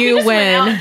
you 0.00 0.24
win. 0.24 0.78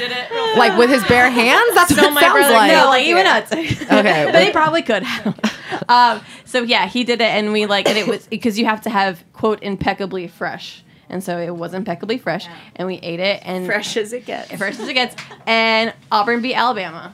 Like 0.57 0.77
with 0.77 0.89
his 0.89 1.03
bare 1.05 1.29
hands. 1.29 1.73
That's 1.73 1.91
what 1.95 2.03
it 2.05 2.13
my 2.13 2.21
sounds 2.21 2.33
brother- 2.33 2.53
like. 2.53 2.71
No, 2.71 2.85
like 2.87 3.05
he 3.05 3.13
went 3.13 3.25
nuts. 3.25 3.51
Okay, 3.53 4.29
but 4.31 4.43
he 4.43 4.51
probably 4.51 4.81
could. 4.81 5.03
have. 5.03 5.85
um, 5.89 6.21
so 6.45 6.61
yeah, 6.63 6.87
he 6.87 7.03
did 7.05 7.21
it, 7.21 7.25
and 7.29 7.53
we 7.53 7.65
like, 7.65 7.87
and 7.87 7.97
it 7.97 8.05
was 8.07 8.27
because 8.27 8.59
you 8.59 8.65
have 8.65 8.81
to 8.81 8.89
have 8.89 9.23
quote 9.33 9.63
impeccably 9.63 10.27
fresh, 10.27 10.83
and 11.11 11.23
so 11.23 11.37
it 11.37 11.51
was 11.55 11.75
impeccably 11.75 12.17
fresh, 12.17 12.47
and 12.75 12.87
we 12.87 12.95
ate 12.95 13.19
it, 13.19 13.41
and 13.45 13.67
Fresh 13.67 13.95
as 13.97 14.11
it 14.13 14.25
gets. 14.25 14.51
fresh 14.55 14.79
as 14.79 14.87
it 14.87 14.93
gets, 14.95 15.15
and 15.45 15.93
Auburn 16.11 16.41
beat 16.41 16.55
Alabama. 16.55 17.13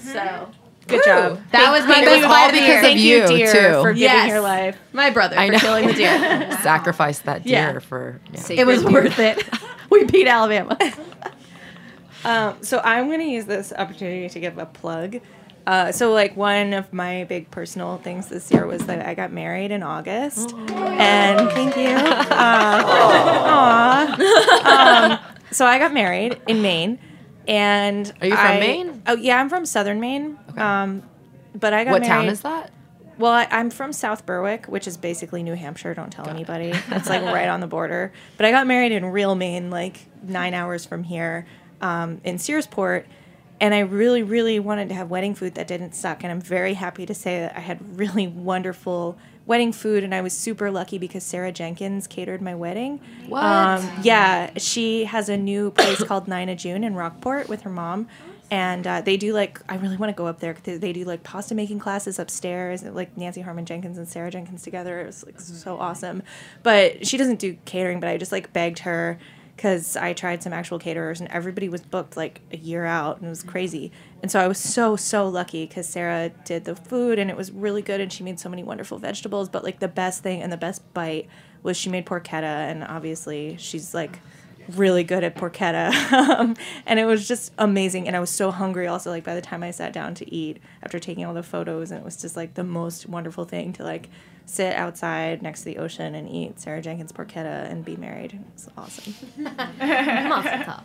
So 0.00 0.50
Good 0.86 1.02
job. 1.04 1.40
that 1.52 1.70
was 1.70 1.86
my 1.86 2.00
It 2.02 2.04
best 2.04 2.24
all 2.26 2.50
because 2.50 2.66
year. 2.68 2.76
of 2.78 2.82
Thank 2.82 3.00
you, 3.00 3.16
you, 3.20 3.26
dear, 3.26 3.52
too. 3.52 3.80
for 3.82 3.92
giving 3.92 4.02
Yes. 4.02 4.28
your 4.28 4.40
life. 4.40 4.76
My 4.92 5.08
brother 5.10 5.38
I 5.38 5.46
for 5.46 5.52
know. 5.52 5.58
killing 5.60 5.86
the 5.86 5.92
deer. 5.94 6.58
Sacrifice 6.62 7.20
that 7.20 7.44
deer 7.44 7.52
Yeah. 7.74 7.78
for. 7.78 8.20
Yeah. 8.32 8.60
it 8.60 8.66
was 8.66 8.84
worth 8.84 9.18
it. 9.18 9.42
we 9.90 10.04
beat 10.04 10.26
Alabama. 10.28 10.76
Um, 12.24 12.56
so 12.62 12.80
I'm 12.82 13.06
going 13.06 13.20
to 13.20 13.26
use 13.26 13.44
this 13.44 13.72
opportunity 13.72 14.28
to 14.28 14.40
give 14.40 14.58
a 14.58 14.66
plug. 14.66 15.20
Uh, 15.68 15.92
so 15.92 16.12
like 16.14 16.34
one 16.34 16.72
of 16.72 16.90
my 16.94 17.24
big 17.24 17.50
personal 17.50 17.98
things 17.98 18.28
this 18.28 18.50
year 18.50 18.66
was 18.66 18.86
that 18.86 19.04
I 19.06 19.12
got 19.12 19.30
married 19.32 19.70
in 19.70 19.82
August, 19.82 20.54
and 20.56 21.50
thank 21.50 21.76
you. 21.76 21.88
Uh, 22.38 22.82
aw. 23.52 25.18
Um, 25.18 25.18
so 25.50 25.66
I 25.66 25.78
got 25.78 25.92
married 25.92 26.40
in 26.46 26.62
Maine, 26.62 26.98
and 27.46 28.10
Are 28.22 28.26
you 28.26 28.34
from 28.34 28.46
I- 28.46 28.60
Maine? 28.60 29.02
Oh 29.06 29.16
yeah, 29.16 29.38
I'm 29.38 29.48
from 29.50 29.66
Southern 29.66 30.00
Maine. 30.00 30.38
Um, 30.56 31.02
but 31.54 31.72
I 31.74 31.84
got 31.84 31.92
What 31.92 32.02
married. 32.02 32.08
town 32.12 32.26
is 32.28 32.40
that? 32.42 32.70
Well, 33.18 33.32
I, 33.32 33.46
I'm 33.50 33.68
from 33.70 33.92
South 33.92 34.24
Berwick, 34.24 34.66
which 34.66 34.86
is 34.86 34.96
basically 34.96 35.42
New 35.42 35.54
Hampshire. 35.54 35.92
Don't 35.92 36.10
tell 36.12 36.28
anybody. 36.28 36.72
It's 36.92 37.08
like 37.10 37.22
right 37.22 37.48
on 37.48 37.60
the 37.60 37.66
border. 37.66 38.12
But 38.36 38.46
I 38.46 38.52
got 38.52 38.66
married 38.66 38.92
in 38.92 39.04
real 39.04 39.34
Maine, 39.34 39.68
like 39.70 39.98
nine 40.22 40.54
hours 40.54 40.86
from 40.86 41.02
here, 41.04 41.46
um, 41.82 42.20
in 42.24 42.36
Searsport. 42.36 43.04
And 43.60 43.74
I 43.74 43.80
really, 43.80 44.22
really 44.22 44.60
wanted 44.60 44.88
to 44.90 44.94
have 44.94 45.10
wedding 45.10 45.34
food 45.34 45.54
that 45.56 45.66
didn't 45.66 45.94
suck. 45.94 46.22
And 46.22 46.30
I'm 46.30 46.40
very 46.40 46.74
happy 46.74 47.06
to 47.06 47.14
say 47.14 47.40
that 47.40 47.56
I 47.56 47.60
had 47.60 47.98
really 47.98 48.26
wonderful 48.26 49.18
wedding 49.46 49.72
food. 49.72 50.04
And 50.04 50.14
I 50.14 50.20
was 50.20 50.32
super 50.32 50.70
lucky 50.70 50.98
because 50.98 51.24
Sarah 51.24 51.52
Jenkins 51.52 52.06
catered 52.06 52.40
my 52.40 52.54
wedding. 52.54 53.00
What? 53.26 53.42
Um, 53.42 53.90
yeah, 54.02 54.50
she 54.58 55.04
has 55.04 55.28
a 55.28 55.36
new 55.36 55.70
place 55.72 56.02
called 56.04 56.28
Nina 56.28 56.54
June 56.54 56.84
in 56.84 56.94
Rockport 56.94 57.48
with 57.48 57.62
her 57.62 57.70
mom. 57.70 58.08
And 58.50 58.86
uh, 58.86 59.00
they 59.02 59.18
do 59.18 59.34
like, 59.34 59.60
I 59.68 59.76
really 59.76 59.96
want 59.96 60.10
to 60.10 60.14
go 60.14 60.26
up 60.26 60.40
there. 60.40 60.56
They, 60.62 60.78
they 60.78 60.92
do 60.92 61.04
like 61.04 61.22
pasta 61.22 61.54
making 61.54 61.80
classes 61.80 62.18
upstairs, 62.18 62.82
like 62.82 63.14
Nancy 63.16 63.42
Harmon 63.42 63.66
Jenkins 63.66 63.98
and 63.98 64.08
Sarah 64.08 64.30
Jenkins 64.30 64.62
together. 64.62 65.00
It 65.00 65.06
was 65.06 65.26
like 65.26 65.38
so 65.38 65.78
awesome. 65.78 66.22
But 66.62 67.06
she 67.06 67.18
doesn't 67.18 67.40
do 67.40 67.58
catering, 67.66 68.00
but 68.00 68.08
I 68.08 68.16
just 68.16 68.32
like 68.32 68.52
begged 68.52 68.80
her 68.80 69.18
because 69.58 69.96
I 69.96 70.12
tried 70.12 70.40
some 70.40 70.52
actual 70.52 70.78
caterers 70.78 71.20
and 71.20 71.28
everybody 71.30 71.68
was 71.68 71.80
booked 71.80 72.16
like 72.16 72.42
a 72.52 72.56
year 72.56 72.84
out 72.84 73.16
and 73.16 73.26
it 73.26 73.28
was 73.28 73.42
crazy. 73.42 73.90
And 74.22 74.30
so 74.30 74.38
I 74.38 74.46
was 74.46 74.56
so, 74.56 74.94
so 74.94 75.28
lucky 75.28 75.66
because 75.66 75.88
Sarah 75.88 76.30
did 76.44 76.64
the 76.64 76.76
food 76.76 77.18
and 77.18 77.28
it 77.28 77.36
was 77.36 77.50
really 77.50 77.82
good 77.82 78.00
and 78.00 78.12
she 78.12 78.22
made 78.22 78.38
so 78.38 78.48
many 78.48 78.62
wonderful 78.62 78.98
vegetables. 78.98 79.48
But 79.48 79.64
like 79.64 79.80
the 79.80 79.88
best 79.88 80.22
thing 80.22 80.42
and 80.42 80.52
the 80.52 80.56
best 80.56 80.94
bite 80.94 81.28
was 81.64 81.76
she 81.76 81.90
made 81.90 82.06
porchetta 82.06 82.44
and 82.44 82.84
obviously 82.84 83.56
she's 83.58 83.94
like 83.94 84.20
really 84.76 85.02
good 85.02 85.24
at 85.24 85.34
porchetta 85.34 85.90
and 86.86 87.00
it 87.00 87.04
was 87.04 87.26
just 87.26 87.50
amazing 87.56 88.06
and 88.06 88.14
i 88.14 88.20
was 88.20 88.28
so 88.28 88.50
hungry 88.50 88.86
also 88.86 89.08
like 89.08 89.24
by 89.24 89.34
the 89.34 89.40
time 89.40 89.62
i 89.62 89.70
sat 89.70 89.94
down 89.94 90.14
to 90.14 90.30
eat 90.30 90.58
after 90.82 90.98
taking 90.98 91.24
all 91.24 91.32
the 91.32 91.42
photos 91.42 91.90
and 91.90 91.98
it 91.98 92.04
was 92.04 92.18
just 92.20 92.36
like 92.36 92.52
the 92.52 92.62
most 92.62 93.08
wonderful 93.08 93.46
thing 93.46 93.72
to 93.72 93.82
like 93.82 94.10
sit 94.48 94.74
outside 94.74 95.42
next 95.42 95.60
to 95.60 95.64
the 95.66 95.76
ocean 95.78 96.14
and 96.14 96.28
eat 96.28 96.58
sarah 96.58 96.80
jenkins 96.80 97.12
porchetta 97.12 97.70
and 97.70 97.84
be 97.84 97.96
married 97.96 98.38
It's 98.54 98.66
was 98.66 98.72
awesome 98.76 99.14
Mazel 99.38 100.50
tov. 100.50 100.82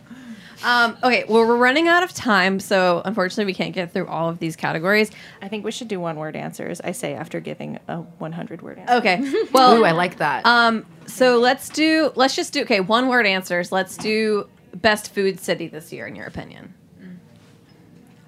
Um, 0.64 0.96
okay, 1.02 1.24
well, 1.28 1.44
we're 1.46 1.56
running 1.56 1.88
out 1.88 2.04
of 2.04 2.12
time, 2.14 2.60
so 2.60 3.02
unfortunately, 3.04 3.44
we 3.44 3.54
can't 3.54 3.74
get 3.74 3.92
through 3.92 4.06
all 4.06 4.28
of 4.28 4.38
these 4.38 4.54
categories. 4.54 5.10
i 5.42 5.48
think 5.48 5.64
we 5.64 5.72
should 5.72 5.88
do 5.88 5.98
one 5.98 6.16
word 6.16 6.36
answers 6.36 6.80
i 6.82 6.92
say 6.92 7.12
after 7.14 7.40
giving 7.40 7.78
a 7.88 7.96
100 7.96 8.62
word 8.62 8.78
answer 8.78 8.94
Okay, 8.94 9.46
well, 9.52 9.78
Ooh, 9.78 9.84
I 9.84 9.90
like 9.90 10.18
that. 10.18 10.46
um, 10.46 10.86
so 11.06 11.38
let's 11.40 11.68
do, 11.68 12.12
let's 12.14 12.36
just 12.36 12.52
do, 12.52 12.62
okay, 12.62 12.80
one 12.80 13.08
word 13.08 13.26
answers. 13.26 13.72
Let's 13.72 13.96
do 13.98 14.48
best 14.74 15.12
food 15.12 15.38
city 15.40 15.66
this 15.68 15.92
year, 15.92 16.06
in 16.06 16.16
your 16.16 16.26
opinion. 16.26 16.72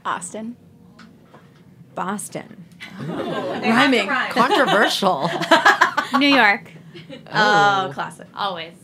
Austin. 0.04 0.56
Boston. 1.94 2.65
Rhyming. 3.00 4.08
Controversial. 4.30 5.30
New 6.18 6.28
York. 6.28 6.70
Oh, 7.32 7.90
classic. 7.92 8.26
Always. 8.34 8.74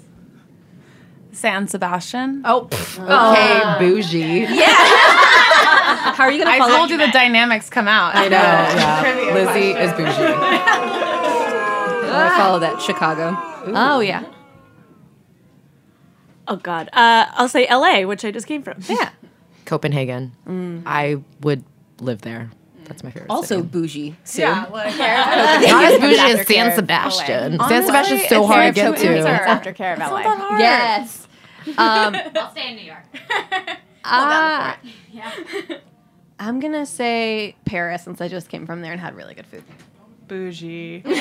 San 1.33 1.67
Sebastian. 1.67 2.43
Oh, 2.45 2.69
okay, 2.69 3.77
bougie. 3.79 4.47
Yeah. 4.55 4.67
How 6.15 6.25
are 6.25 6.31
you 6.31 6.45
gonna 6.45 6.51
I 6.51 6.59
told 6.77 6.91
you 6.91 6.99
the 6.99 7.09
dynamics 7.09 7.71
come 7.71 7.89
out. 7.89 8.15
I 8.15 8.29
know. 8.29 8.37
Yeah. 8.39 9.35
Lizzie 9.35 9.71
is 9.71 9.93
bougie. 9.93 10.35
I 12.15 12.35
follow 12.37 12.59
that 12.59 12.81
Chicago. 12.83 13.35
Oh 13.75 14.01
yeah, 14.01 14.25
Oh 16.49 16.57
God. 16.57 16.89
Uh, 16.93 17.27
I'll 17.33 17.49
say 17.49 17.67
L.A., 17.67 18.05
which 18.05 18.25
I 18.25 18.31
just 18.31 18.47
came 18.47 18.63
from. 18.63 18.79
yeah. 18.89 19.11
Copenhagen. 19.65 20.83
I 20.85 21.23
would 21.41 21.65
live 22.01 22.23
there. 22.23 22.51
That's 22.85 23.03
my 23.05 23.11
favorite. 23.11 23.31
Also 23.31 23.57
city. 23.57 23.69
bougie. 23.69 24.17
Sue. 24.25 24.43
Yeah, 24.43 24.67
like 24.73 24.99
not 24.99 25.85
as 25.85 26.01
bougie 26.01 26.19
as 26.19 26.47
San 26.47 26.75
Sebastian. 26.75 27.57
LA. 27.57 27.69
San 27.69 27.87
Sebastian's 27.87 28.21
Honestly, 28.21 28.29
so 28.29 28.43
it's 28.43 28.53
hard 28.53 28.75
to 28.75 28.81
get 28.81 28.97
cute. 28.99 29.11
It's 29.13 29.27
to. 29.27 29.33
aftercare 29.33 29.93
of 29.95 29.99
LA. 29.99 30.59
Yes. 30.59 31.29
Um, 31.67 31.75
I'll 32.37 32.51
stay 32.51 32.71
in 32.71 32.77
New 32.77 32.83
York. 32.83 33.05
uh, 34.05 34.75
I'm 36.39 36.61
gonna 36.61 36.87
say 36.87 37.57
Paris 37.65 38.03
since 38.03 38.21
I 38.21 38.29
just 38.29 38.49
came 38.49 38.67
from 38.67 38.83
there 38.83 38.93
and 38.93 39.01
had 39.01 39.15
really 39.15 39.35
good 39.35 39.47
food. 39.47 39.65
bougie. 40.27 41.03
no, 41.05 41.13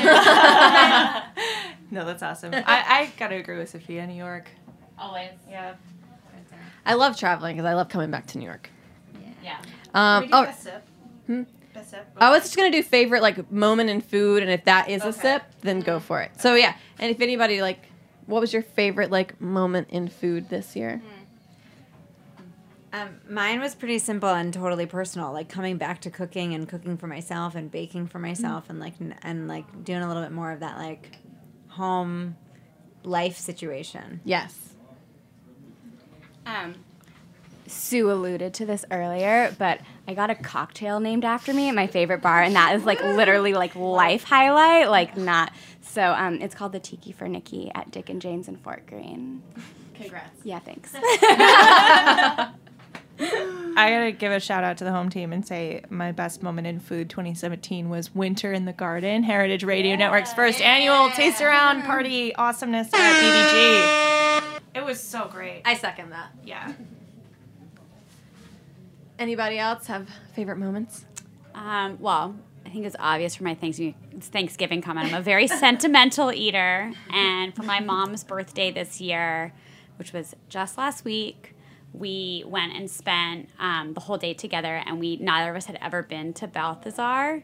that's 1.92 2.24
awesome. 2.24 2.54
I, 2.54 2.64
I 2.66 3.12
gotta 3.18 3.36
agree 3.36 3.58
with 3.58 3.70
Sophia. 3.70 4.08
New 4.08 4.14
York. 4.16 4.50
Always. 4.98 5.32
Yeah. 5.50 5.76
I 6.86 6.96
love 6.96 7.18
traveling 7.18 7.56
because 7.56 7.70
I 7.70 7.74
love 7.74 7.90
coming 7.90 8.12
back 8.12 8.28
to 8.28 8.38
New 8.38 8.46
York. 8.46 8.70
Yeah. 9.44 9.58
Um, 9.94 10.22
Can 10.22 10.22
we 10.22 10.28
do 10.28 10.34
oh, 10.36 10.44
best 10.44 10.64
sip? 10.64 10.88
Hmm? 11.32 11.44
Best 11.74 11.92
sip? 11.92 12.06
I 12.18 12.30
was 12.30 12.44
just 12.44 12.58
gonna 12.58 12.72
do 12.72 12.84
favorite 12.84 13.22
like 13.22 13.50
moment 13.52 13.90
in 13.90 14.02
food, 14.02 14.44
and 14.44 14.52
if 14.52 14.66
that 14.66 14.90
is 14.90 15.04
a 15.04 15.08
Okay. 15.08 15.20
sip, 15.22 15.44
then 15.62 15.80
go 15.80 16.00
for 16.00 16.22
it. 16.22 16.32
So 16.40 16.56
yeah, 16.56 16.76
and 17.00 17.10
if 17.10 17.22
anybody 17.22 17.62
like, 17.62 17.86
what 18.26 18.42
was 18.42 18.52
your 18.52 18.62
favorite 18.62 19.10
like 19.12 19.40
moment 19.40 19.88
in 19.90 20.08
food 20.10 20.50
this 20.50 20.76
year? 20.76 21.02
Um, 22.94 23.22
mine 23.30 23.62
was 23.62 23.74
pretty 23.74 24.00
simple 24.00 24.28
and 24.28 24.54
totally 24.54 24.86
personal, 24.86 25.32
like 25.32 25.48
coming 25.48 25.78
back 25.78 26.02
to 26.02 26.10
cooking 26.10 26.54
and 26.54 26.68
cooking 26.68 26.98
for 26.98 27.08
myself 27.08 27.56
and 27.56 27.72
baking 27.72 28.08
for 28.08 28.20
myself 28.20 28.70
and 28.70 28.82
like 28.82 28.96
n- 29.00 29.16
and 29.24 29.48
like 29.48 29.86
doing 29.86 30.02
a 30.02 30.08
little 30.10 30.22
bit 30.24 30.34
more 30.34 30.52
of 30.52 30.60
that 30.60 30.78
like 30.78 31.16
home 31.70 32.36
life 33.04 33.38
situation. 33.38 34.20
Yes. 34.26 34.74
Um, 36.46 36.76
Sue 37.66 38.12
alluded 38.12 38.54
to 38.56 38.66
this 38.66 38.84
earlier, 38.92 39.56
but 39.58 39.80
I 40.08 40.14
got 40.14 40.30
a 40.30 40.36
cocktail 40.36 41.00
named 41.00 41.24
after 41.26 41.54
me 41.54 41.70
at 41.70 41.76
my 41.76 41.88
favorite 41.88 42.22
bar, 42.22 42.42
and 42.42 42.56
that 42.56 42.76
is 42.76 42.84
like 42.86 43.02
literally 43.02 43.54
like 43.54 43.76
life 43.76 44.24
highlight, 44.24 44.90
like 44.90 45.16
not. 45.16 45.54
So 45.82 46.02
um, 46.02 46.42
it's 46.42 46.56
called 46.56 46.72
the 46.72 46.80
Tiki 46.80 47.12
for 47.12 47.28
Nikki 47.28 47.72
at 47.76 47.92
Dick 47.92 48.10
and 48.10 48.22
Jane's 48.22 48.48
in 48.48 48.58
Fort 48.58 48.86
Greene. 48.88 49.42
Congrats. 49.96 50.40
Yeah, 50.44 50.60
thanks. 50.60 50.94
I 53.24 53.90
gotta 53.90 54.12
give 54.12 54.32
a 54.32 54.40
shout 54.40 54.64
out 54.64 54.78
to 54.78 54.84
the 54.84 54.92
home 54.92 55.10
team 55.10 55.32
and 55.32 55.46
say 55.46 55.84
my 55.90 56.12
best 56.12 56.42
moment 56.42 56.66
in 56.66 56.80
food 56.80 57.10
2017 57.10 57.90
was 57.90 58.14
Winter 58.16 58.52
in 58.52 58.66
the 58.66 58.74
Garden, 58.74 59.22
Heritage 59.24 59.64
Radio 59.64 59.96
Network's 59.96 60.34
first 60.34 60.60
annual 60.62 61.12
Taste 61.12 61.42
Around 61.42 61.84
Party 61.84 62.34
awesomeness 62.36 62.90
at 62.94 64.50
BBG. 64.50 64.60
It 64.74 64.84
was 64.84 65.00
so 65.00 65.28
great. 65.28 65.62
I 65.66 65.76
second 65.76 66.12
that. 66.12 66.32
Yeah. 66.44 66.74
Anybody 69.22 69.60
else 69.60 69.86
have 69.86 70.10
favorite 70.34 70.58
moments? 70.58 71.06
Um, 71.54 72.00
well, 72.02 72.36
I 72.66 72.70
think 72.70 72.88
it's 72.88 72.96
obvious 72.98 73.36
for 73.36 73.44
my 73.44 73.54
Thanksgiving, 73.54 73.94
Thanksgiving 74.20 74.82
comment. 74.82 75.10
I'm 75.10 75.20
a 75.20 75.22
very 75.22 75.48
sentimental 75.66 76.34
eater, 76.34 76.92
and 77.14 77.56
for 77.56 77.62
my 77.62 77.82
mom's 77.82 78.24
birthday 78.24 78.72
this 78.72 79.00
year, 79.00 79.54
which 79.98 80.12
was 80.12 80.36
just 80.50 80.76
last 80.76 81.06
week, 81.06 81.54
we 81.94 82.44
went 82.48 82.74
and 82.74 82.90
spent 82.90 83.50
um, 83.60 83.94
the 83.94 84.00
whole 84.00 84.18
day 84.18 84.34
together, 84.34 84.82
and 84.88 85.00
we 85.00 85.18
neither 85.18 85.52
of 85.52 85.56
us 85.56 85.68
had 85.68 85.78
ever 85.84 86.02
been 86.02 86.34
to 86.34 86.48
Balthazar, 86.48 87.44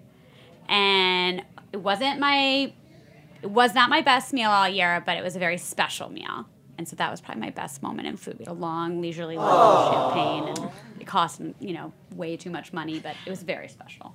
and 0.67 1.43
it 1.73 1.77
wasn't 1.77 2.19
my, 2.19 2.73
it 3.43 3.51
was 3.51 3.75
not 3.75 3.91
my 3.91 4.01
best 4.01 4.33
meal 4.33 4.49
all 4.49 4.67
year, 4.67 5.03
but 5.05 5.15
it 5.15 5.23
was 5.23 5.35
a 5.35 5.39
very 5.39 5.59
special 5.59 6.09
meal. 6.09 6.47
And 6.77 6.87
so 6.87 6.95
that 6.97 7.09
was 7.09 7.21
probably 7.21 7.41
my 7.41 7.49
best 7.49 7.81
moment 7.81 8.07
in 8.07 8.17
food. 8.17 8.37
We 8.37 8.45
had 8.45 8.51
a 8.51 8.53
long, 8.53 9.01
leisurely 9.01 9.35
oh. 9.37 9.41
lunch 9.41 9.89
with 9.89 9.97
champagne, 9.97 10.47
and 10.49 11.01
it 11.01 11.07
cost 11.07 11.41
you 11.59 11.73
know 11.73 11.91
way 12.15 12.37
too 12.37 12.49
much 12.49 12.71
money, 12.73 12.99
but 12.99 13.15
it 13.25 13.29
was 13.29 13.43
very 13.43 13.67
special. 13.67 14.13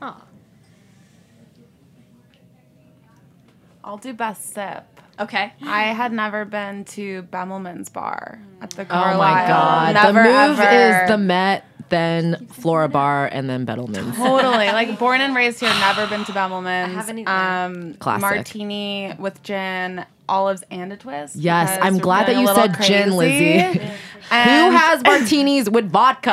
I'll 3.85 3.97
do 3.97 4.13
best 4.13 4.55
sip. 4.55 4.85
Okay. 5.19 5.53
I 5.63 5.85
had 5.89 6.13
never 6.13 6.45
been 6.45 6.85
to 6.87 7.25
Bemelman's 7.25 7.89
bar 7.89 8.41
at 8.61 8.71
the 8.71 8.83
Oh 8.83 9.19
my 9.19 9.47
god. 9.47 9.95
Never, 9.95 10.23
the 10.23 10.29
move 10.29 10.61
ever. 10.61 11.05
is 11.05 11.11
the 11.11 11.19
Met, 11.19 11.65
then 11.93 12.47
Flora 12.49 12.89
Bar, 12.89 13.29
and 13.31 13.49
then 13.49 13.65
Bettleman's. 13.65 14.17
Totally. 14.17 14.67
Like 14.73 14.99
born 14.99 15.21
and 15.21 15.35
raised 15.37 15.61
here, 15.61 15.69
never 15.69 16.07
been 16.07 16.25
to 16.25 16.33
Bemelman's. 16.33 16.95
haven't 16.95 17.19
either. 17.19 17.31
Um, 17.31 17.95
Classic. 17.95 18.23
Martini 18.23 19.13
with 19.19 19.43
gin, 19.43 20.05
olives, 20.29 20.65
and 20.71 20.93
a 20.93 20.97
twist. 20.97 21.37
Yes, 21.37 21.79
I'm 21.83 21.99
glad 21.99 22.27
that 22.27 22.37
you 22.37 22.45
a 22.45 22.49
little 22.53 22.55
said 22.55 22.83
gin, 22.83 23.17
crazy. 23.17 23.59
Lizzie. 23.59 23.81
Who 24.33 24.71
has 24.71 25.03
martinis 25.05 25.69
with 25.69 25.91
vodka? 25.91 26.31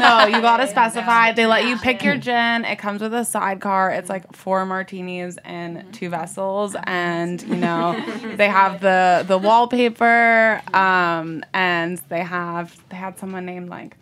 no, 0.00 0.26
you 0.26 0.42
gotta 0.42 0.66
specify. 0.66 1.32
They 1.32 1.46
let 1.46 1.64
you 1.66 1.78
pick 1.78 2.02
your 2.04 2.18
gin. 2.18 2.64
It 2.66 2.76
comes 2.76 3.00
with 3.00 3.14
a 3.14 3.24
sidecar. 3.24 3.90
It's 3.90 4.10
like 4.10 4.30
four 4.34 4.66
martinis 4.66 5.38
in 5.46 5.86
two 5.92 6.10
vessels, 6.10 6.76
and 6.84 7.40
you 7.42 7.56
know 7.56 7.94
they 8.36 8.48
have 8.48 8.80
the 8.80 9.24
the 9.26 9.38
wallpaper, 9.38 10.60
um, 10.74 11.42
and 11.54 11.98
they 12.10 12.20
have 12.22 12.76
they 12.90 12.96
had 12.96 13.18
someone 13.18 13.46
named 13.46 13.70
like 13.70 13.96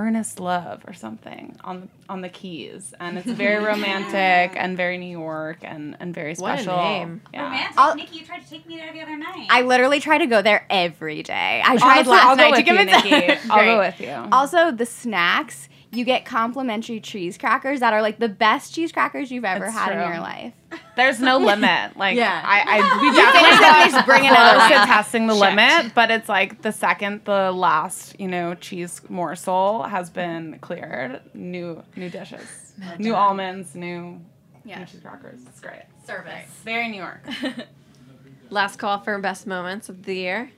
Ernest 0.00 0.40
Love 0.40 0.82
or 0.88 0.94
something 0.94 1.56
on 1.62 1.80
the 1.82 1.88
on 2.08 2.22
the 2.22 2.28
keys, 2.30 2.94
and 2.98 3.18
it's 3.18 3.26
very 3.30 3.62
romantic 3.72 4.56
and 4.56 4.76
very 4.76 4.96
New 4.96 5.10
York 5.18 5.58
and 5.62 5.94
and 6.00 6.14
very 6.14 6.34
special 6.34 6.48
What 6.48 6.58
a 6.58 6.62
special. 6.62 6.82
name. 6.82 7.20
Yeah. 7.34 7.44
Romantic. 7.44 7.96
Nikki, 7.96 8.18
you 8.20 8.24
tried 8.24 8.42
to 8.42 8.48
take 8.48 8.66
me 8.66 8.76
there 8.76 8.92
the 8.92 9.02
other 9.02 9.16
night. 9.18 9.46
I 9.50 9.62
literally 9.62 10.00
try 10.00 10.16
to 10.18 10.26
go 10.26 10.40
there 10.42 10.66
every 10.70 11.22
day. 11.22 11.62
I 11.64 11.76
tried 11.76 11.90
Honestly, 12.06 12.12
last 12.12 12.26
I'll 12.26 12.36
go 12.36 12.50
night 12.50 12.56
to 12.56 12.62
give 12.62 12.74
you, 12.76 12.80
it 12.80 12.86
Nikki. 12.86 13.40
I'll 13.50 13.64
go 13.64 13.78
with 13.78 14.00
you. 14.00 14.28
Also, 14.32 14.70
the 14.70 14.86
snacks. 14.86 15.68
You 15.92 16.04
get 16.04 16.24
complimentary 16.24 17.00
cheese 17.00 17.36
crackers 17.36 17.80
that 17.80 17.92
are 17.92 18.00
like 18.00 18.20
the 18.20 18.28
best 18.28 18.72
cheese 18.74 18.92
crackers 18.92 19.30
you've 19.32 19.44
ever 19.44 19.64
It's 19.64 19.74
had 19.74 19.92
in 19.92 19.98
your 20.08 20.20
life. 20.20 20.52
There's 20.94 21.18
no 21.20 21.38
limit. 21.50 21.96
Like 21.96 22.16
Yeah. 22.16 22.40
I, 22.44 22.60
I 22.78 23.00
we 23.00 23.06
You 23.08 23.12
finish 23.12 23.32
definitely 23.32 23.56
it, 23.56 23.60
got 23.60 23.90
just 23.90 24.06
bring 24.06 24.20
close 24.20 24.30
another 24.30 24.68
to 24.68 24.86
testing 24.86 25.26
the 25.26 25.34
Checked. 25.36 25.56
limit, 25.56 25.94
but 25.96 26.10
it's 26.12 26.28
like 26.28 26.62
the 26.62 26.70
second 26.70 27.24
the 27.24 27.50
last 27.50 28.14
you 28.20 28.28
know 28.28 28.54
cheese 28.54 29.00
morsel 29.08 29.82
has 29.82 30.10
been 30.10 30.58
cleared, 30.60 31.22
new 31.34 31.82
new 31.96 32.08
dishes, 32.08 32.72
new 33.00 33.14
almonds, 33.16 33.74
new 33.74 34.20
new 34.64 34.74
cheese 34.86 35.00
crackers. 35.02 35.40
It's 35.48 35.60
great. 35.60 35.82
Service. 36.06 36.46
Very 36.64 36.88
New 36.88 36.98
York. 36.98 37.26
Last 38.50 38.76
call 38.78 38.98
for 39.00 39.18
best 39.18 39.46
moments 39.46 39.88
of 39.88 40.04
the 40.04 40.14
year. 40.14 40.50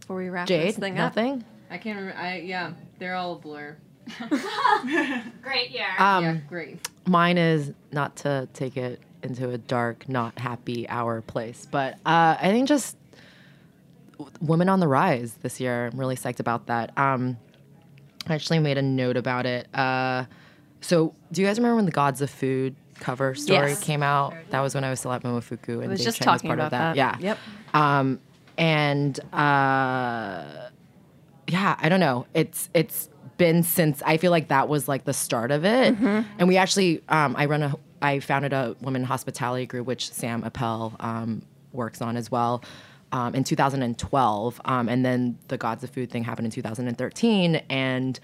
Before 0.00 0.16
we 0.16 0.28
wrap 0.28 0.46
this 0.48 0.74
Jade, 0.74 0.80
thing 0.80 0.94
nothing. 0.94 1.44
I 1.70 1.78
can't 1.78 1.98
remember. 1.98 2.18
I 2.20 2.38
yeah, 2.38 2.72
they're 2.98 3.14
all 3.14 3.34
a 3.34 3.38
blur. 3.38 3.76
Great 5.42 5.70
year. 5.70 5.86
Um, 5.98 6.24
yeah, 6.24 6.34
great. 6.48 6.88
Mine 7.06 7.38
is 7.38 7.72
not 7.92 8.16
to 8.16 8.48
take 8.54 8.76
it 8.76 9.00
into 9.22 9.50
a 9.50 9.58
dark, 9.58 10.08
not 10.08 10.38
happy 10.38 10.88
hour 10.88 11.20
place, 11.22 11.66
but 11.70 11.94
uh, 12.06 12.36
I 12.40 12.50
think 12.50 12.68
just 12.68 12.96
women 14.40 14.68
on 14.68 14.80
the 14.80 14.88
rise 14.88 15.34
this 15.42 15.60
year. 15.60 15.86
I'm 15.92 15.98
really 15.98 16.16
psyched 16.16 16.40
about 16.40 16.66
that. 16.66 16.96
Um, 16.98 17.36
I 18.26 18.34
actually 18.34 18.58
made 18.58 18.78
a 18.78 18.82
note 18.82 19.16
about 19.16 19.46
it. 19.46 19.68
Uh, 19.74 20.24
so, 20.80 21.14
do 21.32 21.40
you 21.40 21.46
guys 21.46 21.58
remember 21.58 21.76
when 21.76 21.86
the 21.86 21.90
Gods 21.90 22.20
of 22.20 22.30
Food 22.30 22.76
cover 23.00 23.34
story 23.34 23.70
Yes. 23.70 23.82
came 23.82 24.02
out? 24.02 24.34
That 24.50 24.60
was 24.60 24.74
when 24.74 24.84
I 24.84 24.90
was 24.90 25.00
still 25.00 25.12
at 25.12 25.22
Momofuku, 25.22 25.80
and 25.80 25.88
was 25.90 26.02
just 26.04 26.18
Chang 26.22 26.32
was 26.32 26.40
talking 26.42 26.48
part 26.48 26.60
of 26.60 26.70
that. 26.70 26.94
that. 26.94 26.96
Yeah. 26.96 27.16
Yep. 27.20 27.38
Um, 27.74 28.20
and 28.56 29.18
uh, 29.32 30.68
yeah, 31.48 31.76
I 31.80 31.88
don't 31.88 32.00
know. 32.00 32.26
It's 32.34 32.68
it's 32.74 33.08
been 33.38 33.62
since 33.62 34.02
I 34.04 34.18
feel 34.18 34.30
like 34.30 34.48
that 34.48 34.68
was 34.68 34.86
like 34.88 35.04
the 35.04 35.14
start 35.14 35.50
of 35.50 35.64
it. 35.64 35.96
And 35.98 36.46
we 36.48 36.56
actually, 36.58 37.02
um, 37.08 37.34
I 37.38 37.46
run 37.46 37.62
a, 37.62 37.74
I 38.02 38.20
founded 38.20 38.52
a 38.52 38.76
women 38.82 39.04
hospitality 39.04 39.64
group, 39.66 39.86
which 39.86 40.10
Sam 40.12 40.44
Appel 40.44 40.94
um, 41.00 41.42
works 41.72 42.02
on 42.02 42.16
as 42.16 42.30
well. 42.30 42.62
Um, 43.10 43.34
in 43.34 43.42
2012, 43.42 44.60
um, 44.66 44.86
and 44.90 45.02
then 45.02 45.38
the 45.48 45.56
Gods 45.56 45.82
of 45.82 45.88
Food 45.88 46.10
thing 46.10 46.24
happened 46.24 46.44
in 46.44 46.50
2013, 46.50 47.54
and 47.70 48.20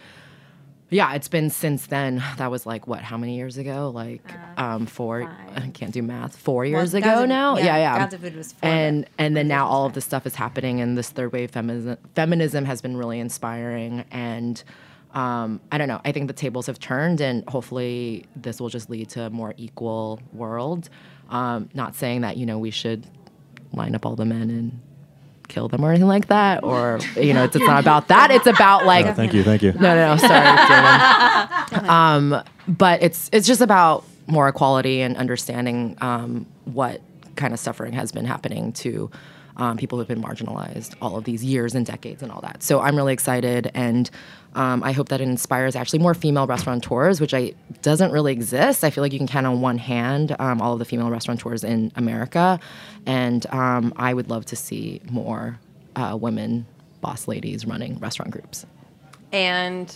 yeah, 0.91 1.15
it's 1.15 1.29
been 1.29 1.49
since 1.49 1.87
then. 1.87 2.23
That 2.37 2.51
was 2.51 2.67
like 2.67 2.87
what? 2.87 3.01
How 3.01 3.17
many 3.17 3.35
years 3.37 3.57
ago? 3.57 3.91
Like 3.95 4.21
um, 4.59 4.85
four. 4.85 5.23
I 5.57 5.69
can't 5.71 5.91
do 5.93 6.03
math. 6.03 6.37
Four 6.37 6.67
years 6.67 6.93
Gods 6.93 7.03
ago 7.07 7.23
of- 7.23 7.29
now. 7.31 7.57
yeah, 7.57 7.65
Yeah, 7.65 7.77
yeah. 7.79 7.99
Gods 8.01 8.15
of 8.15 8.21
Food 8.21 8.37
was 8.37 8.53
four, 8.53 8.69
And 8.69 9.07
and 9.17 9.35
then 9.35 9.49
now 9.49 9.67
all 9.67 9.87
of 9.87 9.95
this 9.95 10.05
stuff 10.05 10.27
is 10.27 10.35
happening, 10.35 10.81
and 10.83 10.99
this 10.99 11.09
third 11.09 11.33
wave 11.33 11.51
feminism 11.51 11.97
feminism 12.15 12.67
has 12.67 12.83
been 12.83 12.95
really 12.99 13.19
inspiring. 13.21 14.05
And 14.11 14.63
um, 15.15 15.61
I 15.73 15.79
don't 15.79 15.89
know. 15.89 16.01
I 16.05 16.13
think 16.13 16.27
the 16.27 16.33
tables 16.35 16.67
have 16.67 16.79
turned, 16.79 17.21
and 17.21 17.49
hopefully 17.49 18.27
this 18.37 18.61
will 18.61 18.69
just 18.69 18.91
lead 18.91 19.09
to 19.11 19.23
a 19.23 19.31
more 19.31 19.55
equal 19.57 20.21
world. 20.33 20.89
Um, 21.31 21.69
not 21.75 21.95
saying 21.95 22.21
that 22.23 22.37
you 22.37 22.45
know 22.47 22.59
we 22.59 22.71
should 22.71 23.07
line 23.73 23.95
up 23.95 24.05
all 24.07 24.17
the 24.17 24.25
men 24.25 24.51
and 24.51 24.81
kill 25.49 25.69
them 25.69 25.85
or 25.85 25.91
anything 25.91 26.09
like 26.09 26.27
that, 26.29 26.63
or 26.65 26.99
you 27.17 27.33
know, 27.35 27.45
it's, 27.45 27.55
it's 27.57 27.65
not 27.67 27.81
about 27.81 28.09
that. 28.09 28.31
It's 28.31 28.47
about 28.47 28.87
like 28.87 29.07
Oh, 29.07 29.15
thank 29.15 29.33
you, 29.35 29.43
thank 29.45 29.63
you. 29.63 29.73
no, 29.73 29.81
no, 29.95 30.15
no. 30.15 30.17
Sorry, 30.17 31.89
um, 31.89 32.43
but 32.69 33.03
it's 33.03 33.29
it's 33.33 33.47
just 33.47 33.61
about 33.61 34.05
more 34.27 34.49
equality 34.49 35.01
and 35.03 35.17
understanding 35.17 35.97
um, 36.01 36.47
what 36.65 37.01
kind 37.37 37.53
of 37.53 37.61
suffering 37.61 37.93
has 37.93 38.11
been 38.13 38.25
happening 38.25 38.73
to 38.73 39.11
um, 39.57 39.77
people 39.77 39.99
who've 39.99 40.09
been 40.09 40.23
marginalized 40.23 40.95
all 41.01 41.17
of 41.17 41.25
these 41.25 41.45
years 41.45 41.75
and 41.75 41.87
decades 41.87 42.23
and 42.23 42.33
all 42.33 42.41
that. 42.41 42.63
So 42.63 42.81
I'm 42.81 42.97
really 42.97 43.13
excited, 43.13 43.71
and 43.75 44.11
um, 44.55 44.83
I 44.83 44.93
hope 44.93 45.09
that 45.11 45.21
it 45.21 45.25
inspires 45.29 45.77
actually 45.77 45.99
more 46.01 46.15
female 46.15 46.47
restaurateurs, 46.47 47.21
which 47.21 47.35
I 47.35 47.55
doesn't 47.83 48.13
really 48.13 48.33
exist. 48.33 48.85
I 48.85 48.91
feel 48.91 49.03
like 49.03 49.13
you 49.13 49.19
can 49.19 49.29
count 49.29 49.47
on 49.47 49.61
one 49.61 49.79
hand 49.79 50.35
um, 50.39 50.61
all 50.61 50.73
of 50.73 50.79
the 50.79 50.85
female 50.85 51.11
restaurateurs 51.11 51.65
in 51.65 51.93
America, 51.97 52.59
and 53.07 53.47
um, 53.53 53.93
I 53.97 54.13
would 54.15 54.29
love 54.31 54.45
to 54.47 54.57
see 54.57 55.01
more 55.11 55.59
uh, 55.97 56.17
women 56.21 56.67
boss 57.01 57.29
ladies 57.29 57.67
running 57.67 57.99
restaurant 57.99 58.31
groups. 58.33 58.67
and 59.33 59.95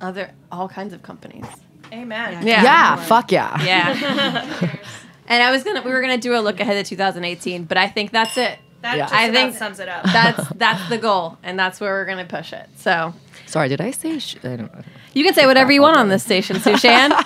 other 0.00 0.30
all 0.50 0.66
kinds 0.68 0.94
of 0.94 1.02
companies. 1.02 1.44
Amen. 1.92 2.46
Yeah. 2.46 2.62
Yeah, 2.62 2.96
fuck 2.96 3.30
yeah. 3.32 3.62
Yeah. 3.62 4.76
And 5.28 5.42
I 5.44 5.52
was 5.52 5.62
gonna, 5.62 5.82
we 5.82 5.92
were 5.92 6.00
gonna 6.00 6.18
do 6.18 6.34
a 6.36 6.40
look 6.40 6.58
ahead 6.58 6.84
to 6.84 6.88
2018, 6.88 7.62
but 7.64 7.76
I 7.78 7.86
think 7.86 8.10
that's 8.10 8.36
it. 8.36 8.58
That 8.82 8.96
Yeah. 8.96 9.04
just 9.04 9.14
I 9.14 9.30
think 9.30 9.54
sums 9.56 9.78
it 9.80 9.88
up. 9.88 10.04
That's 10.04 10.48
that's 10.56 10.88
the 10.88 10.98
goal, 10.98 11.38
and 11.42 11.58
that's 11.58 11.80
where 11.80 11.92
we're 11.92 12.06
gonna 12.06 12.24
push 12.24 12.52
it. 12.52 12.68
So 12.76 13.14
Sorry, 13.46 13.68
did 13.68 13.80
I 13.80 13.90
say? 13.90 14.18
Sh- 14.20 14.36
I 14.44 14.56
don't, 14.56 14.70
you 15.12 15.24
can 15.24 15.34
say 15.34 15.44
whatever 15.46 15.72
you 15.72 15.82
want 15.82 15.96
on 15.96 16.08
this 16.08 16.22
station, 16.22 16.56
Sushan. 16.56 17.10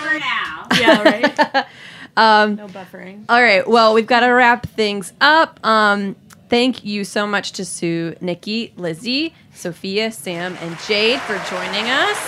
For 0.00 0.18
now. 0.18 0.66
Yeah, 0.78 1.02
right. 1.02 1.66
um, 2.16 2.56
No 2.56 2.66
buffering. 2.66 3.24
All 3.28 3.40
right. 3.40 3.66
Well, 3.68 3.94
we've 3.94 4.06
got 4.06 4.20
to 4.20 4.28
wrap 4.30 4.66
things 4.70 5.12
up. 5.20 5.64
Um, 5.64 6.16
thank 6.48 6.84
you 6.84 7.04
so 7.04 7.24
much 7.26 7.52
to 7.52 7.64
Sue, 7.64 8.16
Nikki, 8.20 8.72
Lizzie, 8.76 9.32
Sophia, 9.54 10.10
Sam, 10.10 10.56
and 10.60 10.76
Jade 10.80 11.20
for 11.20 11.34
joining 11.48 11.88
us. 11.88 12.18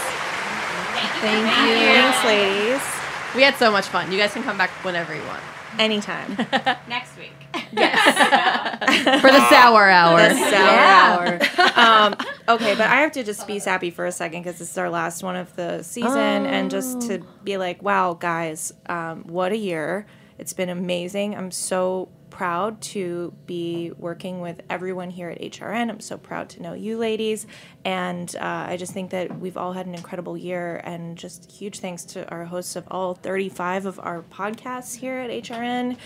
Thank 1.21 1.47
you. 1.47 1.75
Thanks, 1.75 2.25
ladies. 2.25 3.02
We 3.35 3.43
had 3.43 3.57
so 3.57 3.71
much 3.71 3.87
fun. 3.87 4.13
You 4.13 4.19
guys 4.19 4.33
can 4.33 4.43
come 4.43 4.59
back 4.59 4.71
whenever 4.85 5.15
you 5.15 5.23
want 5.23 5.43
Anytime. 5.79 6.37
Next 6.89 7.17
week. 7.17 7.33
Yes. 7.73 9.21
for 9.21 9.31
the 9.31 9.49
sour 9.49 9.89
hour. 9.89 10.29
The 10.29 10.51
sour 10.51 10.79
hour. 10.79 11.39
Um, 11.75 12.15
okay, 12.49 12.75
but 12.75 12.87
I 12.87 13.01
have 13.01 13.13
to 13.13 13.25
just 13.25 13.47
be 13.47 13.59
sappy 13.59 13.91
for 13.91 14.05
a 14.05 14.13
second 14.13 14.43
because 14.43 14.59
this 14.59 14.71
is 14.71 14.79
our 14.79 14.91
last 14.91 15.23
one 15.23 15.37
of 15.37 15.55
the 15.57 15.83
season, 15.83 16.45
and 16.47 16.71
just 16.71 17.01
to 17.03 17.25
be 17.45 17.57
like, 17.57 17.83
wow, 17.83 18.13
guys, 18.13 18.75
um, 18.87 19.23
what 19.23 19.53
a 19.53 19.57
year! 19.57 20.07
It's 20.39 20.53
been 20.53 20.69
amazing. 20.69 21.35
I'm 21.35 21.51
so 21.51 22.11
proud 22.33 22.81
to 22.81 23.31
be 23.45 23.93
working 23.99 24.41
with 24.41 24.63
everyone 24.71 25.11
here 25.11 25.29
at 25.29 25.39
HRN. 25.39 25.91
I'm 25.91 26.01
so 26.01 26.17
proud 26.17 26.49
to 26.51 26.63
know 26.63 26.73
you 26.73 26.97
ladies, 26.97 27.47
and 27.85 28.35
uh, 28.37 28.65
I 28.69 28.79
just 28.79 28.95
think 28.95 29.11
that 29.11 29.39
we've 29.39 29.59
all 29.59 29.75
had 29.75 29.85
an 29.85 29.95
incredible 29.95 30.39
year. 30.39 30.81
And 30.83 31.19
just 31.19 31.53
huge 31.53 31.81
thanks 31.81 32.05
to 32.07 32.27
our 32.31 32.47
hosts 32.47 32.75
of 32.75 32.89
all 32.91 33.13
35 33.13 33.85
of 33.85 34.01
our 34.01 34.23
podcasts 34.23 34.97
here 34.97 35.19
at 35.19 35.29
HRN. 35.29 35.99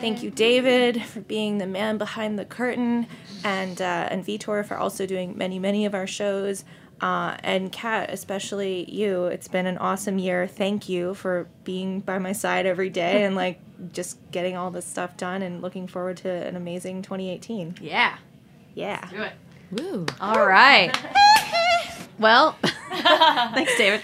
Thank 0.00 0.22
you, 0.22 0.30
David, 0.30 1.02
for 1.02 1.20
being 1.20 1.58
the 1.58 1.66
man 1.66 1.98
behind 1.98 2.38
the 2.38 2.44
curtain, 2.44 3.08
and 3.42 3.82
uh, 3.82 4.06
and 4.08 4.24
Vitor 4.24 4.64
for 4.64 4.76
also 4.76 5.04
doing 5.04 5.36
many 5.36 5.58
many 5.58 5.84
of 5.84 5.94
our 5.94 6.06
shows. 6.06 6.64
Uh, 7.00 7.36
and 7.42 7.72
Kat, 7.72 8.10
especially 8.12 8.88
you, 8.88 9.24
it's 9.24 9.48
been 9.48 9.66
an 9.66 9.78
awesome 9.78 10.20
year. 10.20 10.46
Thank 10.46 10.88
you 10.88 11.14
for 11.14 11.48
being 11.64 11.98
by 11.98 12.20
my 12.20 12.30
side 12.30 12.64
every 12.64 12.90
day 12.90 13.24
and 13.24 13.34
like 13.34 13.58
just 13.92 14.18
getting 14.30 14.56
all 14.56 14.70
this 14.70 14.84
stuff 14.84 15.16
done 15.16 15.42
and 15.42 15.62
looking 15.62 15.86
forward 15.86 16.16
to 16.18 16.28
an 16.30 16.56
amazing 16.56 17.02
2018. 17.02 17.76
Yeah. 17.80 18.18
Yeah. 18.74 19.08
Do 19.10 19.22
it. 19.22 19.32
Woo. 19.72 20.06
All 20.20 20.46
right. 20.46 20.96
well, 22.18 22.56
thanks, 22.92 23.76
David. 23.76 24.02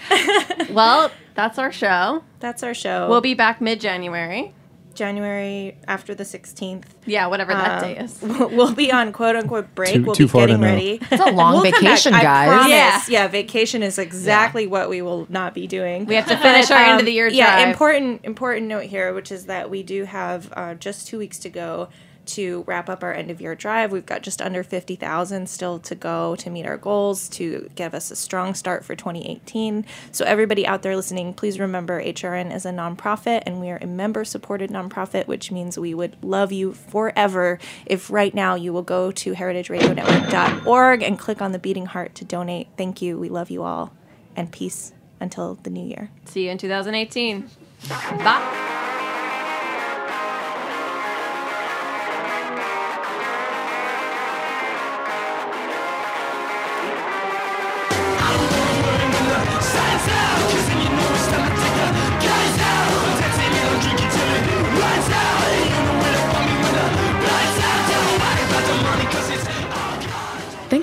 Well, 0.71 1.11
that's 1.35 1.57
our 1.57 1.71
show. 1.71 2.23
That's 2.39 2.63
our 2.63 2.73
show. 2.73 3.07
We'll 3.09 3.21
be 3.21 3.33
back 3.33 3.61
mid 3.61 3.79
January. 3.79 4.53
January 4.99 5.77
after 5.87 6.13
the 6.13 6.23
16th. 6.25 6.83
Yeah, 7.05 7.27
whatever 7.27 7.53
that 7.53 7.81
Um, 7.83 7.89
day 7.89 7.97
is. 7.99 8.21
We'll 8.57 8.73
be 8.75 8.91
on 8.91 9.11
quote 9.13 9.35
unquote 9.37 9.73
break. 9.73 9.93
Too- 9.95 10.03
we'll 10.03 10.13
too 10.15 10.25
be 10.25 10.29
far 10.29 10.45
getting 10.47 10.61
ready. 10.61 10.99
It's 11.09 11.21
a 11.25 11.31
long 11.31 11.53
We'll 11.53 11.63
come 11.63 11.71
back. 11.71 11.81
vacation, 11.81 12.13
I 12.13 12.21
guys. 12.21 12.47
promise. 12.49 12.69
Yeah. 12.69 13.01
Yeah. 13.07 13.27
vacation 13.29 13.81
is 13.81 13.97
exactly 13.97 14.67
what 14.67 14.89
we 14.89 15.01
will 15.01 15.25
not 15.29 15.53
be 15.55 15.65
doing. 15.67 16.05
We 16.05 16.15
have 16.15 16.27
to 16.27 16.37
finish 16.47 16.69
our 16.69 16.77
end 16.83 16.99
of 16.99 17.05
the 17.05 17.13
year 17.13 17.27
Yeah, 17.29 17.67
important 17.69 18.21
important 18.25 18.67
note 18.67 18.83
here, 18.83 19.13
which 19.13 19.31
is 19.31 19.45
that 19.45 19.69
we 19.69 19.81
do 19.83 20.03
have 20.03 20.51
uh, 20.55 20.73
just 20.75 21.07
two 21.07 21.17
weeks 21.17 21.39
to 21.39 21.49
go 21.49 21.87
to 22.29 22.63
wrap 22.67 22.89
up 22.89 23.03
our 23.03 23.13
end 23.13 23.31
of 23.31 23.41
year 23.41 23.55
drive. 23.55 23.91
We've 23.91 24.05
got 24.05 24.21
just 24.21 24.41
under 24.41 24.63
fifty 24.63 24.95
thousand 24.95 25.49
still 25.49 25.79
to 25.79 25.95
go 25.95 26.35
to 26.37 26.49
meet 26.49 26.65
our 26.65 26.77
goals 26.77 27.29
to 27.29 27.69
give 27.75 27.93
us 27.93 28.11
a 28.11 28.15
strong 28.15 28.53
start 28.53 28.85
for 28.85 28.95
2018. 28.95 29.85
So 30.11 30.25
everybody 30.25 30.65
out 30.65 30.81
there 30.81 30.95
listening, 30.95 31.33
please 31.33 31.59
remember 31.59 32.03
HRN 32.03 32.53
is 32.53 32.65
a 32.65 32.71
nonprofit 32.71 33.43
and 33.45 33.59
we 33.59 33.69
are 33.69 33.79
a 33.81 33.87
member 33.87 34.23
supported 34.23 34.69
nonprofit, 34.69 35.27
which 35.27 35.51
means 35.51 35.77
we 35.77 35.93
would 35.93 36.17
love 36.23 36.51
you 36.51 36.73
forever 36.73 37.59
if 37.85 38.09
right 38.09 38.33
now 38.33 38.55
you 38.55 38.73
will 38.73 38.83
go 38.83 39.11
to 39.11 39.33
heritageradionetwork.org 39.33 41.03
and 41.03 41.19
click 41.19 41.41
on 41.41 41.51
the 41.51 41.59
beating 41.59 41.85
heart 41.87 42.15
to 42.15 42.25
donate. 42.25 42.67
Thank 42.77 43.01
you. 43.01 43.17
We 43.17 43.29
love 43.29 43.49
you 43.49 43.63
all 43.63 43.93
and 44.35 44.51
peace 44.51 44.93
until 45.19 45.55
the 45.55 45.69
new 45.69 45.85
year. 45.85 46.09
See 46.25 46.45
you 46.45 46.51
in 46.51 46.57
2018. 46.57 47.49
Bye. 47.87 48.85